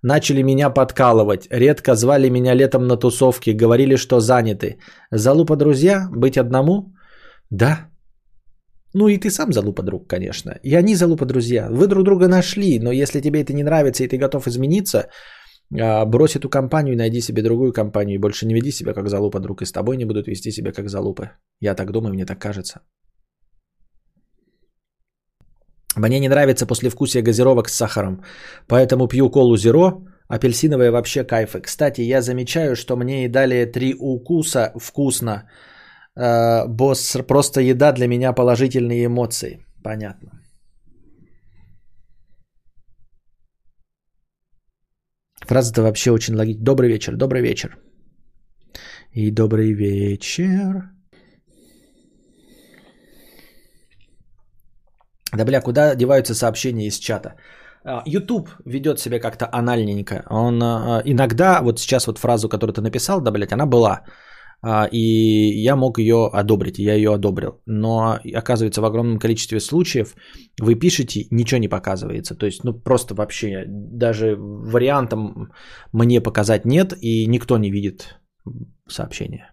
[0.01, 1.47] начали меня подкалывать.
[1.51, 4.77] Редко звали меня летом на тусовки, говорили, что заняты.
[5.11, 6.07] Залупа друзья?
[6.13, 6.93] Быть одному?
[7.49, 7.89] Да.
[8.93, 10.51] Ну и ты сам залупа друг, конечно.
[10.63, 11.67] И они залупа друзья.
[11.69, 15.09] Вы друг друга нашли, но если тебе это не нравится и ты готов измениться,
[15.69, 18.15] брось эту компанию и найди себе другую компанию.
[18.15, 19.61] И больше не веди себя как залупа, друг.
[19.61, 21.31] И с тобой не будут вести себя как залупы.
[21.59, 22.81] Я так думаю, мне так кажется.
[25.97, 28.23] Мне не нравится послевкусие газировок с сахаром,
[28.67, 31.61] поэтому пью колу зеро, апельсиновая вообще кайфы.
[31.61, 35.49] Кстати, я замечаю, что мне и дали три укуса вкусно.
[36.15, 39.65] Э, босс, просто еда для меня положительные эмоции.
[39.83, 40.31] Понятно.
[45.47, 46.63] Фраза-то вообще очень логична.
[46.63, 47.77] Добрый вечер, добрый вечер.
[49.13, 50.91] И добрый вечер.
[55.37, 57.35] Да бля, куда деваются сообщения из чата?
[57.85, 60.25] А, YouTube ведет себя как-то анальненько.
[60.29, 64.01] Он а, иногда, вот сейчас вот фразу, которую ты написал, да, блядь, она была.
[64.61, 67.61] А, и я мог ее одобрить, я ее одобрил.
[67.65, 70.15] Но оказывается, в огромном количестве случаев
[70.59, 72.35] вы пишете, ничего не показывается.
[72.35, 75.51] То есть, ну просто вообще даже вариантом
[75.93, 78.19] мне показать нет, и никто не видит
[78.87, 79.51] сообщение.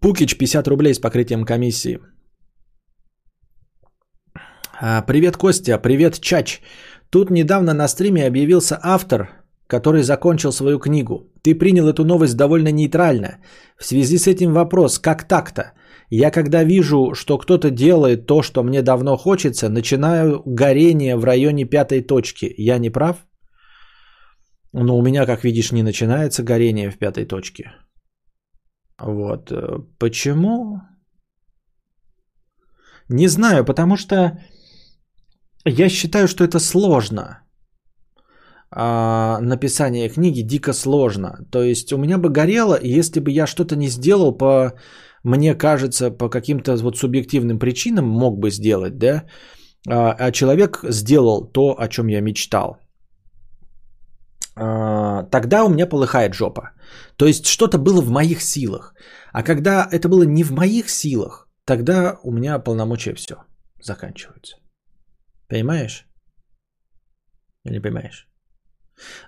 [0.00, 1.98] Пукич 50 рублей с покрытием комиссии.
[4.80, 5.78] А, привет, Костя.
[5.78, 6.62] Привет, Чач.
[7.10, 9.37] Тут недавно на стриме объявился автор,
[9.68, 11.30] который закончил свою книгу.
[11.42, 13.38] Ты принял эту новость довольно нейтрально.
[13.78, 15.72] В связи с этим вопрос, как так-то?
[16.10, 21.66] Я когда вижу, что кто-то делает то, что мне давно хочется, начинаю горение в районе
[21.66, 22.54] пятой точки.
[22.56, 23.16] Я не прав?
[24.72, 27.72] Но у меня, как видишь, не начинается горение в пятой точке.
[28.98, 29.52] Вот.
[29.52, 30.80] Э, почему?
[33.10, 34.38] Не знаю, потому что
[35.64, 37.42] я считаю, что это сложно
[38.70, 41.46] а, написание книги дико сложно.
[41.50, 44.72] То есть у меня бы горело, если бы я что-то не сделал по,
[45.24, 49.24] мне кажется, по каким-то вот субъективным причинам мог бы сделать, да,
[49.88, 52.78] а, а человек сделал то, о чем я мечтал.
[54.56, 56.72] А, тогда у меня полыхает жопа.
[57.16, 58.94] То есть что-то было в моих силах.
[59.32, 63.34] А когда это было не в моих силах, тогда у меня полномочия все
[63.82, 64.56] заканчиваются.
[65.48, 66.06] Понимаешь?
[67.64, 68.27] Или понимаешь?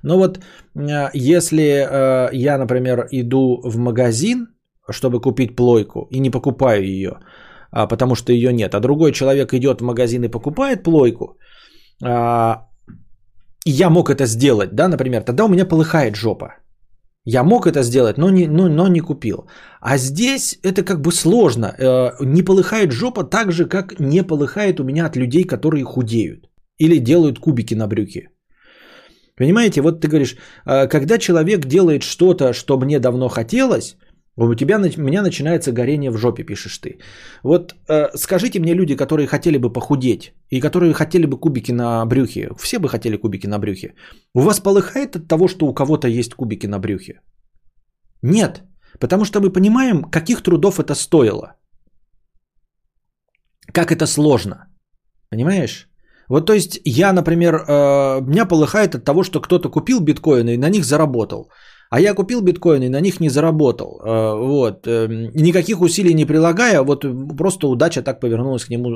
[0.03, 4.47] Но вот э, если э, я, например, иду в магазин,
[4.91, 7.19] чтобы купить плойку, и не покупаю ее,
[7.73, 11.39] а, потому что ее нет, а другой человек идет в магазин и покупает плойку,
[12.03, 12.67] а,
[13.67, 16.57] и я мог это сделать, да, например, тогда у меня полыхает жопа.
[17.27, 19.47] Я мог это сделать, но не, но, но не купил.
[19.81, 21.67] А здесь это как бы сложно.
[21.79, 26.49] Э, не полыхает жопа так же, как не полыхает у меня от людей, которые худеют.
[26.79, 28.31] Или делают кубики на брюки.
[29.41, 30.37] Понимаете, вот ты говоришь,
[30.67, 33.97] а, когда человек делает что-то, что мне давно хотелось,
[34.37, 36.99] у тебя, у меня начинается горение в жопе, пишешь ты.
[37.43, 42.05] Вот э, скажите мне люди, которые хотели бы похудеть и которые хотели бы кубики на
[42.05, 43.95] брюхе, все бы хотели кубики на брюхе.
[44.35, 47.21] У вас полыхает от того, что у кого-то есть кубики на брюхе?
[48.23, 48.63] Нет,
[48.99, 51.55] потому что мы понимаем, каких трудов это стоило.
[53.73, 54.69] Как это сложно.
[55.31, 55.90] Понимаешь?
[56.31, 60.59] Вот то есть я, например, э, меня полыхает от того, что кто-то купил биткоины и
[60.59, 61.51] на них заработал.
[61.91, 64.01] А я купил биткоины и на них не заработал.
[64.01, 64.87] Э, вот.
[64.87, 67.05] Э, никаких усилий не прилагая, вот
[67.37, 68.89] просто удача так повернулась к нему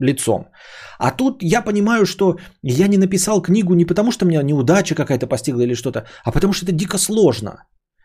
[0.00, 0.46] лицом.
[0.98, 5.28] А тут я понимаю, что я не написал книгу не потому, что меня неудача какая-то
[5.28, 7.52] постигла или что-то, а потому что это дико сложно.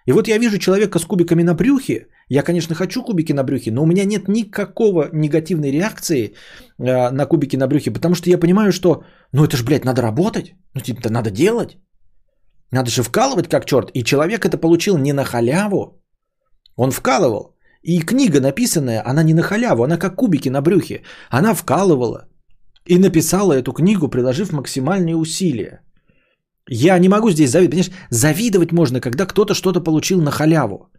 [0.07, 2.07] И вот я вижу человека с кубиками на брюхе.
[2.29, 6.33] Я, конечно, хочу кубики на брюхе, но у меня нет никакого негативной реакции
[6.79, 9.03] э, на кубики на брюхе, потому что я понимаю, что,
[9.33, 11.77] ну это же, блядь, надо работать, ну типа, надо делать.
[12.71, 13.89] Надо же вкалывать как черт.
[13.93, 16.01] И человек это получил не на халяву.
[16.77, 17.55] Он вкалывал.
[17.81, 21.01] И книга написанная, она не на халяву, она как кубики на брюхе.
[21.29, 22.29] Она вкалывала.
[22.85, 25.81] И написала эту книгу, приложив максимальные усилия.
[26.69, 27.71] Я не могу здесь завидовать.
[27.71, 30.89] Понимаешь, завидовать можно, когда кто-то что-то получил на халяву.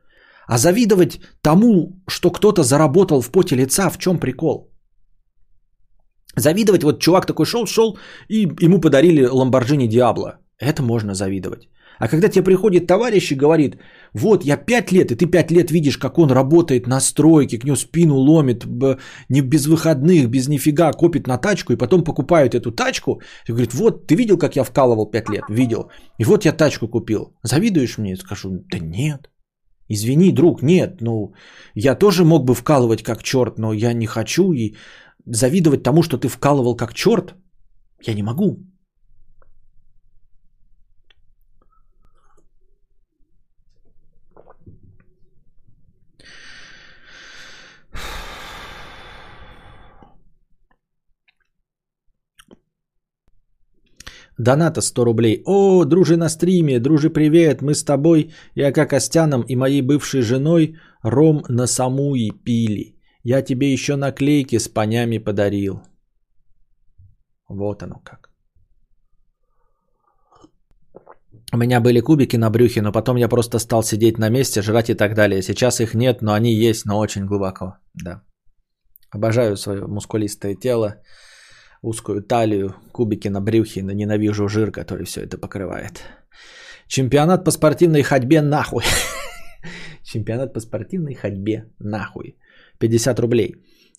[0.46, 4.70] А завидовать тому, что кто-то заработал в поте лица, в чем прикол?
[6.36, 10.38] Завидовать, вот чувак такой шел, шел, и ему подарили Ламборджини Диабло.
[10.58, 11.68] Это можно завидовать.
[11.98, 13.78] А когда тебе приходит товарищ и говорит,
[14.14, 17.64] вот я пять лет, и ты пять лет видишь, как он работает на стройке, к
[17.64, 18.64] нему спину ломит,
[19.28, 23.74] не без выходных, без нифига, копит на тачку, и потом покупают эту тачку, и говорит,
[23.74, 25.42] вот ты видел, как я вкалывал пять лет?
[25.48, 25.90] Видел.
[26.18, 27.34] И вот я тачку купил.
[27.42, 28.16] Завидуешь мне?
[28.16, 29.30] Скажу, да нет.
[29.90, 31.32] Извини, друг, нет, ну,
[31.74, 34.74] я тоже мог бы вкалывать как черт, но я не хочу, и
[35.24, 37.34] завидовать тому, что ты вкалывал как черт,
[38.06, 38.67] я не могу.
[54.38, 55.42] Доната 100 рублей.
[55.46, 60.22] О, дружи на стриме, дружи, привет, мы с тобой, я как Остяном и моей бывшей
[60.22, 62.94] женой ром на самуи пили.
[63.24, 65.82] Я тебе еще наклейки с понями подарил.
[67.48, 68.30] Вот оно как.
[71.52, 74.90] У меня были кубики на брюхе, но потом я просто стал сидеть на месте, жрать
[74.90, 75.42] и так далее.
[75.42, 77.78] Сейчас их нет, но они есть, но очень глубоко.
[77.94, 78.22] Да.
[79.10, 81.02] Обожаю свое мускулистое тело
[81.82, 86.02] узкую талию, кубики на брюхе, но ненавижу жир, который все это покрывает.
[86.88, 88.84] Чемпионат по спортивной ходьбе нахуй.
[90.04, 92.36] Чемпионат по спортивной ходьбе нахуй.
[92.78, 93.54] 50 рублей.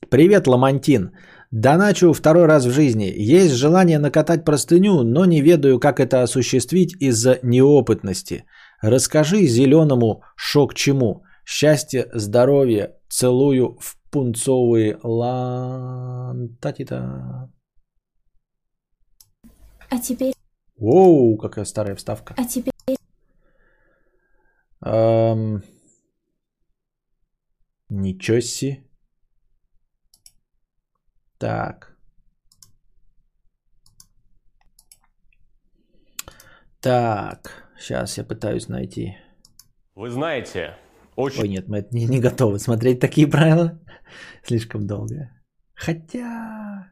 [0.10, 1.12] Привет, Ламантин.
[1.52, 3.14] Доначу второй раз в жизни.
[3.16, 8.46] Есть желание накатать простыню, но не ведаю, как это осуществить из-за неопытности.
[8.82, 11.24] Расскажи зеленому шок чему.
[11.46, 16.30] Счастье, здоровье, целую в пунцовые лантатита.
[19.90, 20.34] А теперь...
[20.78, 22.34] Оу, какая старая вставка.
[22.38, 22.74] А теперь...
[24.86, 25.64] Эм...
[27.90, 28.84] Ничего себе.
[31.38, 31.98] Так.
[36.82, 39.18] Так, сейчас я пытаюсь найти.
[39.96, 40.78] Вы знаете,
[41.16, 41.42] очень...
[41.42, 43.80] Ой, нет, мы не, не готовы смотреть такие правила.
[44.44, 45.30] Слишком долго.
[45.74, 46.92] Хотя...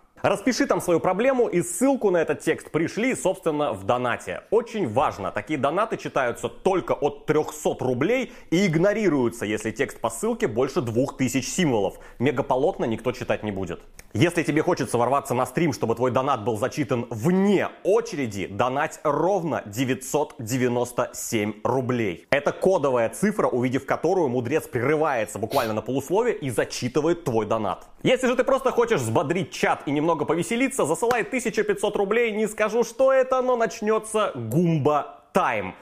[0.21, 4.43] Распиши там свою проблему и ссылку на этот текст пришли, собственно, в донате.
[4.51, 10.47] Очень важно, такие донаты читаются только от 300 рублей и игнорируются, если текст по ссылке
[10.47, 11.95] больше 2000 символов.
[12.19, 13.81] Мегаполотно никто читать не будет.
[14.13, 19.63] Если тебе хочется ворваться на стрим, чтобы твой донат был зачитан вне очереди, донать ровно
[19.65, 22.27] 997 рублей.
[22.29, 27.87] Это кодовая цифра, увидев которую мудрец прерывается буквально на полусловие и зачитывает твой донат.
[28.03, 32.83] Если же ты просто хочешь взбодрить чат и немного повеселиться, засылай 1500 рублей, не скажу,
[32.83, 35.75] что это, но начнется гумба тайм.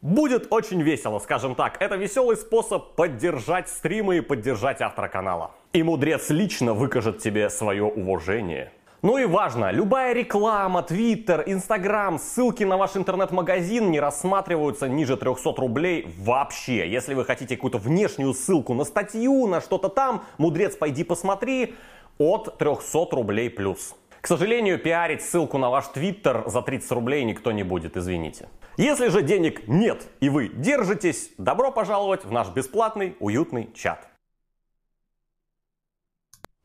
[0.00, 1.80] Будет очень весело, скажем так.
[1.80, 5.52] Это веселый способ поддержать стримы и поддержать автора канала.
[5.72, 8.70] И мудрец лично выкажет тебе свое уважение.
[9.04, 15.54] Ну и важно, любая реклама, твиттер, инстаграм, ссылки на ваш интернет-магазин не рассматриваются ниже 300
[15.58, 16.90] рублей вообще.
[16.90, 21.74] Если вы хотите какую-то внешнюю ссылку на статью, на что-то там, мудрец, пойди посмотри,
[22.18, 23.94] от 300 рублей плюс.
[24.20, 28.48] К сожалению, пиарить ссылку на ваш твиттер за 30 рублей никто не будет, извините.
[28.76, 34.08] Если же денег нет и вы держитесь, добро пожаловать в наш бесплатный уютный чат.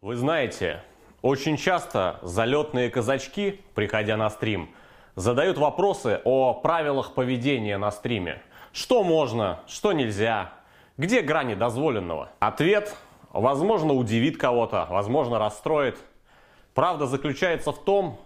[0.01, 0.81] Вы знаете,
[1.21, 4.69] очень часто залетные казачки, приходя на стрим,
[5.15, 8.41] задают вопросы о правилах поведения на стриме.
[8.71, 10.53] Что можно, что нельзя,
[10.97, 12.29] где грани дозволенного?
[12.39, 12.95] Ответ,
[13.31, 15.97] возможно, удивит кого-то, возможно, расстроит.
[16.73, 18.19] Правда заключается в том,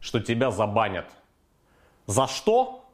[0.00, 1.06] что тебя забанят.
[2.06, 2.84] За что?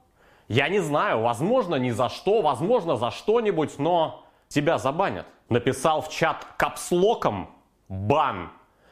[0.49, 5.27] Я не знаю, возможно, ни за что, возможно, за что-нибудь, но тебя забанят.
[5.49, 7.51] Написал в чат капслоком
[7.89, 8.51] бан.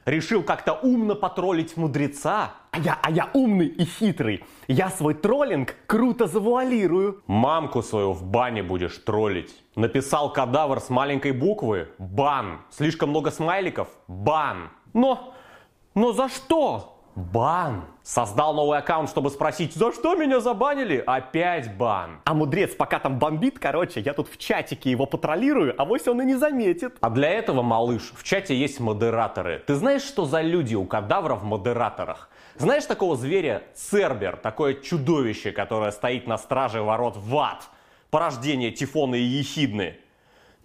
[0.08, 2.54] Решил как-то умно потроллить мудреца.
[2.70, 4.42] А я, а я умный и хитрый.
[4.66, 7.22] Я свой троллинг круто завуалирую.
[7.26, 9.54] Мамку свою в бане будешь троллить.
[9.76, 11.88] Написал кадавр с маленькой буквы.
[11.98, 12.60] Бан.
[12.70, 13.88] Слишком много смайликов.
[14.06, 14.70] Бан.
[14.94, 15.34] Но,
[15.94, 16.97] но за что?
[17.18, 17.84] Бан.
[18.04, 21.02] Создал новый аккаунт, чтобы спросить, за что меня забанили?
[21.04, 22.20] Опять бан.
[22.24, 26.22] А мудрец пока там бомбит, короче, я тут в чатике его патрулирую, а вось он
[26.22, 26.96] и не заметит.
[27.00, 29.62] А для этого, малыш, в чате есть модераторы.
[29.66, 32.30] Ты знаешь, что за люди у кадавра в модераторах?
[32.56, 37.68] Знаешь такого зверя Цербер, такое чудовище, которое стоит на страже ворот в ад?
[38.10, 39.96] Порождение Тифона и Ехидны.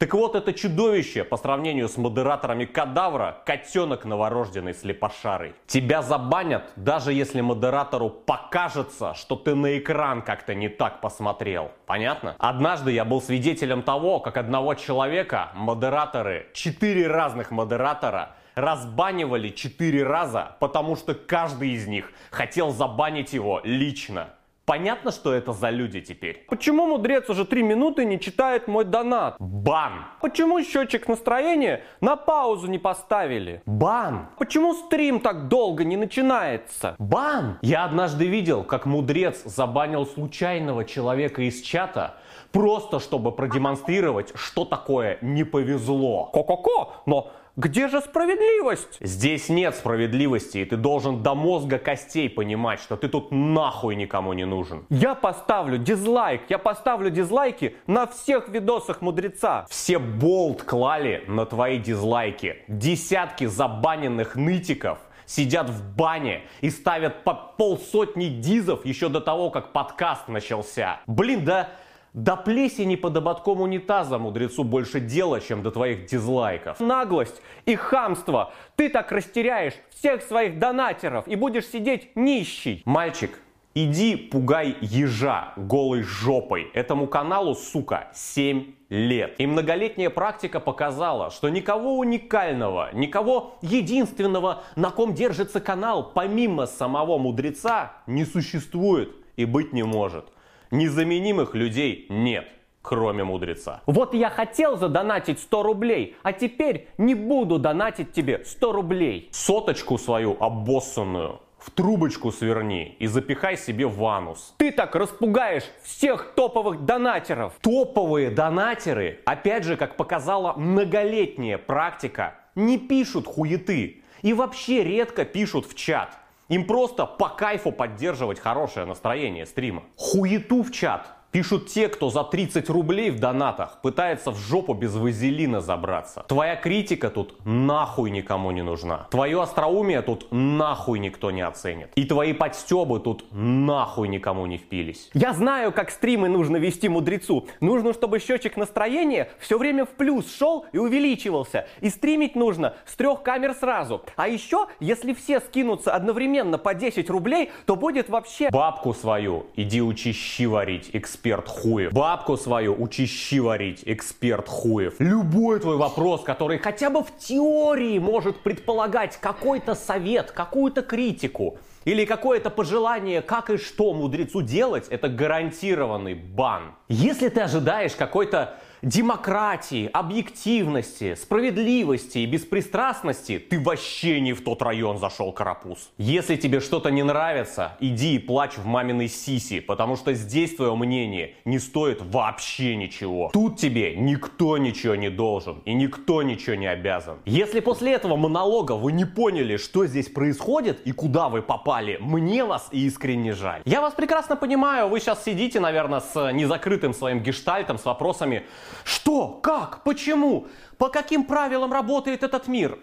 [0.03, 5.53] Так вот, это чудовище по сравнению с модераторами кадавра, котенок новорожденный слепошарый.
[5.65, 11.71] Тебя забанят, даже если модератору покажется, что ты на экран как-то не так посмотрел.
[11.85, 12.35] Понятно?
[12.38, 20.57] Однажды я был свидетелем того, как одного человека модераторы, четыре разных модератора, разбанивали четыре раза,
[20.59, 24.27] потому что каждый из них хотел забанить его лично.
[24.65, 26.45] Понятно, что это за люди теперь?
[26.48, 29.35] Почему мудрец уже три минуты не читает мой донат?
[29.38, 30.06] Бан!
[30.22, 33.61] Почему счетчик настроения на паузу не поставили?
[33.65, 34.30] Бан!
[34.38, 36.95] Почему стрим так долго не начинается?
[36.98, 37.60] Бан!
[37.61, 42.15] Я однажды видел, как мудрец забанил случайного человека из чата,
[42.53, 46.30] просто чтобы продемонстрировать, что такое не повезло.
[46.34, 47.02] Ко-ко-ко!
[47.06, 48.97] Но где же справедливость?
[48.99, 54.34] Здесь нет справедливости, и ты должен до мозга костей понимать, что ты тут нахуй никому
[54.34, 54.88] не нужен.
[54.89, 59.67] Я поставлю дизлайк, я поставлю дизлайки на всех видосах мудреца.
[59.69, 62.63] Все болт клали на твои дизлайки.
[62.67, 64.97] Десятки забаненных нытиков
[65.27, 71.01] сидят в бане и ставят по полсотни дизов еще до того, как подкаст начался.
[71.05, 71.69] Блин, да
[72.14, 76.80] до плесени под ободком унитаза мудрецу больше дела, чем до твоих дизлайков.
[76.80, 78.53] Наглость и хамство.
[78.76, 82.81] Ты так растеряешь всех своих донатеров и будешь сидеть нищий.
[82.85, 83.40] Мальчик,
[83.76, 86.69] Иди пугай ежа голой жопой.
[86.76, 89.34] Этому каналу, сука, 7 лет.
[89.40, 97.18] И многолетняя практика показала, что никого уникального, никого единственного, на ком держится канал, помимо самого
[97.18, 100.31] мудреца, не существует и быть не может.
[100.73, 102.47] Незаменимых людей нет
[102.81, 103.81] кроме мудреца.
[103.85, 109.29] Вот я хотел задонатить 100 рублей, а теперь не буду донатить тебе 100 рублей.
[109.31, 114.55] Соточку свою обоссанную в трубочку сверни и запихай себе в анус.
[114.57, 117.53] Ты так распугаешь всех топовых донатеров.
[117.61, 125.67] Топовые донатеры, опять же, как показала многолетняя практика, не пишут хуеты и вообще редко пишут
[125.67, 126.17] в чат.
[126.53, 129.85] Им просто по кайфу поддерживать хорошее настроение стрима.
[129.95, 134.93] Хуету в чат Пишут те, кто за 30 рублей в донатах пытается в жопу без
[134.93, 136.23] вазелина забраться.
[136.27, 139.07] Твоя критика тут нахуй никому не нужна.
[139.10, 141.89] Твое остроумие тут нахуй никто не оценит.
[141.95, 145.10] И твои подстебы тут нахуй никому не впились.
[145.15, 147.47] Я знаю, как стримы нужно вести мудрецу.
[147.61, 151.68] Нужно, чтобы счетчик настроения все время в плюс шел и увеличивался.
[151.81, 154.03] И стримить нужно с трех камер сразу.
[154.18, 158.51] А еще, если все скинутся одновременно по 10 рублей, то будет вообще...
[158.51, 161.93] Бабку свою иди учи щи варить, эксперт эксперт хуев.
[161.93, 164.95] Бабку свою учи щи варить, эксперт хуев.
[164.99, 172.03] Любой твой вопрос, который хотя бы в теории может предполагать какой-то совет, какую-то критику, или
[172.03, 176.75] какое-то пожелание, как и что мудрецу делать, это гарантированный бан.
[176.89, 184.97] Если ты ожидаешь какой-то демократии, объективности, справедливости и беспристрастности, ты вообще не в тот район
[184.97, 185.89] зашел, карапуз.
[185.97, 190.76] Если тебе что-то не нравится, иди и плачь в маминой сиси, потому что здесь твое
[190.76, 193.30] мнение не стоит вообще ничего.
[193.31, 197.19] Тут тебе никто ничего не должен и никто ничего не обязан.
[197.26, 202.43] Если после этого монолога вы не поняли, что здесь происходит и куда вы попали, мне
[202.43, 203.61] вас искренне жаль.
[203.64, 208.43] Я вас прекрасно понимаю, вы сейчас сидите, наверное, с незакрытым своим гештальтом, с вопросами,
[208.83, 209.27] что?
[209.27, 209.83] Как?
[209.83, 210.47] Почему?
[210.77, 212.77] По каким правилам работает этот мир?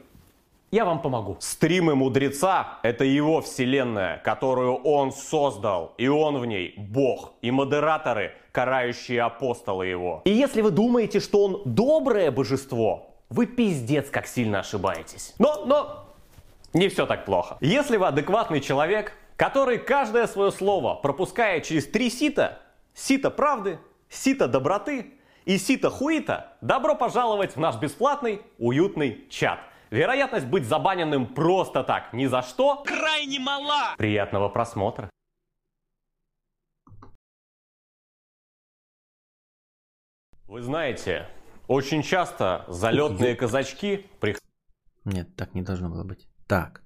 [0.70, 1.36] Я вам помогу.
[1.40, 8.34] Стримы мудреца– это его вселенная, которую он создал, и он в ней Бог, и модераторы–
[8.52, 10.22] карающие апостолы его.
[10.24, 15.34] И если вы думаете, что он доброе божество, вы пиздец как сильно ошибаетесь.
[15.38, 16.04] Но, но,
[16.72, 17.56] не все так плохо.
[17.60, 22.58] Если вы адекватный человек, который каждое свое слово пропускает через три сита,
[22.94, 25.14] сито правды, сито доброты
[25.51, 29.59] и сито хуита, добро пожаловать в наш бесплатный, уютный чат.
[29.90, 33.97] Вероятность быть забаненным просто так, ни за что, крайне мала.
[33.98, 35.10] Приятного просмотра.
[40.44, 41.27] Вы знаете,
[41.66, 44.44] очень часто залетные казачки приходят...
[45.05, 46.28] Нет, так не должно было быть.
[46.47, 46.85] Так.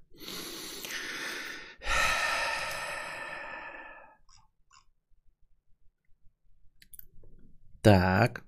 [7.83, 8.44] Так.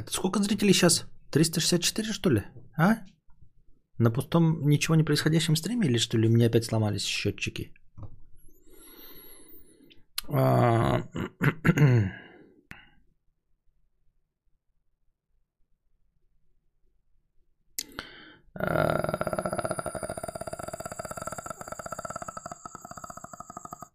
[0.00, 1.06] Это сколько зрителей сейчас?
[1.30, 2.42] 364 что ли?
[2.76, 2.96] А?
[3.98, 7.74] На пустом ничего не происходящем стриме или что ли у меня опять сломались счетчики?
[10.28, 11.02] А,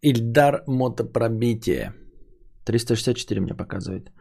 [0.02, 1.94] Ильдар мотопробитие.
[2.64, 4.12] 364 мне показывает.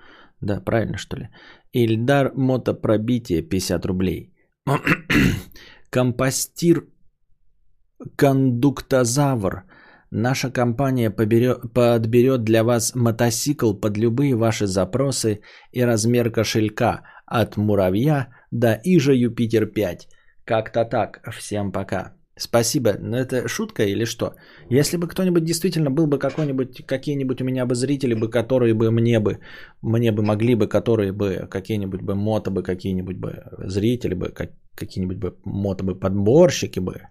[0.46, 1.30] Да, правильно что ли?
[1.74, 4.34] Ильдар мотопробитие 50 рублей.
[5.90, 6.84] Компостир
[8.16, 9.64] кондуктозавр.
[10.12, 15.42] Наша компания поберет, подберет для вас мотоцикл под любые ваши запросы
[15.72, 20.08] и размер кошелька от муравья до Ижа Юпитер 5.
[20.46, 21.28] Как-то так.
[21.34, 22.15] Всем пока.
[22.38, 22.98] Спасибо.
[23.00, 24.36] Но это шутка или что?
[24.70, 28.92] Если бы кто-нибудь действительно был бы какой-нибудь, какие-нибудь у меня бы зрители бы, которые бы
[28.92, 29.40] мне бы,
[29.82, 34.52] мне бы могли бы, которые бы, какие-нибудь бы мото бы, какие-нибудь бы зрители бы, как,
[34.76, 37.08] какие-нибудь бы мото бы подборщики бы.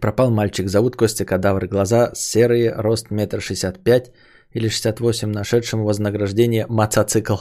[0.00, 4.12] Пропал мальчик, зовут Костя Кадавр, глаза серые, рост метр шестьдесят пять
[4.52, 7.38] или шестьдесят восемь, нашедшему вознаграждение мотоцикл.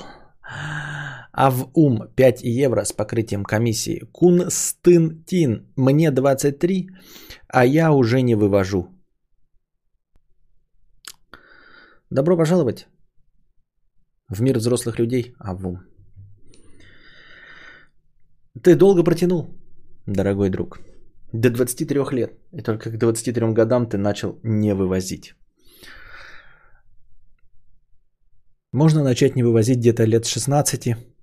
[1.38, 4.06] А в ум 5 евро с покрытием комиссии.
[4.14, 6.90] Кунстынтин, мне 23,
[7.48, 8.88] а я уже не вывожу.
[12.10, 12.88] Добро пожаловать
[14.30, 15.58] в мир взрослых людей, а.
[18.64, 19.50] Ты долго протянул,
[20.06, 20.80] дорогой друг.
[21.34, 22.32] До 23 лет.
[22.54, 25.36] И только к 23 годам ты начал не вывозить.
[28.72, 31.15] Можно начать не вывозить где-то лет 16 э,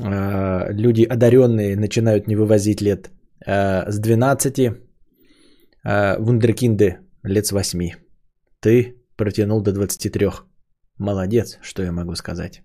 [0.00, 3.10] люди одаренные начинают не вывозить лет
[3.46, 7.90] э, с 12, э, вундеркинды лет с 8.
[8.60, 10.28] Ты протянул до 23.
[10.98, 12.62] Молодец, что я могу сказать.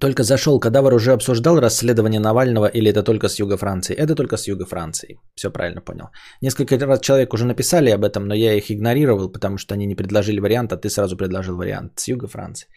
[0.00, 3.94] Только зашел, кадавр уже обсуждал расследование Навального или это только с юга Франции?
[3.94, 5.18] Это только с юга Франции.
[5.34, 6.06] Все правильно понял.
[6.40, 9.94] Несколько раз человек уже написали об этом, но я их игнорировал, потому что они не
[9.94, 12.68] предложили вариант, а ты сразу предложил вариант с юга Франции.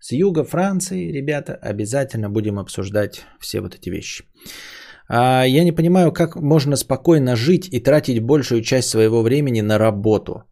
[0.00, 4.24] С юга Франции, ребята, обязательно будем обсуждать все вот эти вещи.
[5.08, 9.78] А, я не понимаю, как можно спокойно жить и тратить большую часть своего времени на
[9.78, 10.44] работу.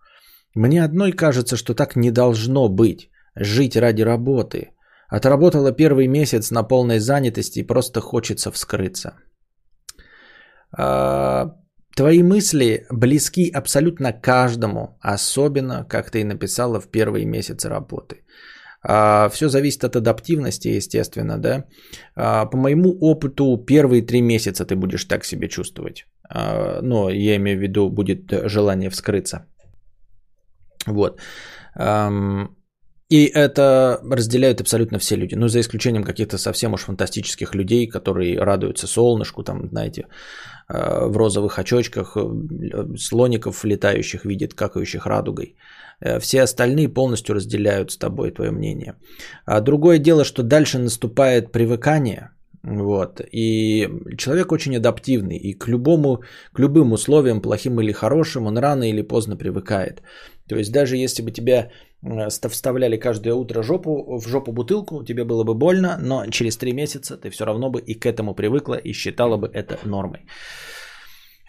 [0.54, 3.10] Мне одной кажется, что так не должно быть.
[3.36, 4.70] Жить ради работы.
[5.08, 9.14] Отработала первый месяц на полной занятости и просто хочется вскрыться.
[10.76, 11.54] А,
[11.96, 18.22] твои мысли близки абсолютно каждому, особенно, как ты и написала, в первые месяцы работы.
[18.86, 21.64] А, все зависит от адаптивности, естественно, да.
[22.16, 26.06] А, по моему опыту, первые три месяца ты будешь так себя чувствовать.
[26.28, 29.46] А, но я имею в виду, будет желание вскрыться.
[30.86, 31.20] Вот.
[33.10, 35.34] И это разделяют абсолютно все люди.
[35.34, 40.06] Ну, за исключением каких-то совсем уж фантастических людей, которые радуются солнышку, там, знаете,
[40.68, 45.56] в розовых очочках, э, слоников летающих видят, какающих радугой.
[46.00, 48.94] Э, все остальные полностью разделяют с тобой твое мнение.
[49.46, 52.30] А другое дело, что дальше наступает привыкание,
[52.62, 56.22] вот, и человек очень адаптивный, и к любому,
[56.52, 60.02] к любым условиям, плохим или хорошим, он рано или поздно привыкает.
[60.48, 61.70] То есть даже если бы тебя
[62.50, 67.16] вставляли каждое утро жопу, в жопу бутылку, тебе было бы больно, но через три месяца
[67.16, 70.20] ты все равно бы и к этому привыкла и считала бы это нормой.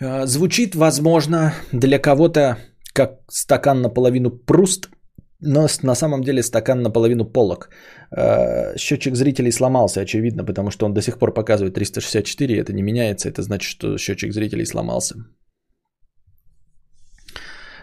[0.02, 2.58] Э, звучит, возможно, для кого-то
[2.94, 4.90] как стакан наполовину пруст,
[5.42, 7.70] но на самом деле стакан наполовину полок.
[8.12, 12.84] Э, счетчик зрителей сломался, очевидно, потому что он до сих пор показывает 364, это не
[12.84, 15.16] меняется, это значит, что счетчик зрителей сломался.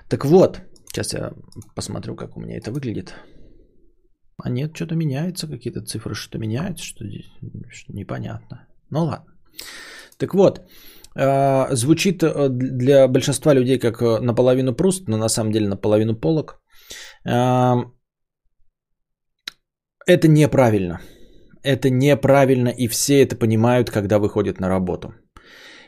[0.08, 0.60] Так вот,
[0.92, 1.32] сейчас я
[1.74, 3.14] посмотрю, как у меня это выглядит.
[4.42, 7.30] А нет, что-то меняется, какие-то цифры что-то меняются, что здесь
[7.70, 8.66] что непонятно.
[8.90, 9.32] Ну ладно.
[10.18, 10.60] Так вот,
[11.14, 16.16] а, звучит э, для большинства людей как э, наполовину пруст, но на самом деле наполовину
[16.16, 16.60] полок.
[20.04, 21.00] Это неправильно.
[21.62, 25.14] Это неправильно, и все это понимают, когда выходят на работу.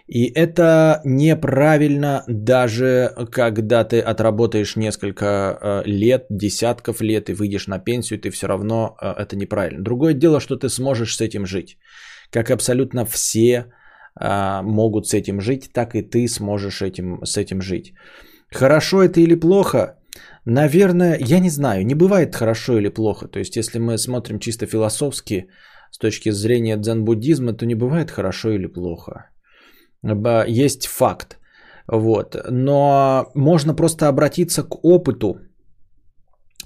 [0.06, 7.78] И это неправильно даже когда ты отработаешь несколько э, лет, десятков лет и выйдешь на
[7.78, 9.82] пенсию, ты все равно это неправильно.
[9.82, 11.78] Другое дело, что ты сможешь с этим жить.
[12.31, 13.72] Как абсолютно все
[14.16, 17.94] а, могут с этим жить, так и ты сможешь этим, с этим жить.
[18.51, 19.98] Хорошо это или плохо?
[20.44, 23.28] Наверное, я не знаю, не бывает хорошо или плохо.
[23.28, 25.48] То есть, если мы смотрим чисто философски,
[25.90, 29.31] с точки зрения дзен-буддизма, то не бывает хорошо или плохо.
[30.47, 31.39] Есть факт.
[31.89, 32.36] Вот.
[32.51, 35.39] Но можно просто обратиться к опыту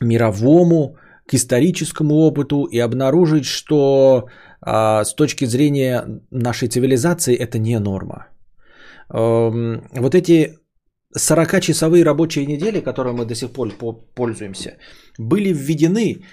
[0.01, 0.97] мировому,
[1.27, 4.29] к историческому опыту и обнаружить, что
[4.61, 8.29] а, с точки зрения нашей цивилизации это не норма.
[9.13, 10.59] Эм, вот эти
[11.17, 13.71] 40-часовые рабочие недели, которые мы до сих пор
[14.15, 14.79] пользуемся,
[15.19, 16.25] были введены,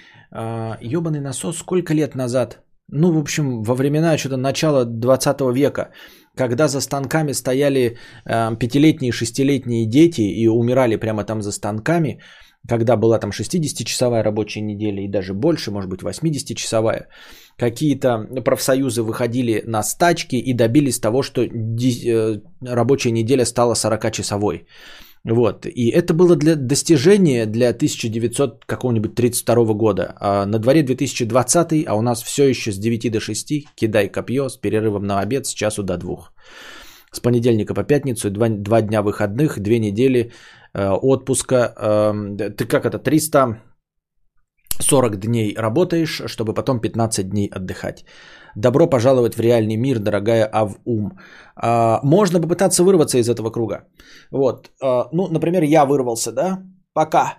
[0.80, 2.62] ебаный а, насос, сколько лет назад?
[2.88, 5.90] Ну, в общем, во времена что-то начала 20 века,
[6.36, 12.20] когда за станками стояли э, пятилетние, шестилетние дети и умирали прямо там за станками,
[12.68, 17.06] когда была там 60-часовая рабочая неделя и даже больше, может быть 80-часовая,
[17.56, 24.66] какие-то профсоюзы выходили на стачки и добились того, что э, рабочая неделя стала 40-часовой.
[25.28, 25.66] Вот.
[25.66, 30.14] И это было для достижения для 1932 года.
[30.20, 34.48] А на дворе 2020, а у нас все еще с 9 до 6, кидай копье
[34.48, 36.16] с перерывом на обед с часу до 2.
[37.10, 40.30] С понедельника по пятницу, два, два дня выходных, две недели
[40.74, 41.74] э, отпуска.
[41.76, 43.60] Э, ты как это, 300
[44.80, 48.04] 40 дней работаешь, чтобы потом 15 дней отдыхать.
[48.56, 51.18] Добро пожаловать в реальный мир, дорогая Авум.
[51.56, 53.84] А, можно попытаться вырваться из этого круга.
[54.30, 54.70] Вот.
[54.82, 56.62] А, ну, например, я вырвался, да?
[56.94, 57.34] Пока.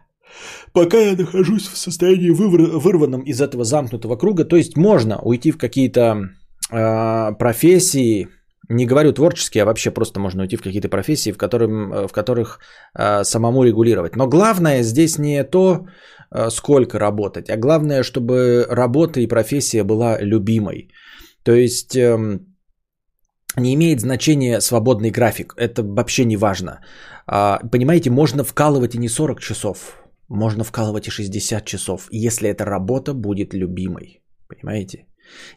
[0.74, 4.46] Пока я нахожусь в состоянии вывр- вырванном из этого замкнутого круга.
[4.46, 6.30] То есть можно уйти в какие-то
[6.72, 8.28] а, профессии,
[8.70, 12.60] не говорю творческие, а вообще просто можно уйти в какие-то профессии, в, которым, в которых
[13.00, 14.16] э, самому регулировать.
[14.18, 15.88] Но главное здесь не то,
[16.32, 20.90] э, сколько работать, а главное, чтобы работа и профессия была любимой.
[21.44, 22.40] То есть э,
[23.58, 26.80] не имеет значения свободный график, это вообще не важно.
[27.26, 29.78] А, понимаете, можно вкалывать и не 40 часов,
[30.30, 34.22] можно вкалывать и 60 часов, если эта работа будет любимой.
[34.48, 35.06] Понимаете?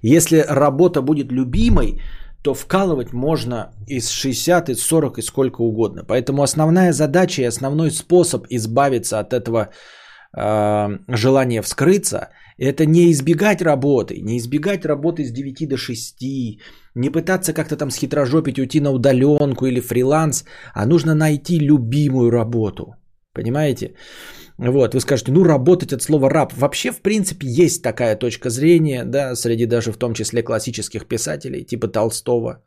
[0.02, 2.01] Если работа будет любимой,
[2.43, 6.05] то вкалывать можно из 60, из 40, и сколько угодно.
[6.05, 9.69] Поэтому основная задача и основной способ избавиться от этого
[10.36, 12.31] э, желания вскрыться,
[12.61, 16.16] это не избегать работы, не избегать работы с 9 до 6,
[16.95, 22.95] не пытаться как-то там схитрожопить, уйти на удаленку или фриланс, а нужно найти любимую работу.
[23.32, 23.95] Понимаете?
[24.59, 26.53] Вот, вы скажете, ну работать от слова раб.
[26.53, 31.65] Вообще, в принципе, есть такая точка зрения, да, среди даже в том числе классических писателей,
[31.65, 32.62] типа Толстого,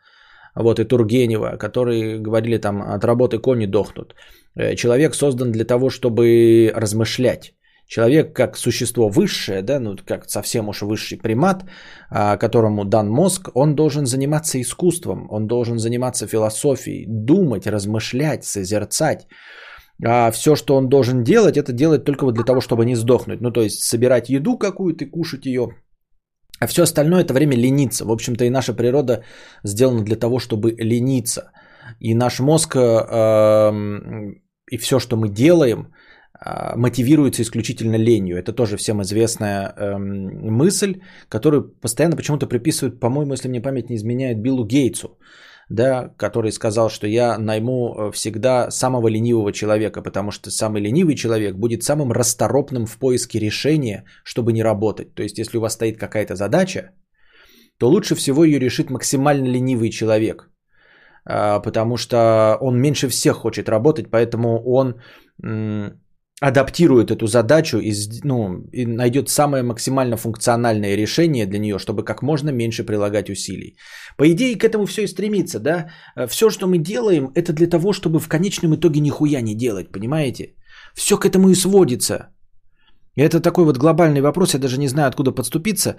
[0.55, 4.15] вот, и Тургенева, которые говорили там, от работы кони дохнут.
[4.55, 7.53] Э, человек создан для того, чтобы размышлять.
[7.87, 11.65] Человек как существо высшее, да, ну как совсем уж высший примат,
[12.09, 19.27] а, которому дан мозг, он должен заниматься искусством, он должен заниматься философией, думать, размышлять, созерцать.
[20.05, 23.41] А все, что он должен делать, это делать только вот для того, чтобы не сдохнуть.
[23.41, 25.67] Ну, то есть собирать еду какую-то и кушать ее.
[26.59, 28.05] А все остальное это время лениться.
[28.05, 29.23] В общем-то, и наша природа
[29.63, 31.51] сделана для того, чтобы лениться.
[31.99, 33.71] И наш мозг э,
[34.71, 35.93] и все, что мы делаем,
[36.75, 38.37] мотивируется исключительно ленью.
[38.37, 43.95] Это тоже всем известная э, мысль, которую постоянно почему-то приписывают, по-моему, если мне память не
[43.95, 45.17] изменяет, Биллу Гейтсу
[45.69, 51.15] да, который сказал, что я найму э, всегда самого ленивого человека, потому что самый ленивый
[51.15, 55.15] человек будет самым расторопным в поиске решения, чтобы не работать.
[55.15, 56.91] То есть, если у вас стоит какая-то задача,
[57.79, 60.49] то лучше всего ее решит максимально ленивый человек,
[61.25, 64.95] а, потому что он меньше всех хочет работать, поэтому он
[66.47, 67.93] адаптирует эту задачу и,
[68.23, 73.77] ну, и найдет самое максимально функциональное решение для нее, чтобы как можно меньше прилагать усилий.
[74.17, 75.89] По идее, к этому все и стремится, да?
[76.27, 80.55] Все, что мы делаем, это для того, чтобы в конечном итоге нихуя не делать, понимаете?
[80.93, 82.27] Все к этому и сводится.
[83.15, 85.95] И это такой вот глобальный вопрос, я даже не знаю, откуда подступиться.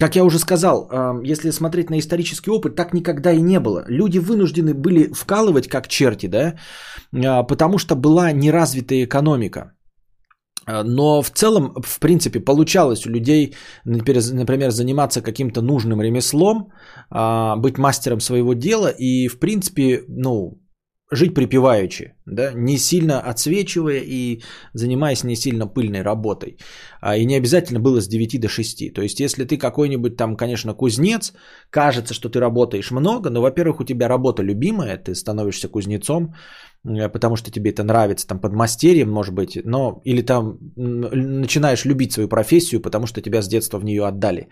[0.00, 0.88] Как я уже сказал,
[1.24, 3.84] если смотреть на исторический опыт, так никогда и не было.
[3.88, 6.54] Люди вынуждены были вкалывать как черти, да,
[7.12, 9.72] а, потому что была неразвитая экономика.
[10.68, 13.54] А, но в целом, в принципе, получалось у людей,
[13.84, 16.68] например, заниматься каким-то нужным ремеслом,
[17.10, 20.60] а, быть мастером своего дела и, в принципе, ну,
[21.10, 24.42] жить припеваючи, да, не сильно отсвечивая и
[24.74, 26.58] занимаясь не сильно пыльной работой.
[27.00, 28.92] А, и не обязательно было с 9 до 6.
[28.92, 31.32] То есть, если ты какой-нибудь там, конечно, кузнец,
[31.70, 36.34] кажется, что ты работаешь много, но, во-первых, у тебя работа любимая, ты становишься кузнецом,
[36.84, 42.12] э, потому что тебе это нравится, там, подмастерьем, может быть, но, или там начинаешь любить
[42.12, 44.48] свою профессию, потому что тебя с детства в нее отдали.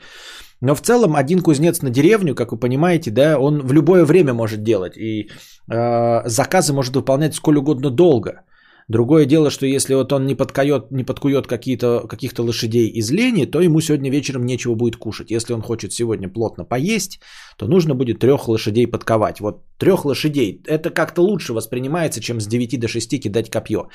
[0.60, 4.32] Но в целом один кузнец на деревню, как вы понимаете, да, он в любое время
[4.32, 4.96] может делать.
[4.96, 5.30] И
[5.70, 8.42] э, заказы может выполнять сколь угодно долго.
[8.88, 13.44] Другое дело, что если вот он не, подкует, не подкует какие-то, каких-то лошадей из лени,
[13.44, 15.32] то ему сегодня вечером нечего будет кушать.
[15.32, 17.20] Если он хочет сегодня плотно поесть,
[17.56, 19.40] то нужно будет трех лошадей подковать.
[19.40, 20.62] Вот трех лошадей.
[20.68, 23.88] Это как-то лучше воспринимается, чем с 9 до 6 кидать копье.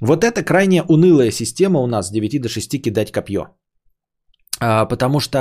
[0.00, 3.46] Вот это крайне унылая система у нас с 9 до 6 кидать копье.
[4.62, 5.38] А, потому что,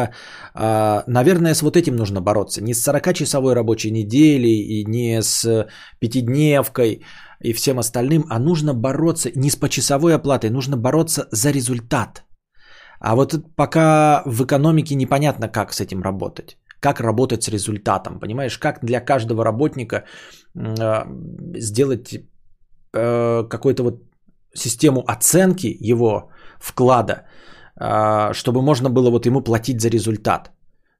[0.53, 2.63] а, наверное, с вот этим нужно бороться.
[2.63, 5.67] Не с 40-часовой рабочей неделей и не с
[5.99, 7.05] пятидневкой
[7.43, 12.23] и всем остальным, а нужно бороться не с почасовой оплатой, нужно бороться за результат.
[12.99, 16.57] А вот пока в экономике непонятно, как с этим работать.
[16.79, 18.57] Как работать с результатом, понимаешь?
[18.57, 20.03] Как для каждого работника
[20.57, 21.05] а,
[21.59, 22.13] сделать
[22.93, 24.01] э, какую-то вот
[24.55, 27.25] систему оценки его вклада–
[28.33, 30.51] чтобы можно было вот ему платить за результат.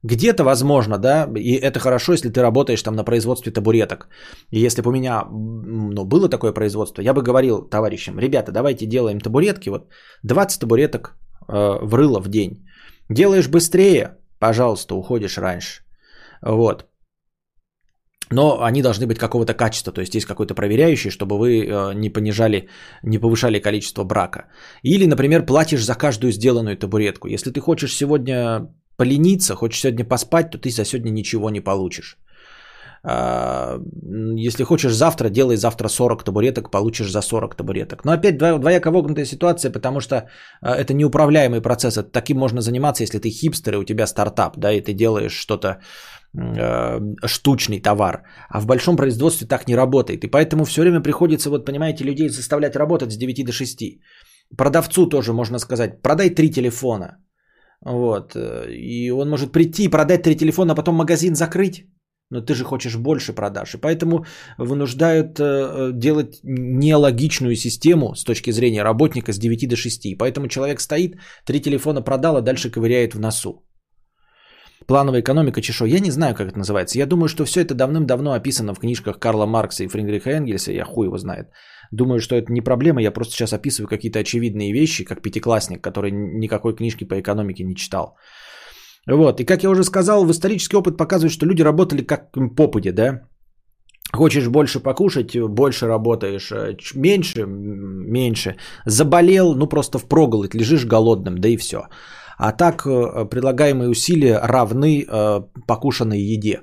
[0.04, 4.08] Где-то возможно, да, и это хорошо, если ты работаешь там на производстве табуреток.
[4.50, 8.86] И если бы у меня ну, было такое производство, я бы говорил товарищам, ребята, давайте
[8.86, 9.86] делаем табуретки, вот
[10.24, 11.16] 20 табуреток
[11.48, 12.66] э, в рыло в день.
[13.08, 15.84] Делаешь быстрее, пожалуйста, уходишь раньше.
[16.42, 16.86] Вот
[18.32, 22.10] но они должны быть какого-то качества, то есть есть какой-то проверяющий, чтобы вы э, не
[22.10, 22.68] понижали,
[23.02, 24.46] не повышали количество брака.
[24.82, 27.28] Или, например, платишь за каждую сделанную табуретку.
[27.28, 32.18] Если ты хочешь сегодня полениться, хочешь сегодня поспать, то ты за сегодня ничего не получишь.
[33.04, 33.80] А,
[34.36, 38.04] если хочешь завтра, делай завтра 40 табуреток, получишь за 40 табуреток.
[38.04, 41.98] Но опять двояко вогнутая ситуация, потому что э, это неуправляемый процесс.
[42.12, 45.80] Таким можно заниматься, если ты хипстер и у тебя стартап, да, и ты делаешь что-то
[47.26, 48.22] штучный товар.
[48.48, 50.24] А в большом производстве так не работает.
[50.24, 54.00] И поэтому все время приходится, вот понимаете, людей заставлять работать с 9 до 6.
[54.56, 57.18] Продавцу тоже можно сказать, продай три телефона.
[57.84, 58.36] Вот.
[58.68, 61.86] И он может прийти, продать три телефона, а потом магазин закрыть.
[62.30, 63.74] но ты же хочешь больше продаж.
[63.74, 64.24] И поэтому
[64.58, 70.06] вынуждают э, делать нелогичную систему с точки зрения работника с 9 до 6.
[70.06, 73.66] И поэтому человек стоит, три телефона продал, а дальше ковыряет в носу.
[74.86, 75.86] Плановая экономика чешо.
[75.86, 76.98] Я не знаю, как это называется.
[76.98, 80.72] Я думаю, что все это давным-давно описано в книжках Карла Маркса и Фриндриха Энгельса.
[80.72, 81.48] Я хуй его знает.
[81.92, 83.02] Думаю, что это не проблема.
[83.02, 87.74] Я просто сейчас описываю какие-то очевидные вещи, как пятиклассник, который никакой книжки по экономике не
[87.74, 88.16] читал.
[89.06, 89.40] Вот.
[89.40, 93.22] И как я уже сказал, в исторический опыт показывает, что люди работали как попади, да?
[94.12, 98.56] Хочешь больше покушать, больше работаешь, э, меньше, меньше.
[98.86, 101.88] Заболел, ну просто впроголодь, лежишь голодным, да и все.
[102.44, 106.62] А так э, предлагаемые усилия равны э, покушенной еде.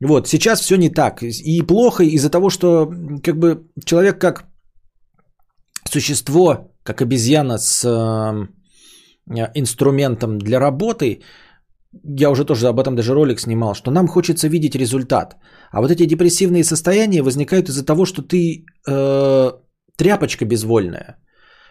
[0.00, 1.22] Вот, сейчас все не так.
[1.22, 2.90] И плохо из-за того, что
[3.22, 4.46] как бы человек как
[5.88, 8.48] существо, как обезьяна с э,
[9.54, 11.20] инструментом для работы,
[12.18, 15.36] я уже тоже об этом даже ролик снимал, что нам хочется видеть результат.
[15.70, 19.52] А вот эти депрессивные состояния возникают из-за того, что ты э,
[19.96, 21.16] тряпочка безвольная.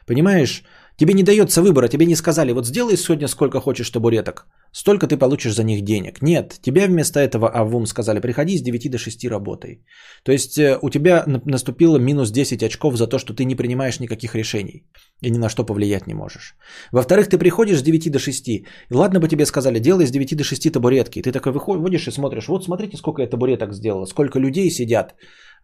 [0.08, 0.64] Понимаешь?
[0.98, 5.18] Тебе не дается выбора, тебе не сказали, вот сделай сегодня сколько хочешь табуреток, столько ты
[5.18, 6.22] получишь за них денег.
[6.22, 9.84] Нет, тебе вместо этого АВУМ сказали, приходи с 9 до 6 работай.
[10.24, 14.00] То есть э, у тебя наступило минус 10 очков за то, что ты не принимаешь
[14.00, 14.86] никаких решений
[15.22, 16.56] и ни на что повлиять не можешь.
[16.92, 20.38] Во-вторых, ты приходишь с 9 до 6, и ладно бы тебе сказали, делай с 9
[20.38, 21.22] до 6 табуретки.
[21.22, 25.16] Ты такой выходишь и смотришь, вот смотрите, сколько я табуреток сделала, сколько людей сидят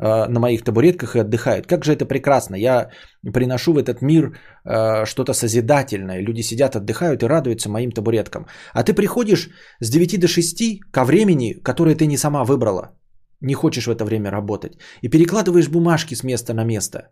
[0.01, 1.67] на моих табуретках и отдыхают.
[1.67, 2.55] Как же это прекрасно.
[2.55, 2.89] Я
[3.33, 4.31] приношу в этот мир
[4.65, 6.21] э, что-то созидательное.
[6.21, 8.47] Люди сидят, отдыхают и радуются моим табуреткам.
[8.73, 9.49] А ты приходишь
[9.79, 12.97] с 9 до 6 ко времени, которое ты не сама выбрала.
[13.41, 14.73] Не хочешь в это время работать.
[15.01, 17.11] И перекладываешь бумажки с места на место.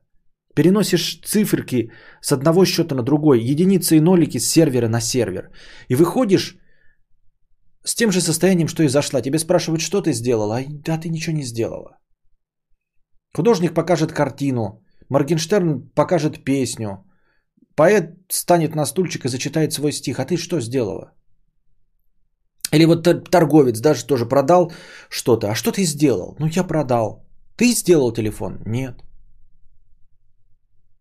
[0.55, 1.91] Переносишь циферки
[2.21, 5.51] с одного счета на другой, единицы и нолики с сервера на сервер.
[5.89, 6.57] И выходишь
[7.83, 9.21] с тем же состоянием, что и зашла.
[9.21, 11.99] Тебе спрашивают, что ты сделала, а да ты ничего не сделала.
[13.35, 17.05] Художник покажет картину, Моргенштерн покажет песню,
[17.75, 20.19] поэт станет на стульчик и зачитает свой стих.
[20.19, 21.13] А ты что сделала?
[22.73, 24.71] Или вот торговец даже тоже продал
[25.09, 25.49] что-то.
[25.49, 26.35] А что ты сделал?
[26.39, 27.25] Ну, я продал.
[27.57, 28.59] Ты сделал телефон?
[28.65, 29.03] Нет.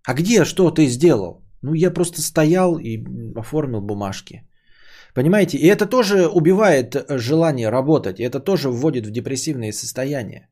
[0.07, 1.43] А где, что ты сделал?
[1.63, 2.99] Ну, я просто стоял и
[3.37, 4.49] оформил бумажки.
[5.15, 5.59] Понимаете?
[5.59, 8.21] И это тоже убивает желание работать.
[8.21, 10.49] И это тоже вводит в депрессивные состояния.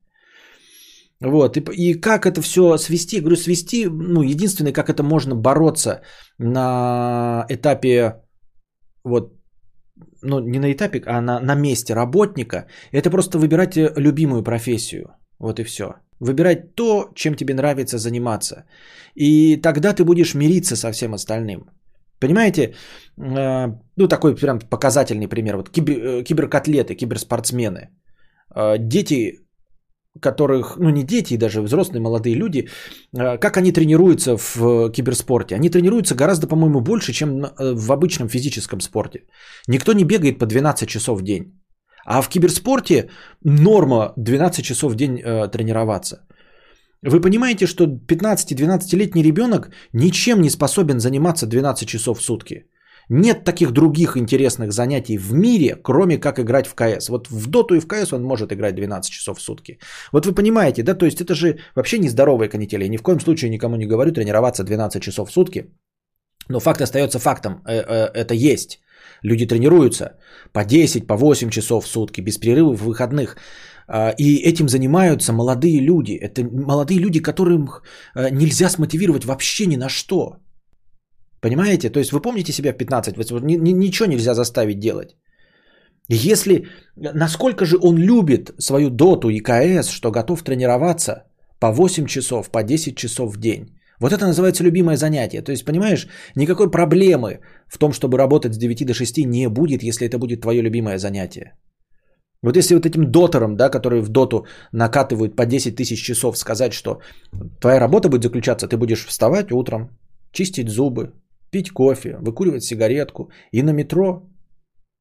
[1.20, 3.20] Вот, и, и как это все свести?
[3.20, 6.02] Говорю, свести, ну, единственное, как это можно бороться
[6.38, 8.22] на этапе,
[9.04, 9.32] вот,
[10.22, 15.06] ну, не на этапе, а на, на месте работника, это просто выбирать э, любимую профессию.
[15.38, 15.94] Вот и все.
[16.20, 18.66] Выбирать то, чем тебе нравится заниматься.
[19.14, 21.70] И тогда ты будешь мириться со всем остальным.
[22.20, 22.74] Понимаете,
[23.16, 25.56] э, ну такой прям показательный пример.
[25.56, 27.88] Вот кибер, э, киберкотлеты, киберспортсмены.
[28.78, 29.45] Дети
[30.20, 32.68] которых, ну не дети, даже взрослые молодые люди,
[33.16, 35.54] э, как они тренируются в э, киберспорте.
[35.54, 39.20] Они тренируются гораздо, по-моему, больше, чем э, в обычном физическом спорте.
[39.68, 41.52] Никто не бегает по 12 часов в день.
[42.04, 43.08] А в киберспорте
[43.44, 45.18] норма 12 часов в день
[45.50, 46.16] тренироваться.
[47.02, 52.66] Вы понимаете, что 15-12-летний ребенок ничем не способен заниматься 12 часов в сутки.
[53.08, 57.08] Нет таких других интересных занятий в мире, кроме как играть в КС.
[57.08, 59.78] Вот в Доту и в КС он может играть 12 часов в сутки.
[60.12, 62.84] Вот вы понимаете, да, то есть это же вообще нездоровые канители.
[62.84, 65.70] Я ни в коем случае никому не говорю тренироваться 12 часов в сутки.
[66.48, 68.80] Но факт остается фактом, э, э, это есть.
[69.22, 70.18] Люди тренируются
[70.52, 73.36] по 10, по 8 часов в сутки, без перерывов в выходных.
[73.88, 76.12] А, и этим занимаются молодые люди.
[76.12, 77.68] Это молодые люди, которым
[78.14, 80.36] э, нельзя смотивировать вообще ни на что.
[81.40, 81.90] Понимаете?
[81.90, 85.16] То есть вы помните себя в 15, вы, ничего нельзя заставить делать.
[86.08, 91.24] Если, насколько же он любит свою доту и КС, что готов тренироваться
[91.60, 93.66] по 8 часов, по 10 часов в день.
[94.00, 95.42] Вот это называется любимое занятие.
[95.42, 96.06] То есть, понимаешь,
[96.36, 100.42] никакой проблемы в том, чтобы работать с 9 до 6 не будет, если это будет
[100.42, 101.52] твое любимое занятие.
[102.42, 106.72] Вот если вот этим дотерам, да, которые в доту накатывают по 10 тысяч часов, сказать,
[106.72, 107.00] что
[107.60, 109.88] твоя работа будет заключаться, ты будешь вставать утром,
[110.32, 111.12] чистить зубы,
[111.56, 114.22] пить кофе, выкуривать сигаретку и на метро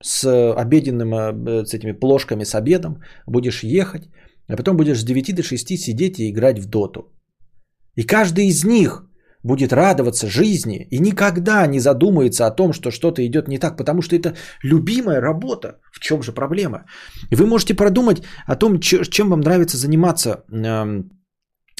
[0.04, 4.04] с обеденным, э, с этими плошками с обедом будешь ехать,
[4.50, 7.02] а потом будешь с 9 до 6 сидеть и играть в доту.
[7.98, 9.04] И каждый из них
[9.44, 14.02] будет радоваться жизни и никогда не задумается о том, что что-то идет не так, потому
[14.02, 14.34] что это
[14.64, 15.80] любимая работа.
[15.92, 16.86] В чем же проблема?
[17.32, 21.10] И вы можете продумать о том, чем вам нравится заниматься эм,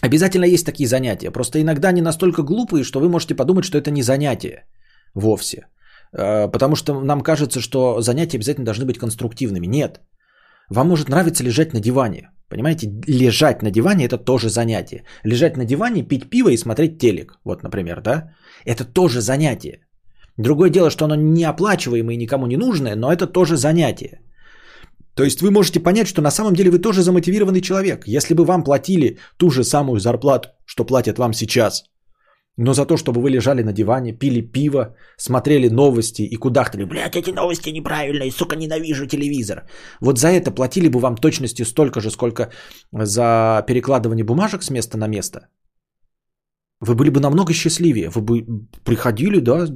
[0.06, 1.32] Обязательно есть такие занятия.
[1.32, 4.66] Просто иногда они настолько глупые, что вы можете подумать, что это не занятие
[5.16, 5.58] вовсе.
[6.14, 9.68] Э, потому что нам кажется, что занятия обязательно должны быть конструктивными.
[9.68, 10.02] Нет.
[10.70, 12.30] Вам может нравиться лежать на диване.
[12.50, 15.04] Понимаете, лежать на диване это тоже занятие.
[15.24, 17.40] Лежать на диване, пить пиво и смотреть телек.
[17.44, 18.30] Вот, например, да?
[18.66, 19.80] Это тоже занятие.
[20.38, 24.20] Другое дело, что оно неоплачиваемое и никому не нужное, но это тоже занятие.
[25.16, 28.08] То есть вы можете понять, что на самом деле вы тоже замотивированный человек.
[28.08, 31.84] Если бы вам платили ту же самую зарплату, что платят вам сейчас,
[32.58, 37.16] но за то, чтобы вы лежали на диване, пили пиво, смотрели новости и кудахтали, блядь,
[37.16, 39.68] эти новости неправильные, сука, ненавижу телевизор.
[40.02, 42.52] Вот за это платили бы вам точности столько же, сколько
[42.94, 45.48] за перекладывание бумажек с места на место.
[46.86, 48.10] Вы были бы намного счастливее.
[48.10, 48.46] Вы бы
[48.84, 49.68] приходили, да,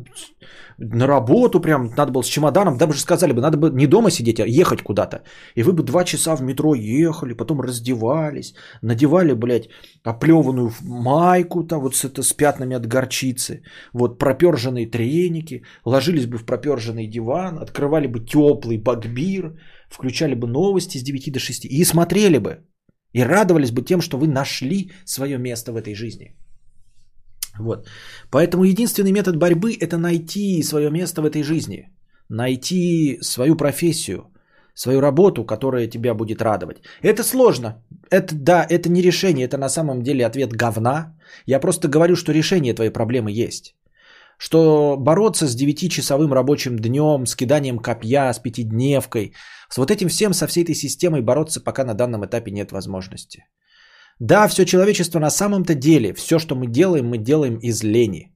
[0.80, 4.40] на работу прям, надо было с чемоданом, даже сказали бы, надо бы не дома сидеть,
[4.40, 5.24] а ехать куда-то.
[5.56, 9.70] И вы бы два часа в метро ехали, потом раздевались, надевали, блядь,
[10.04, 13.62] оплеванную майку, там вот с, это, с пятнами от горчицы,
[13.94, 19.54] вот проперженные треники, ложились бы в проперженный диван, открывали бы теплый багбир,
[19.90, 22.60] включали бы новости с 9 до 6 и смотрели бы.
[23.12, 26.38] И радовались бы тем, что вы нашли свое место в этой жизни.
[27.60, 27.88] Вот.
[28.32, 31.90] Поэтому единственный метод борьбы– это найти свое место в этой жизни,
[32.30, 34.24] найти свою профессию,
[34.74, 36.78] свою работу, которая тебя будет радовать.
[37.02, 37.84] Это сложно.
[38.10, 41.18] Это, да, это не решение, это на самом деле ответ говна.
[41.46, 43.76] Я просто говорю, что решение твоей проблемы есть.
[44.38, 49.34] Что бороться с 9-часовым рабочим днем, с киданием копья, с пятидневкой,
[49.70, 53.44] с вот этим всем, со всей этой системой бороться пока на данном этапе нет возможности.
[54.20, 58.36] Да, все человечество на самом-то деле, все, что мы делаем, мы делаем из лени.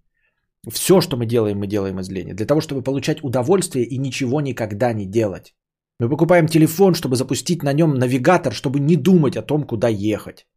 [0.72, 2.34] Все, что мы делаем, мы делаем из лени.
[2.34, 5.54] Для того, чтобы получать удовольствие и ничего никогда не делать.
[6.00, 10.48] Мы покупаем телефон, чтобы запустить на нем навигатор, чтобы не думать о том, куда ехать.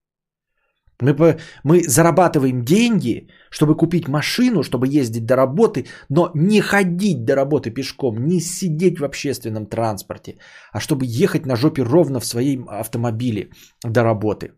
[1.01, 7.35] Мы, мы зарабатываем деньги, чтобы купить машину, чтобы ездить до работы, но не ходить до
[7.35, 10.39] работы пешком, не сидеть в общественном транспорте,
[10.73, 13.51] а чтобы ехать на жопе ровно в своем автомобиле
[13.85, 14.53] до работы.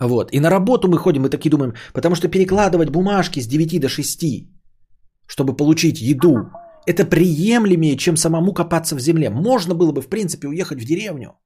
[0.00, 0.32] Вот.
[0.32, 3.88] И на работу мы ходим и такие думаем, потому что перекладывать бумажки с 9 до
[3.88, 4.48] 6,
[5.26, 6.50] чтобы получить еду,
[6.86, 9.30] это приемлемее, чем самому копаться в земле.
[9.30, 11.38] Можно было бы, в принципе, уехать в деревню,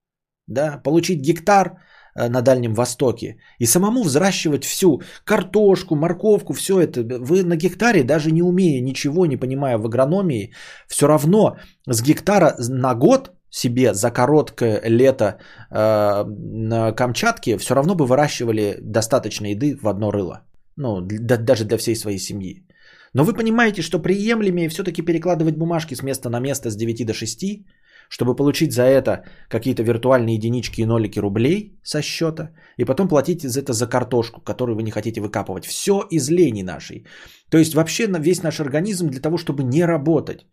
[0.46, 1.78] да, получить гектар
[2.14, 7.02] э, на Дальнем Востоке и самому взращивать всю картошку, морковку, все это.
[7.02, 10.54] Вы на гектаре, даже не умея ничего, не понимая в агрономии,
[10.86, 11.56] все равно
[11.90, 18.78] с гектара на год себе за короткое лето э, на Камчатке, все равно бы выращивали
[18.82, 20.40] достаточно еды в одно рыло.
[20.76, 22.66] Ну, да, даже для всей своей семьи.
[23.14, 27.14] Но вы понимаете, что приемлемее все-таки перекладывать бумажки с места на место с 9 до
[27.14, 27.64] 6,
[28.08, 33.42] чтобы получить за это какие-то виртуальные единички и нолики рублей со счета, и потом платить
[33.42, 35.64] за это за картошку, которую вы не хотите выкапывать.
[35.64, 37.06] Все из лени нашей.
[37.50, 40.44] То есть вообще весь наш организм для того, чтобы не работать.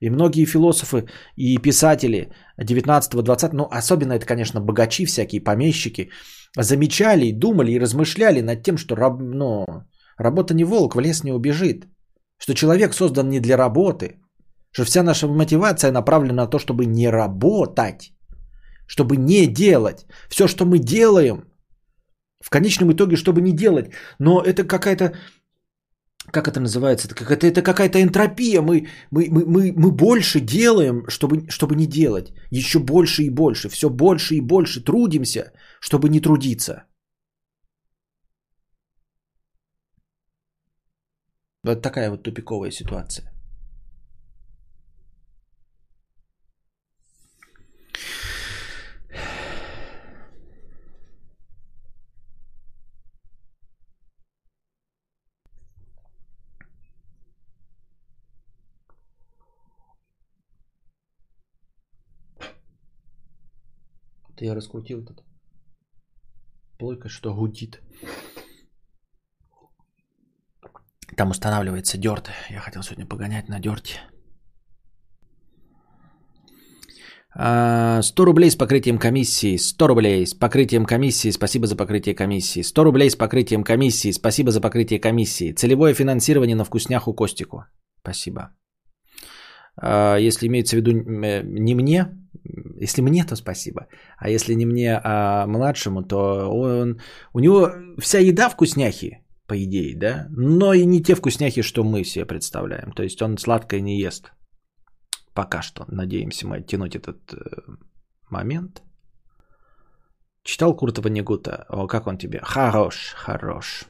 [0.00, 1.06] И многие философы
[1.36, 6.10] и писатели 19-20, ну особенно это, конечно, богачи всякие, помещики,
[6.56, 9.64] замечали, думали и размышляли над тем, что ну,
[10.18, 11.86] работа не волк, в лес не убежит.
[12.38, 14.18] Что человек создан не для работы,
[14.72, 18.12] что вся наша мотивация направлена на то, чтобы не работать,
[18.86, 20.06] чтобы не делать.
[20.28, 21.44] Все, что мы делаем,
[22.44, 23.90] в конечном итоге, чтобы не делать.
[24.18, 25.14] Но это какая-то
[26.32, 31.04] как это называется, это, какая-то, это какая-то энтропия, мы, мы, мы, мы, мы больше делаем,
[31.08, 36.20] чтобы, чтобы не делать, еще больше и больше, все больше и больше трудимся, чтобы не
[36.20, 36.84] трудиться.
[41.64, 43.33] Вот такая вот тупиковая ситуация.
[64.34, 65.22] Это я раскрутил этот.
[66.78, 67.80] Плойка что гудит.
[71.16, 72.30] Там устанавливается дерт.
[72.50, 74.00] Я хотел сегодня погонять на дерте.
[77.34, 79.56] 100 а, рублей с покрытием комиссии.
[79.56, 81.30] 100 рублей с покрытием комиссии.
[81.30, 82.62] Спасибо за покрытие комиссии.
[82.62, 84.12] 100 рублей с покрытием комиссии.
[84.12, 85.52] Спасибо за покрытие комиссии.
[85.52, 87.64] Целевое финансирование на вкусняху Костику.
[88.00, 88.50] Спасибо.
[89.76, 92.08] А, если имеется в виду э, не мне,
[92.80, 93.86] если мне, то спасибо.
[94.18, 97.00] А если не мне, а младшему, то он,
[97.32, 102.04] у него вся еда вкусняхи, по идее, да, но и не те вкусняхи, что мы
[102.04, 102.92] себе представляем.
[102.92, 104.32] То есть он сладкое не ест.
[105.34, 105.84] Пока что.
[105.88, 107.38] Надеемся мы оттянуть этот э,
[108.30, 108.82] момент.
[110.44, 111.66] Читал Куртова Негута?
[111.68, 112.40] О, как он тебе?
[112.42, 113.84] Хорош, хорош.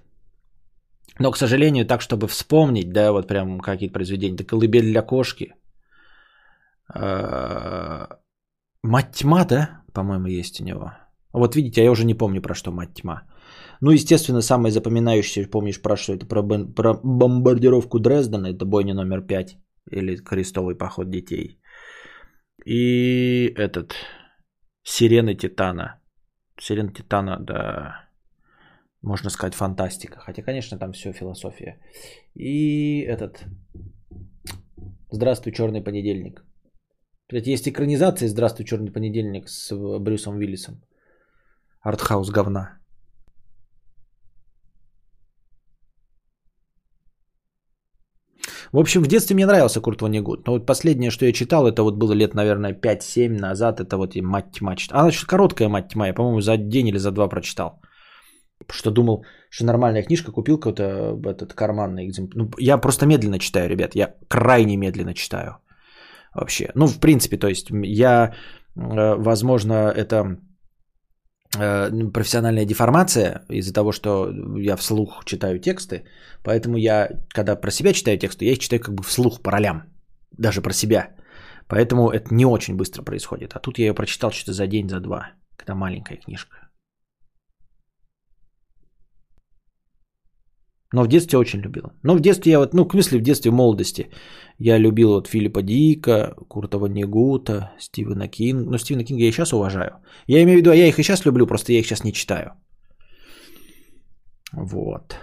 [1.19, 5.55] Но, к сожалению, так, чтобы вспомнить, да, вот прям какие-то произведения, так «Колыбель для кошки»,
[8.83, 9.83] Мать тьма, да?
[9.93, 10.93] По-моему, есть у него.
[11.33, 13.23] Вот видите, я уже не помню, про что мать тьма.
[13.81, 16.27] Ну, естественно, самое запоминающееся, помнишь, про что это?
[16.27, 16.43] Про,
[16.75, 19.59] про бомбардировку Дрездена, это бойня номер 5.
[19.91, 21.61] Или крестовый поход детей.
[22.65, 23.95] И этот,
[24.83, 26.01] Сирены Титана.
[26.61, 28.09] Сирена Титана, да,
[29.03, 30.21] можно сказать, фантастика.
[30.21, 31.79] Хотя, конечно, там все философия.
[32.35, 33.45] И этот,
[35.11, 36.45] Здравствуй, черный понедельник.
[37.27, 40.83] Кстати, есть экранизация «Здравствуй, черный понедельник» с Брюсом Уиллисом.
[41.81, 42.79] Артхаус говна.
[48.73, 50.47] В общем, в детстве мне нравился Курт Ванигут.
[50.47, 53.81] Но вот последнее, что я читал, это вот было лет, наверное, 5-7 назад.
[53.81, 54.75] Это вот и «Мать тьма».
[54.91, 56.09] Она чуть короткая «Мать тьма».
[56.09, 57.81] Я, по-моему, за день или за два прочитал.
[58.71, 62.45] Что думал, что нормальная книжка, купил какой-то этот карманный экземпляр.
[62.45, 63.95] Ну, я просто медленно читаю, ребят.
[63.95, 65.59] Я крайне медленно читаю.
[66.35, 66.71] Вообще.
[66.75, 68.35] Ну, в принципе, то есть я,
[68.77, 70.39] э, возможно, это
[71.59, 76.05] э, профессиональная деформация из-за того, что я вслух читаю тексты.
[76.43, 79.83] Поэтому я, когда про себя читаю тексты, я их читаю как бы вслух по ролям.
[80.39, 81.15] Даже про себя.
[81.69, 83.53] Поэтому это не очень быстро происходит.
[83.55, 85.31] А тут я ее прочитал что-то за день, за два.
[85.57, 86.64] Когда маленькая книжка.
[90.95, 91.93] Но в детстве очень любил.
[92.05, 94.11] Но в детстве я вот, ну, в смысле, в детстве, в молодости,
[94.59, 98.71] я любил вот Филиппа Дика, Курта Ваннегута, Стивена Кинга.
[98.71, 99.91] Ну, Стивена Кинга я и сейчас уважаю.
[100.29, 102.53] Я имею в виду, я их и сейчас люблю, просто я их сейчас не читаю.
[104.53, 105.17] Вот.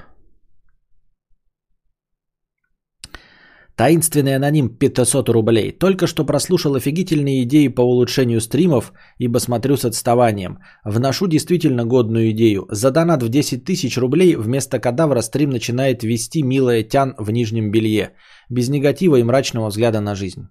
[3.81, 5.71] Таинственный аноним 500 рублей.
[5.71, 10.59] Только что прослушал офигительные идеи по улучшению стримов, ибо смотрю с отставанием.
[10.85, 12.67] Вношу действительно годную идею.
[12.69, 17.71] За донат в 10 тысяч рублей вместо кадавра стрим начинает вести милая тян в нижнем
[17.71, 18.11] белье.
[18.51, 20.47] Без негатива и мрачного взгляда на жизнь.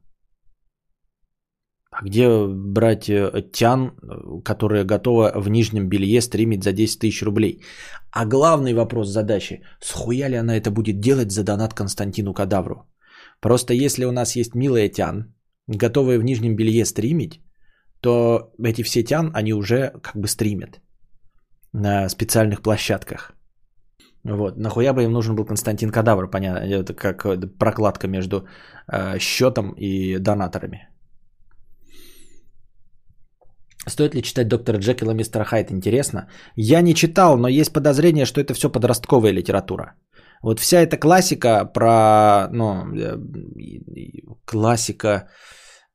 [1.93, 3.93] А где брать э, тян,
[4.45, 7.63] которая готова в нижнем белье стримить за 10 тысяч рублей?
[8.11, 12.91] А главный вопрос задачи, схуя ли она это будет делать за донат Константину Кадавру?
[13.41, 15.35] Просто если у нас есть милая тян,
[15.67, 17.41] готовая в нижнем белье стримить,
[18.01, 20.81] то эти все тян, они уже как бы стримят
[21.73, 23.33] на специальных площадках.
[24.25, 24.57] Вот.
[24.59, 27.27] Нахуя бы им нужен был Константин Кадавр, понятно, это как
[27.59, 28.47] прокладка между
[28.93, 30.89] э, счетом и донаторами.
[33.89, 35.71] Стоит ли читать доктора Джекила и мистера Хайт?
[35.71, 36.29] Интересно.
[36.55, 39.95] Я не читал, но есть подозрение, что это все подростковая литература.
[40.43, 43.17] Вот вся эта классика про, ну, э,
[44.45, 45.29] классика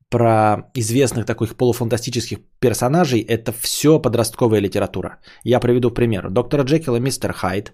[0.10, 5.20] про известных таких полуфантастических персонажей, это все подростковая литература.
[5.44, 6.30] Я приведу пример.
[6.30, 7.74] Доктор Джекил и мистер Хайд,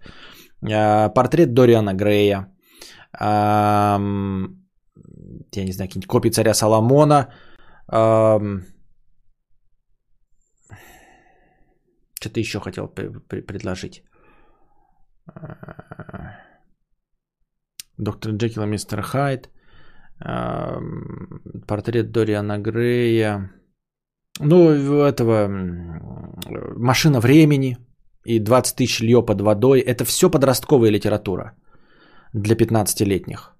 [0.61, 2.47] э, портрет Дориана Грея,
[3.19, 3.97] я
[5.65, 7.27] не знаю, какие-нибудь копии царя Соломона,
[12.21, 14.03] что-то еще хотел предложить.
[18.01, 19.49] Доктор Джекил и мистер Хайд.
[21.67, 23.51] Портрет Дориана Грея.
[24.39, 24.71] Ну,
[25.03, 25.47] этого
[26.77, 27.77] машина времени
[28.25, 29.79] и 20 тысяч лье под водой.
[29.79, 31.53] Это все подростковая литература
[32.33, 33.55] для 15-летних.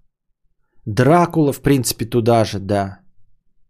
[0.86, 3.00] Дракула, в принципе, туда же, да.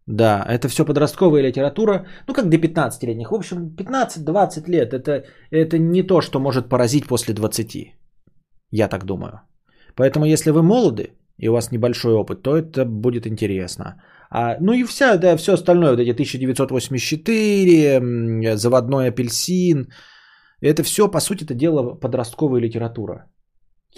[0.05, 3.31] Да, это все подростковая литература, ну как для 15-летних.
[3.31, 7.93] В общем, 15-20 лет это, это не то, что может поразить после 20.
[8.71, 9.41] Я так думаю.
[9.95, 14.01] Поэтому, если вы молоды и у вас небольшой опыт, то это будет интересно.
[14.29, 19.87] А, ну и вся, да, все остальное, вот эти 1984, заводной апельсин,
[20.61, 23.25] это все, по сути, это дело подростковая литература.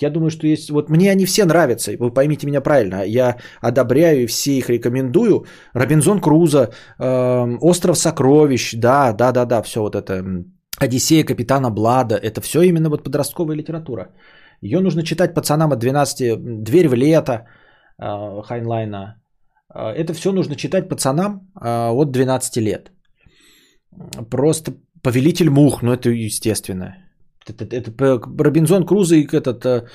[0.02, 0.72] Я думаю, что есть...
[0.72, 3.03] Вот мне они все нравятся, вы поймите меня правильно.
[3.06, 5.45] Я одобряю и все их рекомендую.
[5.74, 10.45] Робинзон Крузо, э, Остров сокровищ, да, да, да, да, все вот это.
[10.80, 14.10] Одиссея капитана Блада, это все именно вот подростковая литература.
[14.64, 17.34] Ее нужно читать пацанам от 12, Дверь в лето
[18.02, 19.15] э, Хайнлайна.
[19.76, 22.91] Э, это все нужно читать пацанам э, от 12 лет.
[24.30, 24.72] Просто
[25.02, 26.95] Повелитель мух, ну это естественно.
[27.45, 27.91] Это, это, это
[28.44, 29.85] Робинзон Крузо и этот э,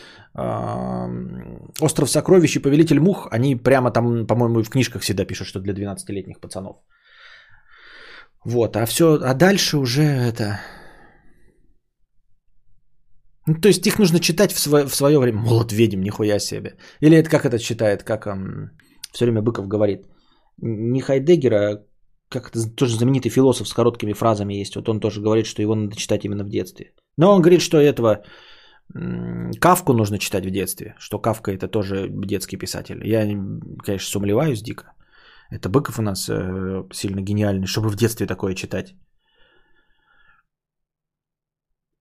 [1.80, 5.72] Остров сокровищ и Повелитель мух, они прямо там, по-моему, в книжках всегда пишут, что для
[5.72, 6.76] 12-летних пацанов.
[8.44, 10.60] Вот, а все, а дальше уже это...
[13.48, 15.38] Ну, то есть их нужно читать в свое, в свое время.
[15.38, 16.76] Молот ведьм, нихуя себе.
[17.00, 18.70] Или это как это читает, как эм,
[19.12, 20.06] все время Быков говорит.
[20.58, 21.84] Не Хайдеггера,
[22.28, 24.76] как это тоже знаменитый философ с короткими фразами есть.
[24.76, 26.92] Вот он тоже говорит, что его надо читать именно в детстве.
[27.16, 28.22] Но он говорит, что этого
[29.60, 33.00] Кавку нужно читать в детстве, что Кавка это тоже детский писатель.
[33.06, 33.20] Я,
[33.82, 34.92] конечно, сумлеваюсь дико.
[35.50, 38.94] Это Быков у нас э, сильно гениальный, чтобы в детстве такое читать.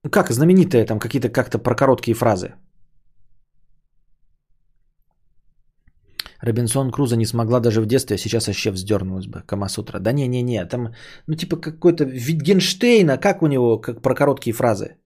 [0.02, 2.54] Как знаменитые там какие-то как-то про короткие фразы.
[6.40, 9.42] Робинсон Круза не смогла даже в детстве, а сейчас вообще вздернулась бы.
[9.46, 9.98] Камасутра.
[9.98, 10.94] Да не-не-не, там,
[11.26, 14.96] ну типа какой-то Витгенштейна, как у него, как про короткие фразы.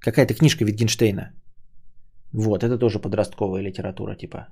[0.00, 1.32] Какая-то книжка Витгенштейна.
[2.32, 4.48] Вот, это тоже подростковая литература, типа.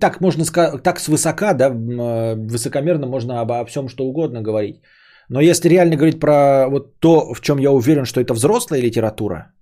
[0.00, 0.44] Так можно
[0.78, 4.82] так свысока, да, э, высокомерно можно обо всем что угодно говорить.
[5.30, 9.52] Но если реально говорить про вот то, в чем я уверен, что это взрослая литература,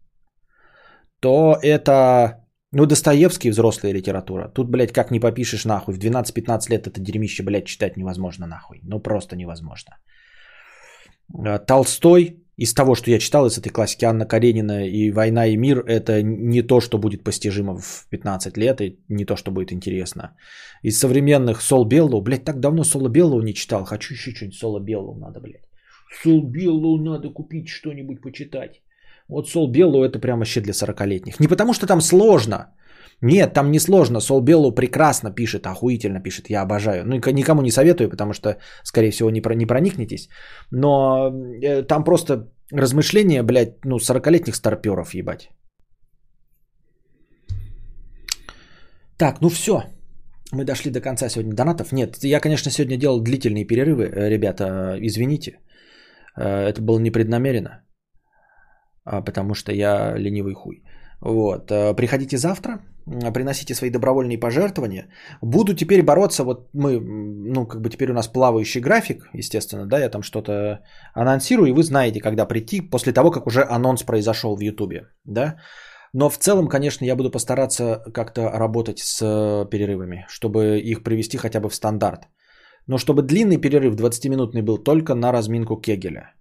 [1.20, 4.48] то это, ну, Достоевский взрослая литература.
[4.48, 5.94] Тут, блядь, как не попишешь нахуй.
[5.94, 8.80] В 12-15 лет это дерьмище, блядь, читать невозможно нахуй.
[8.82, 9.98] Ну, просто невозможно.
[11.46, 15.56] Э, Толстой из того, что я читал из этой классики Анна Каренина и «Война и
[15.56, 19.72] мир» это не то, что будет постижимо в 15 лет и не то, что будет
[19.72, 20.36] интересно.
[20.82, 24.80] Из современных Сол Беллоу, блядь, так давно Сола Беллоу не читал, хочу еще что-нибудь Сола
[24.80, 25.68] Беллоу надо, блядь.
[26.22, 28.82] Сол Беллоу надо купить что-нибудь почитать.
[29.28, 31.38] Вот Сол Беллоу это прямо вообще для 40-летних.
[31.40, 32.74] Не потому, что там сложно,
[33.22, 34.20] нет, там не сложно.
[34.20, 36.50] Сол Беллу прекрасно пишет, охуительно пишет.
[36.50, 37.04] Я обожаю.
[37.04, 40.28] Ну, никому не советую, потому что, скорее всего, не, про, не проникнетесь.
[40.70, 41.32] Но
[41.62, 45.50] э, там просто размышления, блядь, ну, 40-летних старперов, ебать.
[49.16, 49.82] Так, ну все.
[50.52, 51.92] Мы дошли до конца сегодня донатов.
[51.92, 55.58] Нет, я, конечно, сегодня делал длительные перерывы, э, ребята, извините.
[56.36, 57.82] Э, это было непреднамеренно,
[59.04, 60.84] а, потому что я ленивый хуй.
[61.20, 61.70] Вот.
[61.70, 62.80] Э, приходите завтра,
[63.34, 65.08] приносите свои добровольные пожертвования.
[65.42, 69.98] Буду теперь бороться, вот мы, ну, как бы теперь у нас плавающий график, естественно, да,
[69.98, 70.80] я там что-то
[71.14, 75.56] анонсирую, и вы знаете, когда прийти, после того, как уже анонс произошел в Ютубе, да.
[76.12, 79.20] Но в целом, конечно, я буду постараться как-то работать с
[79.70, 82.28] перерывами, чтобы их привести хотя бы в стандарт.
[82.86, 86.32] Но чтобы длинный перерыв 20-минутный был только на разминку Кегеля–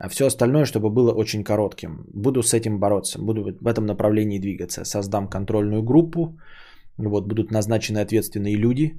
[0.00, 2.04] а все остальное, чтобы было очень коротким.
[2.14, 4.84] Буду с этим бороться, буду в этом направлении двигаться.
[4.84, 6.38] Создам контрольную группу,
[6.96, 8.98] вот, будут назначены ответственные люди,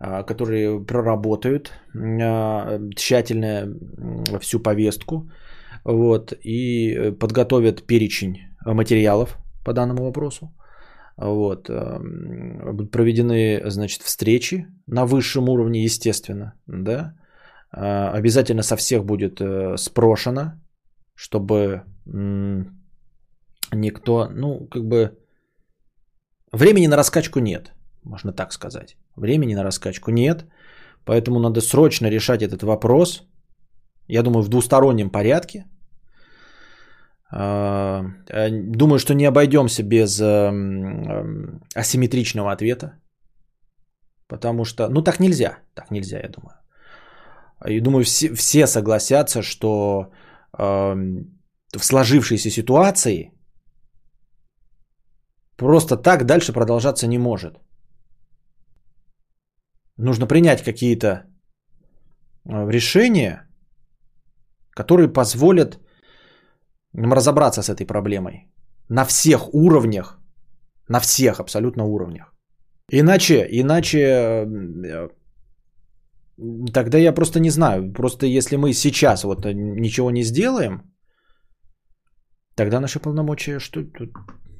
[0.00, 3.68] а, которые проработают а, тщательно
[4.40, 5.30] всю повестку
[5.84, 10.52] вот, и подготовят перечень материалов по данному вопросу.
[11.16, 11.70] Вот.
[11.70, 17.23] Будут проведены значит, встречи на высшем уровне, естественно, да, а,
[17.76, 20.52] обязательно со всех будет э, спрошено,
[21.16, 21.82] чтобы
[23.72, 25.18] никто, ну, как бы,
[26.52, 27.72] времени на раскачку нет,
[28.04, 28.96] можно так сказать.
[29.16, 30.44] Времени на раскачку нет,
[31.04, 33.22] поэтому надо срочно решать этот вопрос.
[34.08, 35.64] Я думаю, в двустороннем порядке.
[37.30, 40.20] А, а, думаю, что не обойдемся без
[41.74, 42.92] асимметричного ответа.
[44.28, 46.63] Потому что, ну так нельзя, так нельзя, я думаю.
[47.66, 50.12] И думаю, все, все согласятся, что
[50.58, 50.94] э,
[51.76, 53.32] в сложившейся ситуации
[55.56, 57.58] просто так дальше продолжаться не может.
[59.96, 61.08] Нужно принять какие-то
[62.44, 63.48] э, решения,
[64.70, 65.78] которые позволят
[66.92, 68.52] нам разобраться с этой проблемой
[68.88, 70.18] на всех уровнях,
[70.88, 72.34] на всех абсолютно уровнях.
[72.90, 75.08] Иначе, иначе э,
[76.72, 77.92] Тогда я просто не знаю.
[77.92, 80.82] Просто если мы сейчас вот ничего не сделаем,
[82.56, 84.10] тогда наши полномочия что тут?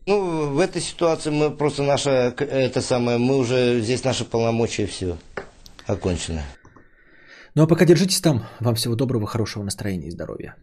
[0.07, 5.17] Ну, в этой ситуации мы просто наша, это самое, мы уже, здесь наши полномочия все
[5.87, 6.43] окончено.
[7.55, 8.45] Ну а пока держитесь там.
[8.61, 10.57] Вам всего доброго, хорошего настроения и здоровья.